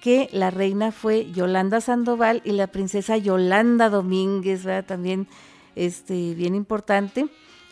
que 0.03 0.29
la 0.33 0.51
reina 0.51 0.91
fue 0.91 1.31
Yolanda 1.31 1.81
Sandoval 1.81 2.43
y 2.45 2.53
la 2.53 2.67
princesa 2.67 3.17
Yolanda 3.17 3.89
Domínguez, 3.89 4.65
¿verdad? 4.65 4.85
También 4.85 5.29
este, 5.77 6.35
bien 6.35 6.57
importante, 6.57 7.29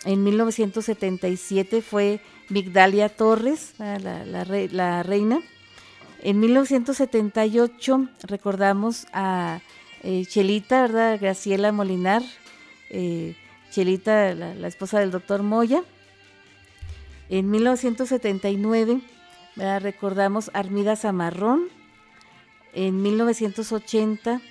En 0.05 0.23
1977 0.23 1.81
fue 1.81 2.21
Migdalia 2.49 3.09
Torres, 3.09 3.73
la, 3.77 3.99
la, 3.99 5.03
reina. 5.03 5.39
En 6.21 6.39
1978 6.39 8.09
recordamos 8.23 9.07
a 9.13 9.61
Chelita, 10.27 10.83
¿verdad? 10.83 11.17
Graciela 11.19 11.71
Molinar, 11.71 12.23
Chelita, 13.71 14.33
la, 14.35 14.67
esposa 14.67 14.99
del 14.99 15.11
doctor 15.11 15.43
Moya. 15.43 15.83
En 17.29 17.51
1979 17.51 19.01
recordamos 19.79 20.51
Armida 20.53 20.95
Zamarrón. 20.95 21.67
En 22.73 23.01
1980 23.01 24.41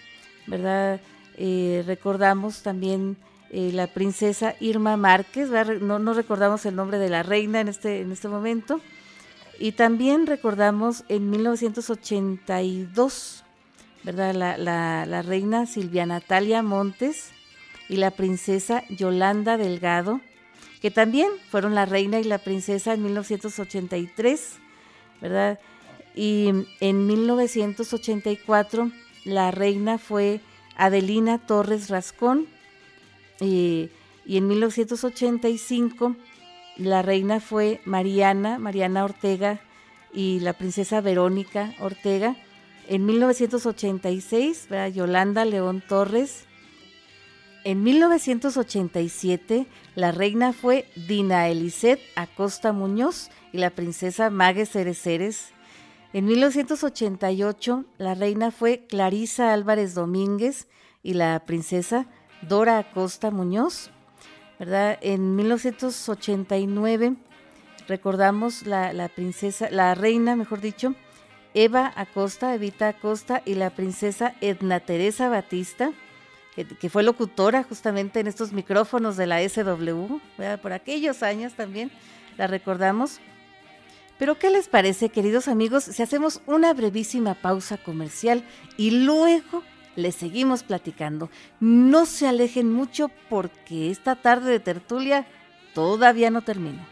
¿verdad? 0.46 1.00
Eh, 1.36 1.84
recordamos 1.86 2.62
también 2.62 3.16
eh, 3.50 3.70
la 3.72 3.86
princesa 3.86 4.54
Irma 4.61 4.96
Márquez, 4.96 5.50
no, 5.80 5.98
no, 5.98 6.14
recordamos 6.14 6.64
el 6.66 6.76
nombre 6.76 6.98
de 6.98 7.09
la 7.09 7.22
reina 7.22 7.61
en 7.61 7.68
este, 7.68 8.00
en 8.00 8.12
este 8.12 8.28
momento. 8.28 8.80
Y 9.59 9.72
también 9.72 10.26
recordamos 10.26 11.04
en 11.09 11.30
1982 11.30 13.44
¿verdad? 14.04 14.34
La, 14.34 15.06
la 15.06 15.22
reina 15.22 15.66
Silvia 15.66 16.06
Natalia 16.06 16.62
Montes 16.62 17.30
y 17.88 17.96
la 17.96 18.12
princesa 18.12 18.84
Yolanda 18.88 19.56
Delgado 19.56 20.20
que 20.80 20.90
también 20.90 21.30
fueron 21.50 21.74
la 21.74 21.86
reina 21.86 22.20
y 22.20 22.24
la 22.24 22.38
princesa 22.38 22.94
en 22.94 23.02
1983, 23.02 24.59
¿verdad? 25.20 25.58
Y 26.14 26.50
en 26.80 27.06
1984 27.06 28.90
la 29.24 29.50
reina 29.50 29.98
fue 29.98 30.40
Adelina 30.76 31.38
Torres 31.38 31.90
Rascón 31.90 32.46
y, 33.40 33.90
en 34.26 34.46
1985 34.46 36.16
la 36.76 37.02
reina 37.02 37.40
fue 37.40 37.80
Mariana, 37.84 38.58
Mariana 38.58 39.04
Ortega 39.04 39.60
y 40.12 40.40
la 40.40 40.52
princesa 40.52 41.00
Verónica 41.00 41.74
Ortega. 41.80 42.36
En 42.88 43.04
1986, 43.04 44.66
¿verdad? 44.70 44.92
Yolanda 44.92 45.44
León 45.44 45.82
Torres 45.86 46.48
en 47.64 47.82
1987, 47.82 49.66
la 49.94 50.10
reina 50.12 50.52
fue 50.52 50.88
Dina 50.94 51.48
Elisette 51.48 52.00
Acosta 52.16 52.72
Muñoz 52.72 53.30
y 53.53 53.59
la 53.59 53.70
princesa 53.70 54.30
Mague 54.30 54.66
Cereceres. 54.66 55.53
En 56.12 56.24
1988, 56.26 57.84
la 57.99 58.14
reina 58.14 58.51
fue 58.51 58.86
Clarisa 58.86 59.53
Álvarez 59.53 59.94
Domínguez 59.94 60.68
y 61.03 61.14
la 61.14 61.44
princesa 61.46 62.07
Dora 62.42 62.78
Acosta 62.78 63.30
Muñoz. 63.30 63.90
¿verdad? 64.59 64.99
En 65.01 65.36
1989 65.36 67.16
recordamos 67.86 68.66
la, 68.66 68.92
la, 68.92 69.09
princesa, 69.09 69.68
la 69.70 69.94
reina, 69.94 70.36
mejor 70.36 70.61
dicho, 70.61 70.94
Eva 71.55 71.92
Acosta, 71.96 72.55
Evita 72.55 72.88
Acosta 72.88 73.42
y 73.44 73.55
la 73.55 73.70
princesa 73.70 74.34
Edna 74.40 74.80
Teresa 74.80 75.28
Batista 75.28 75.92
que, 76.64 76.88
fue 76.88 77.03
locutora 77.03 77.62
justamente 77.62 78.20
en 78.20 78.26
estos 78.26 78.53
micrófonos 78.53 79.16
de 79.16 79.26
la 79.26 79.46
SW, 79.49 80.18
por 80.61 80.72
aquellos 80.72 81.22
años 81.22 81.55
también, 81.55 81.90
la 82.36 82.46
recordamos. 82.46 83.20
Pero 84.18 84.38
¿qué 84.38 84.50
les 84.50 84.68
parece, 84.68 85.10
queridos 85.10 85.46
amigos, 85.46 85.84
si 85.84 86.02
hacemos 86.02 86.42
una 86.46 86.74
brevísima 86.74 87.34
pausa 87.34 87.76
comercial 87.76 88.44
y 88.76 88.90
luego 88.90 89.62
les 89.94 90.16
seguimos 90.16 90.64
platicando? 90.64 91.30
No 91.60 92.04
se 92.04 92.26
alejen 92.26 92.72
mucho 92.72 93.10
porque 93.30 93.90
esta 93.90 94.16
tarde 94.16 94.50
de 94.50 94.60
tertulia 94.60 95.26
todavía 95.72 96.30
no 96.30 96.42
termina. 96.42 96.86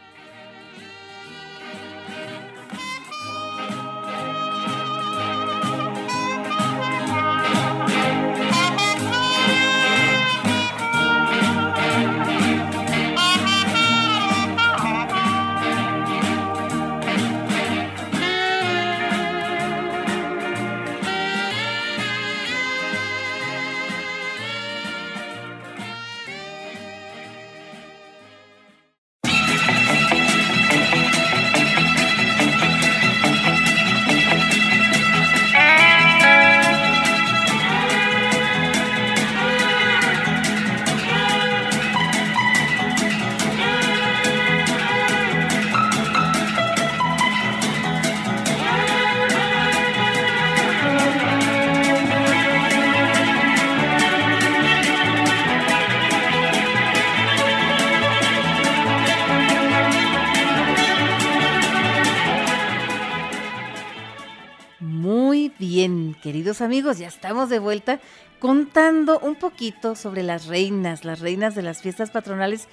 Amigos, 66.60 66.98
ya 66.98 67.08
estamos 67.08 67.48
de 67.48 67.58
vuelta 67.58 68.00
contando 68.38 69.18
un 69.20 69.34
poquito 69.34 69.94
sobre 69.94 70.22
las 70.22 70.46
reinas, 70.46 71.04
las 71.04 71.20
reinas 71.20 71.54
de 71.54 71.62
las 71.62 71.80
fiestas 71.80 72.10
patronales, 72.10 72.68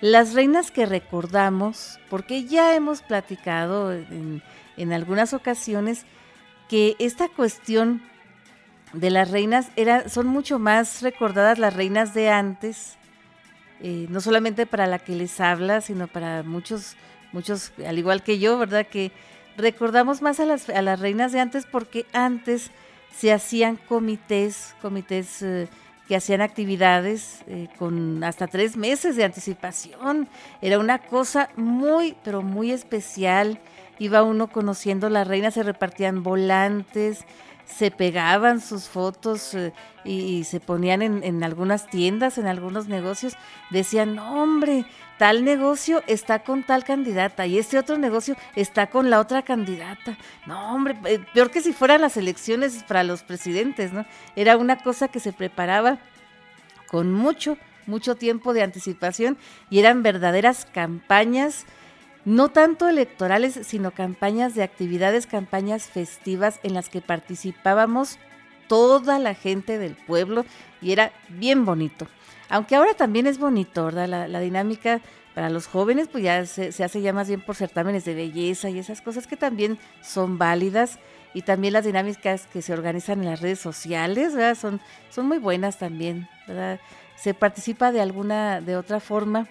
las 0.00 0.34
reinas 0.34 0.70
que 0.70 0.86
recordamos, 0.86 1.98
porque 2.10 2.44
ya 2.44 2.74
hemos 2.74 3.02
platicado 3.02 3.92
en, 3.92 4.42
algunas 4.92 5.32
ocasiones 5.32 6.04
que 6.68 6.96
esta 6.98 7.28
cuestión 7.28 8.02
de 8.92 9.10
las 9.10 9.30
reinas 9.30 9.70
era, 9.76 10.08
son 10.08 10.26
mucho 10.26 10.58
más 10.58 11.02
recordadas 11.02 11.58
las 11.58 11.74
reinas 11.74 12.12
de 12.12 12.30
antes, 12.30 12.96
eh, 13.80 14.06
no 14.10 14.20
solamente 14.20 14.66
para 14.66 14.86
la 14.86 14.98
que 14.98 15.14
les 15.14 15.40
habla, 15.40 15.80
sino 15.80 16.08
para 16.08 16.42
muchos, 16.42 16.96
muchos, 17.32 17.72
al 17.86 17.98
igual 17.98 18.22
que 18.22 18.38
yo, 18.38 18.58
¿verdad? 18.58 18.86
Que 18.86 19.12
recordamos 19.56 20.22
más 20.22 20.40
a 20.40 20.46
las, 20.46 20.68
a 20.68 20.82
las 20.82 21.00
reinas 21.00 21.32
de 21.32 21.40
antes 21.40 21.66
porque 21.66 22.06
antes 22.12 22.70
se 23.18 23.32
hacían 23.32 23.76
comités, 23.76 24.74
comités 24.82 25.42
eh, 25.42 25.68
que 26.06 26.16
hacían 26.16 26.40
actividades 26.40 27.42
eh, 27.46 27.68
con 27.78 28.22
hasta 28.22 28.46
tres 28.46 28.76
meses 28.76 29.16
de 29.16 29.24
anticipación. 29.24 30.28
Era 30.60 30.78
una 30.78 30.98
cosa 30.98 31.48
muy, 31.56 32.14
pero 32.22 32.42
muy 32.42 32.70
especial. 32.70 33.58
Iba 33.98 34.22
uno 34.22 34.48
conociendo 34.48 35.08
la 35.08 35.24
reina, 35.24 35.50
se 35.50 35.62
repartían 35.62 36.22
volantes, 36.22 37.24
se 37.66 37.90
pegaban 37.90 38.60
sus 38.60 38.88
fotos 38.88 39.52
eh, 39.54 39.72
y, 40.04 40.44
se 40.44 40.60
ponían 40.60 41.02
en, 41.02 41.22
en, 41.24 41.42
algunas 41.42 41.88
tiendas, 41.88 42.38
en 42.38 42.46
algunos 42.46 42.86
negocios. 42.86 43.36
Decían, 43.70 44.18
hombre, 44.18 44.86
tal 45.18 45.44
negocio 45.44 46.02
está 46.06 46.44
con 46.44 46.62
tal 46.62 46.84
candidata 46.84 47.46
y 47.46 47.58
este 47.58 47.78
otro 47.78 47.98
negocio 47.98 48.36
está 48.54 48.88
con 48.88 49.10
la 49.10 49.20
otra 49.20 49.42
candidata. 49.42 50.16
No, 50.46 50.74
hombre, 50.74 50.96
eh, 51.04 51.20
peor 51.34 51.50
que 51.50 51.60
si 51.60 51.72
fueran 51.72 52.00
las 52.00 52.16
elecciones 52.16 52.82
para 52.84 53.02
los 53.02 53.22
presidentes, 53.22 53.92
¿no? 53.92 54.06
Era 54.36 54.56
una 54.56 54.78
cosa 54.78 55.08
que 55.08 55.20
se 55.20 55.32
preparaba 55.32 55.98
con 56.88 57.12
mucho, 57.12 57.58
mucho 57.86 58.14
tiempo 58.14 58.54
de 58.54 58.62
anticipación 58.62 59.36
y 59.70 59.80
eran 59.80 60.02
verdaderas 60.02 60.66
campañas, 60.66 61.66
no 62.26 62.48
tanto 62.48 62.88
electorales, 62.88 63.60
sino 63.62 63.92
campañas 63.92 64.56
de 64.56 64.64
actividades, 64.64 65.28
campañas 65.28 65.84
festivas 65.84 66.58
en 66.64 66.74
las 66.74 66.88
que 66.88 67.00
participábamos 67.00 68.18
toda 68.66 69.20
la 69.20 69.34
gente 69.34 69.78
del 69.78 69.94
pueblo 69.94 70.44
y 70.82 70.90
era 70.90 71.12
bien 71.28 71.64
bonito. 71.64 72.08
Aunque 72.48 72.74
ahora 72.74 72.94
también 72.94 73.28
es 73.28 73.38
bonito, 73.38 73.84
¿verdad? 73.84 74.28
La, 74.28 74.40
dinámica 74.40 75.00
para 75.36 75.50
los 75.50 75.68
jóvenes, 75.68 76.08
pues 76.08 76.24
ya 76.24 76.44
se, 76.46 76.82
hace 76.82 77.00
ya 77.00 77.12
más 77.12 77.28
bien 77.28 77.40
por 77.40 77.54
certámenes 77.54 78.04
de 78.04 78.14
belleza 78.14 78.70
y 78.70 78.80
esas 78.80 79.02
cosas 79.02 79.28
que 79.28 79.36
también 79.36 79.78
son 80.02 80.36
válidas. 80.36 80.98
Y 81.32 81.42
también 81.42 81.74
las 81.74 81.84
dinámicas 81.84 82.48
que 82.52 82.60
se 82.60 82.72
organizan 82.72 83.20
en 83.20 83.26
las 83.26 83.40
redes 83.40 83.60
sociales, 83.60 84.34
¿verdad? 84.34 84.56
Son, 84.56 84.80
son 85.10 85.28
muy 85.28 85.38
buenas 85.38 85.78
también, 85.78 86.28
¿verdad? 86.48 86.80
Se 87.14 87.34
participa 87.34 87.92
de 87.92 88.00
alguna, 88.00 88.60
de 88.60 88.76
otra 88.76 88.98
forma, 88.98 89.46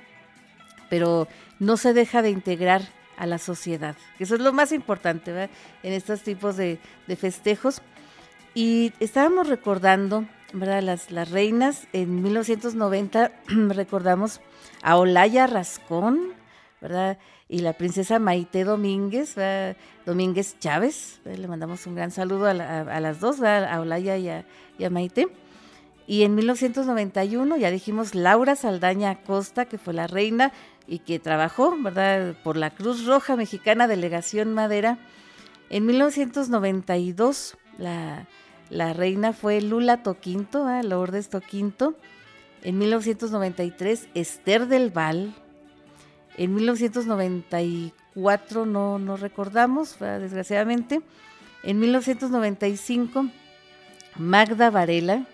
pero 0.95 1.27
no 1.59 1.75
se 1.75 1.91
deja 1.91 2.21
de 2.21 2.29
integrar 2.29 2.81
a 3.17 3.25
la 3.25 3.37
sociedad. 3.37 3.97
Eso 4.17 4.35
es 4.35 4.39
lo 4.39 4.53
más 4.53 4.71
importante 4.71 5.33
¿verdad? 5.33 5.49
en 5.83 5.91
estos 5.91 6.21
tipos 6.21 6.55
de, 6.55 6.79
festejos. 7.17 7.81
Y 8.53 8.93
estábamos 9.01 9.49
recordando 9.49 10.25
¿verdad? 10.53 10.81
Las, 10.81 11.29
reinas, 11.29 11.89
en 11.91 12.23
1990 12.23 13.29
recordamos 13.67 14.39
a 14.83 14.95
Olaya 14.95 15.47
Rascón, 15.47 16.31
¿verdad? 16.79 17.17
Y 17.49 17.59
la 17.59 17.73
princesa 17.73 18.17
Maite 18.17 18.63
Domínguez, 18.63 19.35
Domínguez 20.05 20.57
Chávez, 20.59 21.19
le 21.25 21.45
mandamos 21.49 21.85
un 21.87 21.95
gran 21.95 22.11
saludo 22.11 22.45
a, 22.45 22.53
las 22.53 23.19
dos, 23.19 23.41
a 23.41 23.81
Olaya 23.81 24.15
y 24.15 24.29
a, 24.29 24.89
Maite. 24.89 25.27
Y 26.07 26.23
en 26.23 26.35
1991 26.35 27.57
ya 27.57 27.71
dijimos 27.71 28.15
Laura 28.15 28.55
Saldaña 28.55 29.09
Acosta, 29.09 29.65
que 29.65 29.77
fue 29.77 29.93
la 29.93 30.07
reina 30.07 30.53
y 30.87 30.99
que 30.99 31.19
trabajó, 31.19 31.75
¿verdad?, 31.81 32.35
por 32.43 32.57
la 32.57 32.69
Cruz 32.69 33.05
Roja 33.05 33.35
Mexicana 33.35 33.87
Delegación 33.87 34.53
Madera. 34.53 34.97
En 35.69 35.85
1992 35.85 37.57
la 37.77 38.27
la 38.69 38.93
reina 38.93 39.33
fue 39.33 39.59
Lula 39.61 40.01
Toquinto, 40.01 40.67
¿eh? 40.69 40.83
Lourdes 40.83 41.29
Toquinto. 41.29 41.95
En 42.63 42.79
1993, 42.79 44.07
Esther 44.15 44.67
del 44.67 44.89
Val. 44.89 45.35
En 46.35 46.55
1994 46.55 48.65
no, 48.65 49.17
recordamos, 49.17 49.99
desgraciadamente. 49.99 51.01
En 51.63 51.79
1995, 51.79 53.27
Magda 54.17 54.71
Varela, 54.71 55.25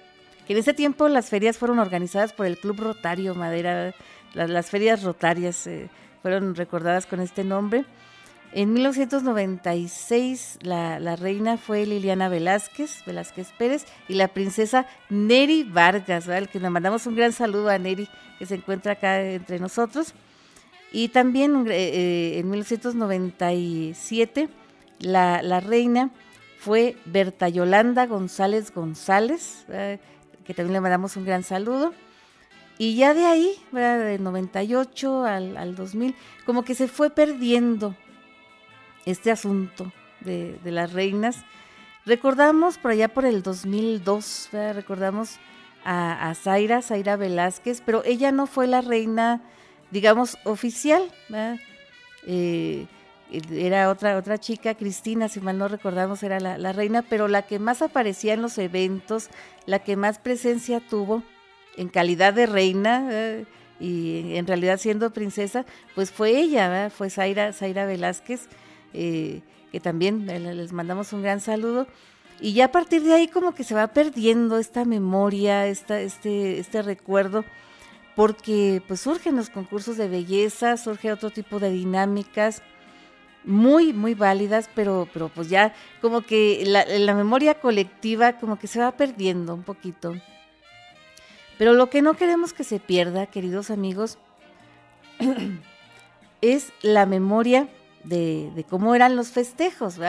que 0.46 0.54
en 0.54 0.60
ese 0.60 0.74
tiempo 0.74 1.08
las 1.08 1.30
ferias 1.30 1.58
fueron 1.58 1.80
organizadas 1.80 2.34
por 2.34 2.46
el 2.46 2.58
Club 2.58 2.82
Rotario 2.82 3.34
Madera, 3.34 3.96
las, 4.34 4.70
ferias 4.70 5.04
rotarias 5.04 5.68
eh, 5.68 5.90
fueron 6.22 6.56
recordadas 6.56 7.06
con 7.06 7.20
este 7.20 7.44
nombre. 7.44 7.86
En 8.54 8.74
1996 8.74 10.60
la, 10.62 11.16
reina 11.16 11.58
fue 11.58 11.86
Liliana 11.86 12.28
Velázquez, 12.28 13.06
Velázquez 13.06 13.52
Pérez, 13.58 13.86
y 14.10 14.16
la 14.16 14.28
princesa 14.28 14.88
Neri 15.10 15.64
Vargas, 15.64 16.28
al 16.28 16.50
que 16.50 16.60
le 16.60 16.70
mandamos 16.70 17.08
un 17.08 17.16
gran 17.16 17.32
saludo 17.32 17.70
a 17.70 17.78
Neri, 17.78 18.10
que 18.40 18.46
se 18.46 18.56
encuentra 18.56 18.94
acá 18.94 19.22
entre 19.22 19.60
nosotros. 19.60 20.14
Y 20.92 21.10
también 21.10 21.68
eh, 21.68 21.74
eh, 21.74 22.40
en 22.40 22.50
1997 22.50 24.50
la, 25.00 25.42
la, 25.42 25.62
reina 25.62 26.12
fue 26.60 26.98
Berta 27.06 27.48
Yolanda 27.48 28.06
González 28.06 28.74
González, 28.74 29.66
que 30.46 30.54
también 30.54 30.74
le 30.74 30.82
mandamos 30.82 31.16
un 31.16 31.26
gran 31.26 31.44
saludo. 31.44 31.94
Y 32.82 32.96
ya 32.96 33.14
de 33.14 33.26
ahí, 33.26 33.54
de 33.72 34.18
98 34.18 35.24
al, 35.24 35.56
al 35.56 35.76
2000, 35.76 36.16
como 36.48 36.64
que 36.64 36.74
se 36.74 36.88
fue 36.88 37.12
perdiendo 37.12 37.96
este 39.06 39.30
asunto 39.30 39.94
de, 40.22 40.58
las 40.64 40.92
reinas. 40.92 41.46
Recordamos 42.08 42.80
por 42.80 42.90
allá 42.90 43.08
por 43.08 43.26
el 43.26 43.44
2002, 43.44 44.50
recordamos 44.74 45.38
a, 45.86 46.34
Zaira, 46.34 46.82
Zaira 46.82 47.18
Velázquez, 47.18 47.84
pero 47.86 48.04
ella 48.04 48.32
no 48.32 48.48
fue 48.48 48.66
la 48.66 48.82
reina, 48.82 49.44
digamos, 49.92 50.40
oficial. 50.44 51.04
Eh, 52.26 52.88
era 53.52 53.92
otra, 53.92 54.18
otra 54.18 54.40
chica, 54.40 54.74
Cristina, 54.74 55.30
si 55.30 55.40
mal 55.40 55.60
no 55.60 55.68
recordamos, 55.68 56.24
era 56.24 56.40
la, 56.40 56.74
reina, 56.74 57.04
pero 57.04 57.28
la 57.28 57.44
que 57.44 57.60
más 57.60 57.84
aparecía 57.84 58.34
en 58.34 58.42
los 58.42 58.58
eventos, 58.58 59.30
la 59.68 59.78
que 59.78 59.96
más 59.96 60.18
presencia 60.18 60.80
tuvo 60.80 61.22
en 61.78 61.90
calidad 61.90 62.34
de 62.34 62.46
reina 62.46 63.46
y 63.80 64.36
en 64.36 64.48
realidad 64.48 64.80
siendo 64.80 65.12
princesa, 65.12 65.66
pues 65.96 66.12
fue 66.12 66.38
ella, 66.38 66.90
fue 66.90 67.10
Zaira, 67.10 67.54
Zaira 67.54 67.86
Velázquez. 67.86 68.48
Eh, 68.94 69.42
que 69.72 69.80
también 69.80 70.28
les 70.28 70.74
mandamos 70.74 71.14
un 71.14 71.22
gran 71.22 71.40
saludo. 71.40 71.88
Y 72.40 72.54
ya 72.54 72.66
a 72.66 72.72
partir 72.72 73.04
de 73.04 73.14
ahí 73.14 73.28
como 73.28 73.54
que 73.54 73.64
se 73.64 73.76
va 73.76 73.88
perdiendo 73.88 74.58
esta 74.58 74.84
memoria, 74.84 75.68
esta, 75.68 76.02
este, 76.02 76.60
este 76.60 76.82
recuerdo, 76.82 77.46
porque 78.16 78.82
pues 78.88 79.02
surgen 79.02 79.36
los 79.36 79.50
concursos 79.50 79.98
de 79.98 80.08
belleza, 80.08 80.76
surge 80.78 81.12
otro 81.12 81.30
tipo 81.30 81.60
de 81.60 81.72
dinámicas 81.72 82.62
muy, 83.44 83.94
muy 83.94 84.14
válidas, 84.14 84.70
pero, 84.76 85.08
pero 85.14 85.30
pues 85.30 85.50
ya 85.50 85.74
como 86.02 86.22
que 86.22 86.64
la 86.66 87.16
memoria 87.16 87.56
colectiva 87.56 88.34
como 88.34 88.60
que 88.60 88.68
se 88.68 88.80
va 88.80 88.92
perdiendo 88.92 89.54
un 89.54 89.64
poquito. 89.64 90.14
Pero 91.62 91.76
lo 91.76 91.92
que 91.92 92.02
no 92.02 92.16
queremos 92.16 92.54
que 92.54 92.64
se 92.64 92.80
pierda, 92.80 93.28
queridos 93.28 93.70
amigos, 93.70 94.18
es 96.42 96.74
la 96.82 97.06
memoria 97.06 97.70
de, 98.04 98.66
cómo 98.68 98.96
eran 98.96 99.16
los 99.16 99.30
festejos. 99.30 100.00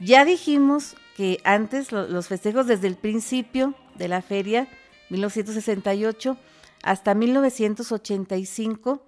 Ya 0.00 0.24
dijimos 0.24 0.96
que 1.16 1.38
antes 1.44 1.92
los 1.92 2.26
festejos 2.26 2.66
desde 2.66 2.88
el 2.88 2.96
principio 2.96 3.74
de 3.94 4.08
la 4.08 4.20
feria, 4.20 4.66
1968, 5.10 6.36
hasta 6.82 7.14
1985, 7.14 9.00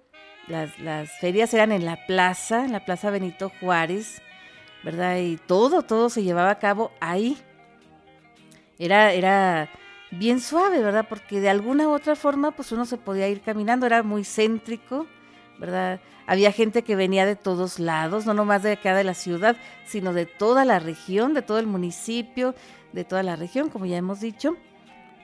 las, 0.47 0.79
las 0.79 1.11
ferias 1.19 1.53
eran 1.53 1.73
en 1.73 1.83
la 1.83 2.05
plaza, 2.07 2.63
en 2.63 2.71
la 2.71 2.85
plaza 2.85 3.11
Benito 3.11 3.51
Juárez, 3.59 4.21
¿verdad? 4.85 5.17
Y 5.17 5.35
todo, 5.35 5.81
todo 5.81 6.09
se 6.09 6.23
llevaba 6.23 6.51
a 6.51 6.59
cabo 6.59 6.93
ahí. 7.01 7.37
Era, 8.77 9.11
era 9.11 9.69
bien 10.11 10.39
suave, 10.39 10.81
¿verdad? 10.81 11.05
Porque 11.07 11.39
de 11.39 11.49
alguna 11.49 11.87
u 11.87 11.91
otra 11.91 12.15
forma, 12.15 12.51
pues 12.51 12.71
uno 12.71 12.85
se 12.85 12.97
podía 12.97 13.27
ir 13.27 13.41
caminando, 13.41 13.85
era 13.85 14.03
muy 14.03 14.23
céntrico, 14.23 15.07
¿verdad? 15.59 15.99
Había 16.25 16.51
gente 16.51 16.83
que 16.83 16.95
venía 16.95 17.25
de 17.25 17.35
todos 17.35 17.79
lados, 17.79 18.25
no 18.25 18.33
nomás 18.33 18.63
de 18.63 18.73
acá 18.73 18.95
de 18.95 19.03
la 19.03 19.13
ciudad, 19.13 19.55
sino 19.85 20.13
de 20.13 20.25
toda 20.25 20.63
la 20.65 20.79
región, 20.79 21.33
de 21.33 21.41
todo 21.41 21.59
el 21.59 21.67
municipio, 21.67 22.55
de 22.93 23.03
toda 23.03 23.23
la 23.23 23.35
región, 23.35 23.69
como 23.69 23.85
ya 23.85 23.97
hemos 23.97 24.19
dicho. 24.19 24.55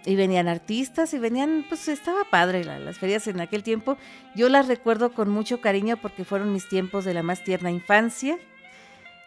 Y 0.06 0.16
venían 0.16 0.48
artistas 0.48 1.14
y 1.16 1.20
venían, 1.20 1.66
pues 1.68 1.88
estaba 1.88 2.26
padre 2.26 2.64
las 2.64 3.00
ferias 3.00 3.28
en 3.28 3.40
aquel 3.40 3.64
tiempo. 3.64 3.98
Yo 4.36 4.50
las 4.50 4.68
recuerdo 4.68 5.14
con 5.14 5.30
mucho 5.30 5.62
cariño 5.62 5.98
porque 5.98 6.26
fueron 6.26 6.54
mis 6.54 6.70
tiempos 6.70 7.06
de 7.06 7.16
la 7.16 7.24
más 7.24 7.44
tierna 7.44 7.72
infancia. 7.72 8.38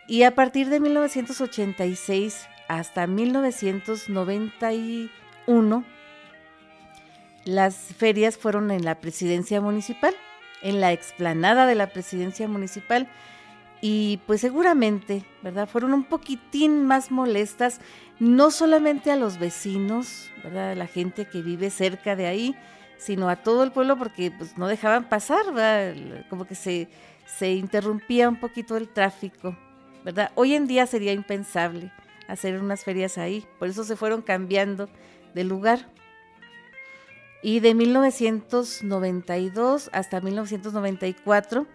Y 0.06 0.22
a 0.22 0.36
partir 0.36 0.68
de 0.68 0.78
1986 0.78 2.46
hasta 2.68 3.06
1991, 5.49 5.84
las 7.44 7.76
ferias 7.76 8.36
fueron 8.36 8.70
en 8.70 8.84
la 8.84 9.01
presidencia 9.01 9.61
municipal 9.61 10.14
en 10.62 10.80
la 10.80 10.92
explanada 10.92 11.66
de 11.66 11.74
la 11.74 11.88
presidencia 11.88 12.49
municipal 12.49 13.09
y 13.80 14.20
pues 14.26 14.40
seguramente, 14.40 15.24
¿verdad? 15.42 15.68
Fueron 15.68 15.94
un 15.94 16.05
poquitín 16.05 16.84
más 16.84 17.11
molestas, 17.11 17.80
no 18.18 18.51
solamente 18.51 19.12
a 19.12 19.16
los 19.16 19.38
vecinos, 19.38 20.30
¿verdad? 20.42 20.76
La 20.76 20.88
gente 20.88 21.26
que 21.26 21.42
vive 21.42 21.70
cerca 21.70 22.16
de 22.16 22.26
ahí, 22.26 22.57
sino 22.96 23.28
a 23.28 23.36
todo 23.36 23.62
el 23.62 23.70
pueblo 23.70 23.96
porque 23.96 24.32
pues 24.32 24.59
no 24.59 24.66
dejaban 24.66 25.09
pasar, 25.09 25.46
¿verdad? 25.53 25.94
Como 26.28 26.44
que 26.44 26.57
se, 26.57 26.88
se 27.26 27.53
interrumpía 27.53 28.28
un 28.28 28.40
poquito 28.40 28.76
el 28.76 28.88
tráfico, 28.88 29.57
¿verdad? 30.05 30.32
Hoy 30.34 30.55
en 30.55 30.66
día 30.66 30.86
sería 30.86 31.12
impensable 31.12 31.92
hacer 32.26 32.61
unas 32.61 32.82
ferias 32.82 33.16
ahí, 33.16 33.46
por 33.61 33.68
eso 33.68 33.84
se 33.84 33.96
fueron 33.96 34.22
cambiando 34.22 34.88
de 35.35 35.45
lugar. 35.45 35.87
Y 37.43 37.61
de 37.61 37.74
1992 37.74 39.91
hasta 39.93 40.20
1994, 40.20 41.66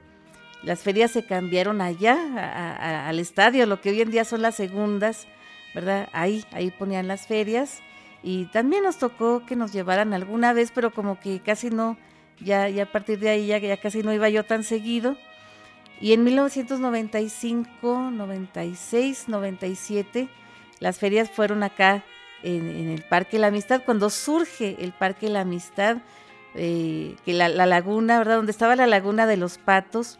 las 0.64 0.82
ferias 0.82 1.12
se 1.12 1.26
cambiaron 1.26 1.80
allá, 1.82 3.08
al 3.08 3.20
estadio, 3.20 3.66
lo 3.66 3.80
que 3.82 3.90
hoy 3.90 4.02
en 4.02 4.12
día 4.12 4.26
son 4.26 4.42
las 4.42 4.56
segundas, 4.56 5.28
¿verdad? 5.74 6.10
Ahí, 6.14 6.46
ahí 6.52 6.72
ponían 6.72 7.08
las 7.08 7.28
ferias. 7.28 7.82
Y 8.22 8.46
también 8.48 8.84
nos 8.84 8.98
tocó 8.98 9.46
que 9.46 9.56
nos 9.58 9.74
llevaran 9.74 10.14
alguna 10.14 10.54
vez, 10.54 10.72
pero 10.74 10.92
como 10.92 11.20
que 11.20 11.42
casi 11.42 11.70
no, 11.70 11.98
ya, 12.40 12.70
ya 12.70 12.84
a 12.84 12.92
partir 12.92 13.20
de 13.20 13.30
ahí 13.30 13.48
ya, 13.48 13.58
ya 13.58 13.76
casi 13.78 14.04
no 14.04 14.14
iba 14.14 14.30
yo 14.30 14.46
tan 14.46 14.64
seguido. 14.64 15.18
Y 16.00 16.14
en 16.14 16.24
1995, 16.24 18.12
96, 18.12 19.28
97, 19.28 20.30
las 20.80 21.00
ferias 21.00 21.30
fueron 21.30 21.64
acá 21.64 22.06
en, 22.44 22.90
el 22.90 23.04
Parque 23.04 23.40
La 23.40 23.48
Amistad, 23.48 23.82
cuando 23.86 24.10
surge 24.10 24.78
el 24.80 24.92
Parque 24.92 25.30
La 25.30 25.42
Amistad, 25.42 25.98
eh, 26.56 27.16
que 27.26 27.34
la, 27.34 27.50
laguna, 27.50 28.18
¿verdad? 28.20 28.36
Donde 28.36 28.52
estaba 28.52 28.76
la 28.76 28.88
laguna 28.88 29.26
de 29.26 29.38
los 29.38 29.58
patos, 29.58 30.20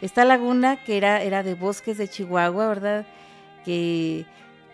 esta 0.00 0.24
laguna 0.24 0.82
que 0.84 0.96
era, 0.96 1.22
era 1.22 1.42
de 1.42 1.54
bosques 1.54 1.98
de 1.98 2.08
Chihuahua, 2.08 2.68
¿verdad? 2.68 3.06
Que 3.64 4.26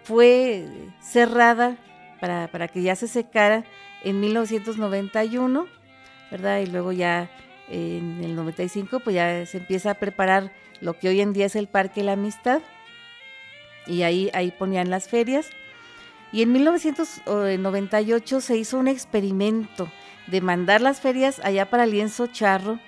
fue 0.02 0.66
cerrada 1.00 1.76
para, 2.20 2.48
para 2.48 2.68
que 2.68 2.82
ya 2.82 2.96
se 2.96 3.08
secara 3.08 3.64
en 4.02 4.20
1991, 4.20 5.66
¿verdad? 6.30 6.60
Y 6.60 6.66
luego 6.66 6.92
ya 6.92 7.30
en 7.68 8.22
el 8.22 8.36
95 8.36 9.00
pues 9.00 9.14
ya 9.14 9.46
se 9.46 9.58
empieza 9.58 9.92
a 9.92 9.94
preparar 9.94 10.52
lo 10.80 10.98
que 10.98 11.08
hoy 11.08 11.20
en 11.20 11.32
día 11.32 11.46
es 11.46 11.56
el 11.56 11.66
Parque 11.66 12.02
La 12.02 12.12
Amistad 12.12 12.60
y 13.86 14.02
ahí, 14.02 14.30
ahí 14.34 14.50
ponían 14.50 14.90
las 14.90 15.08
ferias. 15.08 15.50
Y 16.34 16.42
en 16.42 16.50
1998 16.50 18.40
se 18.40 18.56
hizo 18.56 18.76
un 18.76 18.88
experimento 18.88 19.88
de 20.26 20.40
mandar 20.40 20.80
las 20.80 21.00
ferias 21.00 21.40
allá 21.44 21.70
para 21.70 21.86
Lienzo 21.86 22.26
Charro 22.26 22.80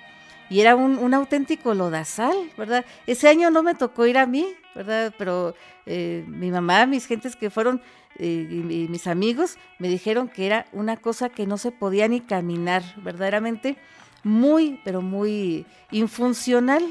y 0.49 0.59
era 0.59 0.75
un, 0.75 1.13
auténtico 1.13 1.73
lodazal, 1.73 2.35
¿verdad? 2.57 2.83
Ese 3.05 3.29
año 3.29 3.49
no 3.49 3.63
me 3.63 3.73
tocó 3.73 4.05
ir 4.05 4.17
a 4.17 4.25
mí, 4.25 4.45
¿verdad? 4.75 5.13
Pero 5.17 5.55
eh, 5.85 6.25
mi 6.27 6.51
mamá, 6.51 6.85
mis 6.87 7.05
gentes 7.05 7.37
que 7.37 7.49
fueron 7.49 7.81
eh, 8.17 8.47
y, 8.49 8.87
mis 8.89 9.07
amigos 9.07 9.57
me 9.79 9.87
dijeron 9.87 10.27
que 10.27 10.45
era 10.45 10.65
una 10.73 10.97
cosa 10.97 11.29
que 11.29 11.47
no 11.47 11.57
se 11.57 11.71
podía 11.71 12.09
ni 12.09 12.19
caminar, 12.19 12.83
verdaderamente 12.97 13.77
muy, 14.23 14.81
pero 14.83 15.01
muy 15.01 15.65
infuncional, 15.91 16.83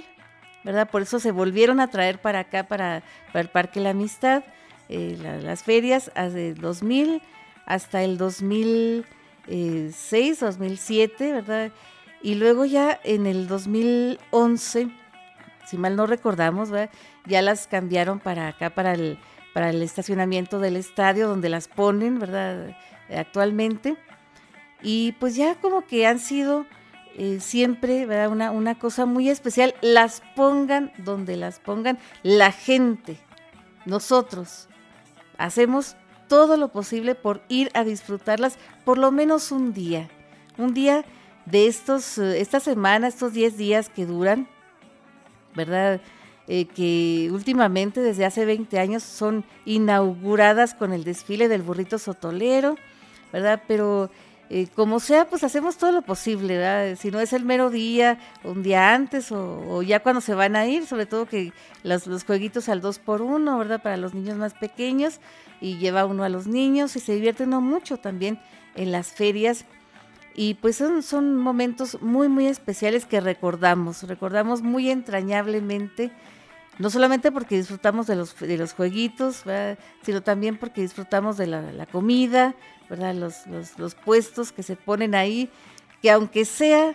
¿verdad? 0.64 0.88
Por 0.88 1.02
eso 1.02 1.20
se 1.20 1.32
volvieron 1.32 1.80
a 1.80 1.88
traer 1.88 2.18
para 2.18 2.38
acá, 2.40 2.66
para, 2.66 3.02
el 3.34 3.48
Parque 3.50 3.78
La 3.78 3.90
Amistad, 3.90 4.42
eh, 4.89 5.18
las 5.43 5.62
ferias, 5.62 6.11
desde 6.14 6.55
2000 6.55 7.20
hasta 7.66 8.03
el 8.03 8.16
2006, 8.16 10.41
2007, 10.41 11.32
¿verdad? 11.32 11.70
Y 12.22 12.37
luego 12.37 12.64
ya 12.64 12.99
en 13.05 13.26
el 13.26 13.49
2011, 13.49 14.89
si 15.66 15.76
mal 15.76 15.97
no 15.97 16.07
recordamos, 16.07 16.70
ya 17.26 17.43
las 17.43 17.66
cambiaron 17.66 18.20
para 18.20 18.49
acá, 18.49 18.70
para 18.70 18.95
el, 18.95 19.18
para 19.53 19.70
el 19.70 19.82
estacionamiento 19.82 20.61
del 20.61 20.76
estadio, 20.76 21.28
donde 21.28 21.49
las 21.49 21.68
ponen, 21.68 22.18
¿verdad? 22.18 22.76
Actualmente. 23.14 23.97
Y 24.82 25.12
pues 25.12 25.37
ya 25.37 25.55
como 25.57 25.87
que 25.87 26.07
han 26.07 26.18
sido 26.18 26.66
eh, 27.16 27.39
siempre, 27.41 28.07
¿verdad? 28.07 28.30
Una, 28.30 28.51
una 28.51 28.78
cosa 28.78 29.07
muy 29.07 29.28
especial, 29.28 29.74
las 29.80 30.22
pongan 30.34 30.93
donde 30.99 31.37
las 31.37 31.61
pongan 31.61 31.99
la 32.22 32.53
gente, 32.53 33.18
nosotros. 33.84 34.68
Hacemos 35.39 35.97
todo 36.28 36.57
lo 36.57 36.68
posible 36.68 37.14
por 37.14 37.43
ir 37.49 37.70
a 37.74 37.84
disfrutarlas 37.84 38.59
por 38.84 38.99
lo 38.99 39.12
menos 39.12 39.53
un 39.53 39.72
día. 39.72 40.09
Un 40.59 40.74
día 40.74 41.05
de 41.45 41.66
estos, 41.66 42.18
eh, 42.18 42.41
esta 42.41 42.61
semana, 42.61 43.09
estos 43.09 43.32
10 43.32 43.57
días 43.57 43.89
que 43.89 44.07
duran, 44.07 44.49
¿verdad? 45.55 46.01
Eh, 46.49 46.66
que 46.66 47.28
últimamente, 47.32 48.01
desde 48.01 48.24
hace 48.24 48.45
20 48.45 48.78
años, 48.78 49.03
son 49.03 49.45
inauguradas 49.64 50.74
con 50.74 50.93
el 50.93 51.05
desfile 51.05 51.49
del 51.49 51.62
burrito 51.62 51.99
sotolero, 51.99 52.76
¿verdad? 53.32 53.62
Pero 53.66 54.11
eh, 54.49 54.68
como 54.74 55.01
sea, 55.01 55.28
pues 55.28 55.42
hacemos 55.42 55.76
todo 55.76 55.90
lo 55.90 56.03
posible, 56.03 56.57
¿verdad? 56.57 56.97
Si 57.01 57.11
no 57.11 57.18
es 57.18 57.32
el 57.32 57.44
mero 57.44 57.68
día, 57.68 58.18
un 58.44 58.62
día 58.62 58.94
antes 58.94 59.32
o, 59.32 59.82
ya 59.82 60.01
cuando 60.01 60.20
se 60.20 60.34
van 60.34 60.55
a 60.55 60.66
ir, 60.66 60.86
sobre 60.86 61.07
todo 61.07 61.26
que 61.26 61.53
los, 61.82 62.07
los 62.07 62.24
jueguitos 62.24 62.68
al 62.68 62.80
2 62.80 62.99
por 63.01 63.22
1 63.22 63.59
¿verdad? 63.59 63.82
Para 63.82 63.97
los 63.97 64.14
niños 64.14 64.36
más 64.36 64.55
pequeños 64.55 65.20
y 65.61 65.78
lleva 65.78 66.05
uno 66.05 66.22
a 66.22 66.28
los 66.28 66.47
niños 66.47 66.94
y 66.94 67.01
se 67.01 67.14
divierten 67.14 67.51
mucho 67.51 67.97
también 67.97 68.38
en 68.76 68.92
las 68.92 69.09
ferias. 69.09 69.64
Y 70.34 70.55
pues 70.55 70.76
son, 70.76 71.03
son 71.03 71.36
momentos 71.36 72.01
muy, 72.03 72.28
muy 72.28 72.47
especiales 72.47 73.07
que 73.07 73.20
recordamos, 73.20 74.03
recordamos 74.05 74.62
muy 74.62 74.90
entrañablemente 74.90 76.12
no 76.78 76.90
solamente 76.90 77.32
porque 77.32 77.57
disfrutamos 77.57 78.07
de 78.07 78.16
los, 78.16 78.38
de 78.38 78.59
los 78.59 78.74
jueguitos, 78.74 79.44
sino 80.03 80.22
también 80.22 80.59
porque 80.59 80.82
disfrutamos 80.82 81.36
de 81.36 81.47
la, 81.47 81.86
comida, 81.86 82.55
¿verdad? 82.89 83.14
Los, 83.14 83.47
los, 83.47 83.78
los, 83.78 83.95
puestos 83.95 84.53
que 84.53 84.62
se 84.62 84.76
ponen 84.76 85.14
ahí, 85.14 85.51
que 86.03 86.11
aunque 86.11 86.45
sea 86.45 86.95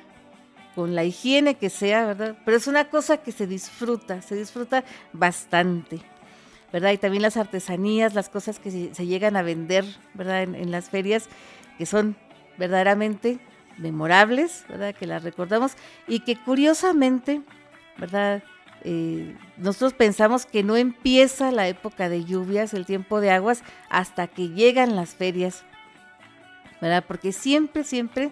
con 0.75 0.95
la 0.95 1.03
higiene 1.03 1.55
que 1.55 1.69
sea, 1.69 2.05
¿verdad? 2.05 2.37
Pero 2.45 2.57
es 2.57 2.67
una 2.67 2.89
cosa 2.89 3.17
que 3.17 3.31
se 3.31 3.47
disfruta, 3.47 4.21
se 4.21 4.35
disfruta 4.35 4.83
bastante, 5.13 6.01
¿verdad? 6.71 6.91
Y 6.91 6.97
también 6.97 7.21
las 7.21 7.37
artesanías, 7.37 8.13
las 8.13 8.29
cosas 8.29 8.59
que 8.59 8.91
se, 8.93 9.05
llegan 9.05 9.35
a 9.35 9.41
vender, 9.41 9.85
¿verdad? 10.13 10.43
En, 10.43 10.71
las 10.71 10.89
ferias, 10.89 11.27
que 11.77 11.85
son 11.85 12.15
verdaderamente 12.57 13.39
memorables, 13.77 14.65
¿verdad? 14.69 14.95
Que 14.95 15.07
las 15.07 15.23
recordamos 15.23 15.73
y 16.07 16.21
que 16.21 16.37
curiosamente, 16.37 17.41
¿verdad? 17.97 18.43
Eh, 18.83 19.35
nosotros 19.57 19.93
pensamos 19.93 20.45
que 20.45 20.63
no 20.63 20.75
empieza 20.75 21.51
la 21.51 21.67
época 21.67 22.09
de 22.09 22.23
lluvias, 22.23 22.73
el 22.73 22.85
tiempo 22.85 23.19
de 23.21 23.31
aguas, 23.31 23.63
hasta 23.89 24.27
que 24.27 24.49
llegan 24.49 24.95
las 24.95 25.15
ferias, 25.15 25.65
¿verdad? 26.81 27.05
Porque 27.07 27.31
siempre, 27.31 27.83
siempre, 27.83 28.31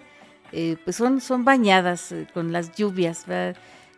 eh, 0.52 0.76
pues 0.84 0.96
son, 0.96 1.20
son 1.20 1.44
bañadas 1.44 2.12
eh, 2.12 2.26
con 2.34 2.52
las 2.52 2.72
lluvias, 2.72 3.26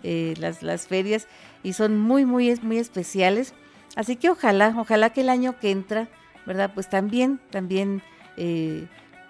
las, 0.03 0.63
las 0.63 0.87
ferias, 0.87 1.27
y 1.63 1.73
son 1.73 1.99
muy, 1.99 2.25
muy, 2.27 2.55
muy 2.63 2.79
especiales. 2.79 3.55
Así 3.97 4.17
que 4.17 4.31
ojalá, 4.31 4.75
ojalá 4.79 5.11
que 5.11 5.23
el 5.23 5.29
año 5.29 5.59
que 5.59 5.71
entra, 5.71 6.09
¿verdad? 6.47 6.73
Pues 6.75 6.89
también, 6.89 7.41
también 7.51 8.03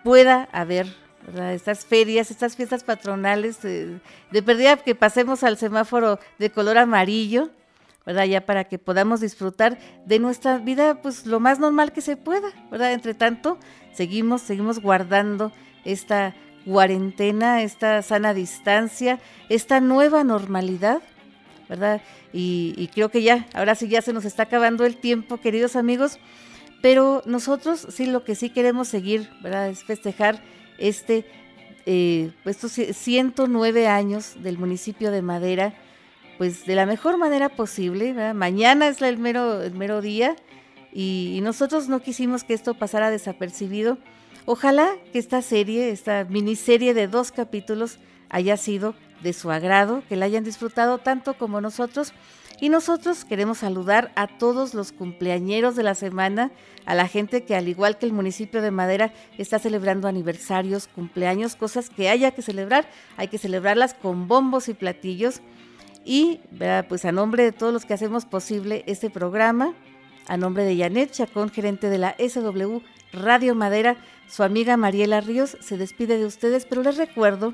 pueda 0.02 0.48
haber 0.52 0.86
estas 1.52 1.84
ferias, 1.84 2.30
estas 2.30 2.56
fiestas 2.56 2.84
patronales, 2.84 3.60
de 3.62 4.42
perdida 4.44 4.76
que 4.76 4.94
pasemos 4.94 5.42
al 5.44 5.56
semáforo 5.56 6.18
de 6.38 6.50
color 6.50 6.78
amarillo, 6.78 7.50
¿verdad? 8.04 8.24
Ya 8.24 8.44
para 8.46 8.64
que 8.64 8.78
podamos 8.78 9.20
disfrutar 9.20 9.78
de 10.06 10.18
nuestra 10.18 10.58
vida, 10.58 11.00
pues 11.02 11.26
lo 11.26 11.40
más 11.40 11.58
normal 11.58 11.92
que 11.92 12.00
se 12.00 12.16
pueda, 12.16 12.48
¿verdad? 12.70 12.92
Entre 12.92 13.14
tanto, 13.14 13.58
seguimos, 13.92 14.42
seguimos 14.42 14.80
guardando 14.80 15.52
esta 15.84 16.34
cuarentena, 16.64 17.62
esta 17.62 18.02
sana 18.02 18.34
distancia, 18.34 19.18
esta 19.48 19.80
nueva 19.80 20.24
normalidad, 20.24 21.02
¿verdad? 21.68 22.02
Y, 22.32 22.88
creo 22.94 23.10
que 23.10 23.22
ya, 23.22 23.46
ahora 23.54 23.74
sí 23.74 23.88
ya 23.88 24.02
se 24.02 24.12
nos 24.12 24.24
está 24.24 24.44
acabando 24.44 24.84
el 24.84 24.96
tiempo, 24.96 25.38
queridos 25.38 25.76
amigos, 25.76 26.18
pero 26.80 27.22
nosotros 27.26 27.86
sí 27.90 28.06
lo 28.06 28.24
que 28.24 28.34
sí 28.34 28.50
queremos 28.50 28.88
seguir, 28.88 29.28
¿verdad? 29.42 29.68
Es 29.68 29.84
festejar 29.84 30.42
este, 30.78 31.26
eh, 31.86 32.32
estos 32.44 32.72
109 32.72 33.86
años 33.86 34.34
del 34.42 34.58
municipio 34.58 35.10
de 35.10 35.22
Madera, 35.22 35.74
pues 36.42 36.66
de 36.66 36.74
la 36.74 36.86
mejor 36.86 37.18
manera 37.18 37.50
posible. 37.50 38.34
Mañana 38.34 38.88
es 38.88 39.00
el 39.00 39.16
mero, 39.16 39.62
el 39.62 39.74
mero 39.74 40.00
día 40.00 40.34
y, 40.92 41.38
nosotros 41.40 41.88
no 41.88 42.00
quisimos 42.00 42.42
que 42.42 42.52
esto 42.52 42.74
pasara 42.74 43.10
desapercibido. 43.10 43.96
Ojalá 44.44 44.90
que 45.12 45.20
esta 45.20 45.40
serie, 45.40 45.90
esta 45.90 46.24
miniserie 46.24 46.94
de 46.94 47.06
dos 47.06 47.30
capítulos, 47.30 48.00
haya 48.28 48.56
sido 48.56 48.96
de 49.22 49.34
su 49.34 49.52
agrado, 49.52 50.02
que 50.08 50.16
la 50.16 50.24
hayan 50.24 50.42
disfrutado 50.42 50.98
tanto 50.98 51.34
como 51.34 51.60
nosotros. 51.60 52.12
Y 52.60 52.70
nosotros 52.70 53.24
queremos 53.24 53.58
saludar 53.58 54.10
a 54.16 54.26
todos 54.26 54.74
los 54.74 54.90
cumpleañeros 54.90 55.76
de 55.76 55.84
la 55.84 55.94
semana, 55.94 56.50
a 56.86 56.96
la 56.96 57.06
gente 57.06 57.44
que 57.44 57.54
al 57.54 57.68
igual 57.68 57.98
que 57.98 58.06
el 58.06 58.12
municipio 58.12 58.62
de 58.62 58.72
Madera 58.72 59.14
está 59.38 59.60
celebrando 59.60 60.08
aniversarios, 60.08 60.88
cumpleaños, 60.88 61.54
cosas 61.54 61.88
que 61.88 62.08
haya 62.08 62.32
que 62.32 62.42
celebrar, 62.42 62.88
hay 63.16 63.28
que 63.28 63.38
celebrarlas 63.38 63.94
con 63.94 64.26
bombos 64.26 64.68
y 64.68 64.74
platillos. 64.74 65.40
Y 66.04 66.40
pues 66.88 67.04
a 67.04 67.12
nombre 67.12 67.44
de 67.44 67.52
todos 67.52 67.72
los 67.72 67.84
que 67.84 67.94
hacemos 67.94 68.26
posible 68.26 68.84
este 68.86 69.10
programa, 69.10 69.74
a 70.26 70.36
nombre 70.36 70.64
de 70.64 70.76
Janet 70.76 71.12
Chacón, 71.12 71.50
gerente 71.50 71.88
de 71.88 71.98
la 71.98 72.16
SW 72.18 72.78
Radio 73.12 73.54
Madera, 73.54 73.96
su 74.28 74.42
amiga 74.42 74.76
Mariela 74.76 75.20
Ríos 75.20 75.56
se 75.60 75.76
despide 75.76 76.18
de 76.18 76.26
ustedes, 76.26 76.64
pero 76.64 76.82
les 76.82 76.96
recuerdo 76.96 77.52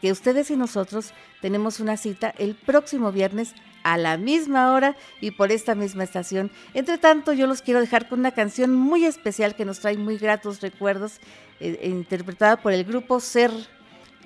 que 0.00 0.12
ustedes 0.12 0.50
y 0.50 0.56
nosotros 0.56 1.12
tenemos 1.40 1.80
una 1.80 1.96
cita 1.96 2.34
el 2.38 2.54
próximo 2.54 3.12
viernes 3.12 3.54
a 3.82 3.96
la 3.96 4.16
misma 4.18 4.72
hora 4.72 4.96
y 5.20 5.30
por 5.30 5.52
esta 5.52 5.74
misma 5.74 6.04
estación. 6.04 6.50
Entre 6.74 6.98
tanto, 6.98 7.32
yo 7.32 7.46
los 7.46 7.62
quiero 7.62 7.80
dejar 7.80 8.08
con 8.08 8.20
una 8.20 8.32
canción 8.32 8.74
muy 8.74 9.04
especial 9.04 9.54
que 9.54 9.64
nos 9.64 9.80
trae 9.80 9.96
muy 9.96 10.18
gratos 10.18 10.60
recuerdos, 10.60 11.18
eh, 11.60 11.78
eh, 11.80 11.88
interpretada 11.88 12.60
por 12.60 12.72
el 12.72 12.84
grupo 12.84 13.20
Ser, 13.20 13.50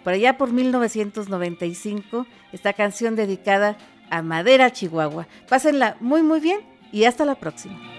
por 0.04 0.12
allá 0.12 0.36
por 0.36 0.52
1995, 0.52 2.26
esta 2.52 2.74
canción 2.74 3.16
dedicada 3.16 3.76
a 4.10 4.22
Madera, 4.22 4.70
Chihuahua. 4.70 5.26
Pásenla 5.48 5.96
muy, 6.00 6.22
muy 6.22 6.38
bien 6.40 6.60
y 6.92 7.04
hasta 7.04 7.24
la 7.24 7.34
próxima. 7.34 7.93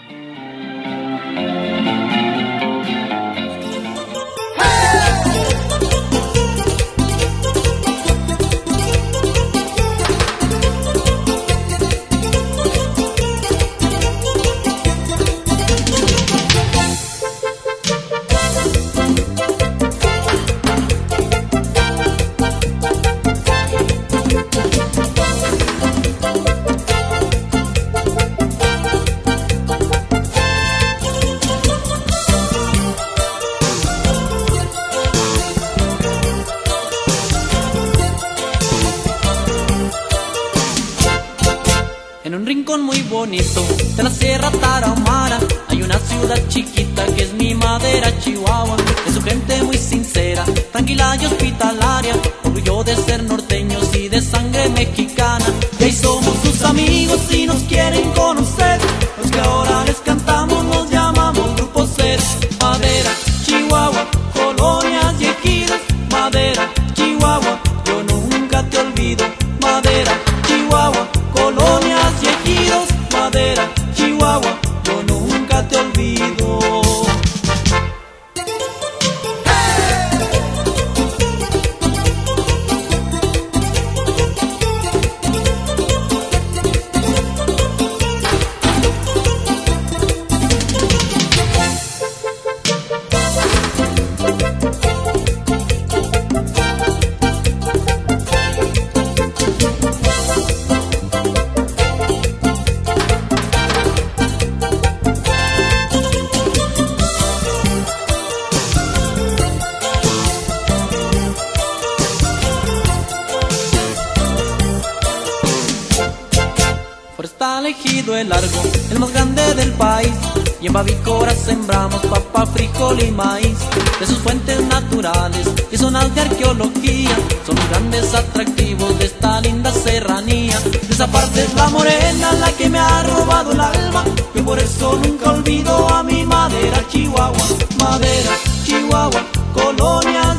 Y 120.76 120.78
en 120.78 120.84
Babicora 120.84 121.34
sembramos 121.34 122.02
papa, 122.02 122.46
frijol 122.48 123.02
y 123.02 123.10
maíz. 123.10 123.58
De 123.98 124.06
sus 124.06 124.18
fuentes 124.18 124.62
naturales 124.66 125.48
y 125.72 125.78
zonas 125.78 126.14
de 126.14 126.22
arqueología, 126.22 127.16
son 127.46 127.56
grandes 127.70 128.14
atractivos 128.14 129.00
de 129.00 129.06
esta 129.06 129.40
linda 129.40 129.72
serranía. 129.72 130.60
De 130.60 130.94
esa 130.94 131.08
parte 131.08 131.46
es 131.46 131.54
la 131.54 131.70
morena 131.70 132.34
la 132.34 132.52
que 132.52 132.68
me 132.70 132.80
ha 132.80 133.04
robado 133.04 133.54
el 133.54 133.62
alma. 133.62 134.04
Que 134.34 134.42
por 134.44 134.60
eso 134.60 135.00
nunca 135.02 135.32
olvido 135.32 135.88
a 135.94 136.04
mi 136.04 136.26
madera 136.26 136.86
Chihuahua, 136.90 137.48
madera 137.80 138.32
Chihuahua, 138.66 139.24
colonia 139.54 140.36